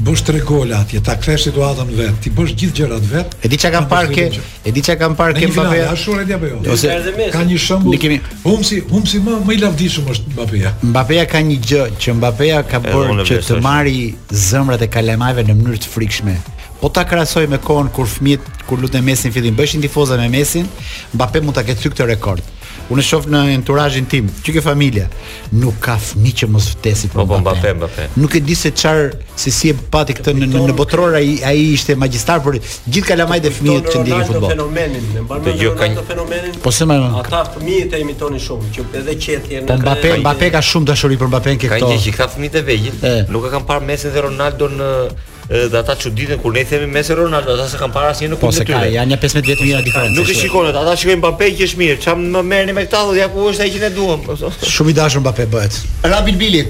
të 0.00 0.06
bësh 0.08 0.22
tre 0.24 0.40
gola 0.40 0.78
atje, 0.80 1.00
ta 1.04 1.12
kthesh 1.20 1.44
situatën 1.50 1.90
vet, 1.96 2.14
ti 2.24 2.30
bësh 2.32 2.54
gjithë 2.56 2.76
gjërat 2.80 3.08
vet. 3.10 3.32
E 3.44 3.48
di 3.52 3.56
çka 3.60 3.70
kanë 3.74 3.88
parkë, 3.90 4.24
e 4.64 4.72
di 4.72 4.82
çka 4.84 4.94
kanë 5.02 5.16
parkë 5.18 5.48
Mbappé. 5.50 5.76
Ja 5.76 5.92
shumë 5.92 6.36
apo 6.36 6.46
jo. 6.48 6.60
Ose 6.72 6.94
ka 7.34 7.42
një 7.44 7.58
shembull. 7.60 8.20
Humsi, 8.46 8.80
humsi 8.90 9.20
më 9.20 9.36
më 9.44 9.56
i 9.58 9.60
lavdishëm 9.64 10.08
është 10.14 10.32
Mbappé. 10.34 10.62
Mbappé 10.90 11.24
ka 11.32 11.42
një 11.50 11.58
gjë 11.68 11.84
që 12.00 12.14
Mbappé 12.18 12.52
ka 12.70 12.80
bërë 12.86 13.26
që 13.28 13.40
të 13.48 13.58
marrë 13.64 13.98
zëmrat 14.46 14.86
e 14.86 14.88
kalemajve 14.96 15.44
në 15.50 15.58
mënyrë 15.60 15.82
të 15.84 15.92
frikshme. 15.94 16.38
Po 16.80 16.88
ta 16.88 17.04
krahasoj 17.04 17.44
me 17.52 17.58
kohën 17.60 17.92
kur 17.92 18.08
fëmijët 18.08 18.64
kur 18.68 18.80
lutën 18.80 19.04
Mesin 19.04 19.34
fillim 19.34 19.52
bëshin 19.56 19.84
tifozat 19.84 20.16
me 20.22 20.30
Mesin, 20.32 20.64
Mbappé 21.12 21.44
mund 21.44 21.58
ta 21.60 21.66
ketë 21.68 21.84
thyktë 21.84 22.08
rekord. 22.14 22.40
Unë 22.90 23.04
shoh 23.06 23.26
në 23.30 23.40
enturazhin 23.54 24.06
tim, 24.10 24.26
çu 24.42 24.50
ke 24.56 24.62
familja, 24.64 25.04
nuk 25.54 25.76
ka 25.82 25.94
fëmijë 26.02 26.40
që 26.40 26.48
mos 26.50 26.64
vdesi 26.74 27.06
për 27.12 27.20
Mbappé. 27.20 27.28
Po 27.30 27.38
Mbappé, 27.44 27.70
po, 27.70 27.78
Mbappé. 27.78 28.06
Nuk 28.18 28.34
e 28.34 28.40
di 28.48 28.56
se 28.58 28.72
çfarë 28.74 29.36
se 29.38 29.52
si 29.54 29.70
e 29.70 29.76
pati 29.94 30.16
këtë 30.18 30.34
në 30.40 30.48
në 30.70 30.74
botror 30.78 31.14
ai 31.20 31.36
ai 31.46 31.68
ishte 31.76 31.94
magjistar 32.02 32.42
për 32.42 32.58
gjithë 32.58 33.06
kalamajt 33.12 33.46
e 33.46 33.52
fëmijët 33.60 33.92
që 33.94 34.02
ndjekin 34.02 34.28
futboll. 34.32 34.54
Fenomenin, 34.56 35.06
e 35.14 35.22
mban 35.28 35.46
me 35.46 35.88
fenomenin. 36.10 36.58
Po 36.66 36.74
se 36.80 36.88
më 36.90 36.98
ata 37.22 37.44
fëmijët 37.54 37.94
e 37.94 38.02
imitonin 38.04 38.42
shumë, 38.48 38.74
që 38.76 38.86
edhe 39.04 39.14
qetjen. 39.28 39.70
Po 39.70 39.78
Mbappé, 39.84 40.16
Mbappé 40.26 40.50
ka 40.56 40.64
shumë 40.72 40.90
dashuri 40.90 41.20
për 41.22 41.30
Mbappé 41.30 41.54
këto. 41.62 41.72
Ka 41.78 41.80
një 41.94 42.02
që 42.08 42.16
këta 42.18 42.30
fëmijët 42.34 42.58
e 42.58 42.66
vegjël, 42.74 43.10
nuk 43.30 43.46
e 43.46 43.54
kanë 43.54 43.70
parë 43.70 43.86
Messi 43.90 44.10
dhe 44.16 44.26
Ronaldo 44.26 44.66
në 44.80 44.90
dhe 45.50 45.78
ata 45.78 45.92
çuditën 45.94 46.42
kur 46.42 46.54
ne 46.54 46.64
themi 46.64 46.86
Messi 46.86 47.14
Ronaldo 47.16 47.50
ata 47.54 47.66
se 47.68 47.76
kanë 47.80 47.92
para 47.94 48.12
asnjë 48.14 48.28
në 48.30 48.36
kundër. 48.38 48.46
Po 48.46 48.52
se 48.60 48.64
ka, 48.68 48.84
janë 48.92 49.18
15-20 49.22 49.44
vjet 49.66 49.80
më 49.80 49.82
diferencë. 49.88 50.14
Nuk 50.18 50.30
e 50.30 50.36
shikon 50.38 50.68
ata, 50.70 50.84
ata 50.86 50.94
shikojnë 51.00 51.18
Mbappé 51.24 51.48
që 51.58 51.66
është 51.66 51.80
mirë, 51.82 51.98
çam 52.06 52.22
më 52.36 52.44
merrni 52.52 52.76
me 52.76 52.84
këta, 52.86 53.02
ja 53.18 53.26
ku 53.32 53.48
është 53.50 53.66
ai 53.66 53.72
që 53.74 53.82
ne 53.88 53.90
duam. 53.98 54.30
Shumë 54.76 54.94
i 54.94 54.96
dashur 55.00 55.24
Mbappé 55.24 55.48
bëhet. 55.52 55.80
Rapid 56.14 56.38
Billy. 56.38 56.62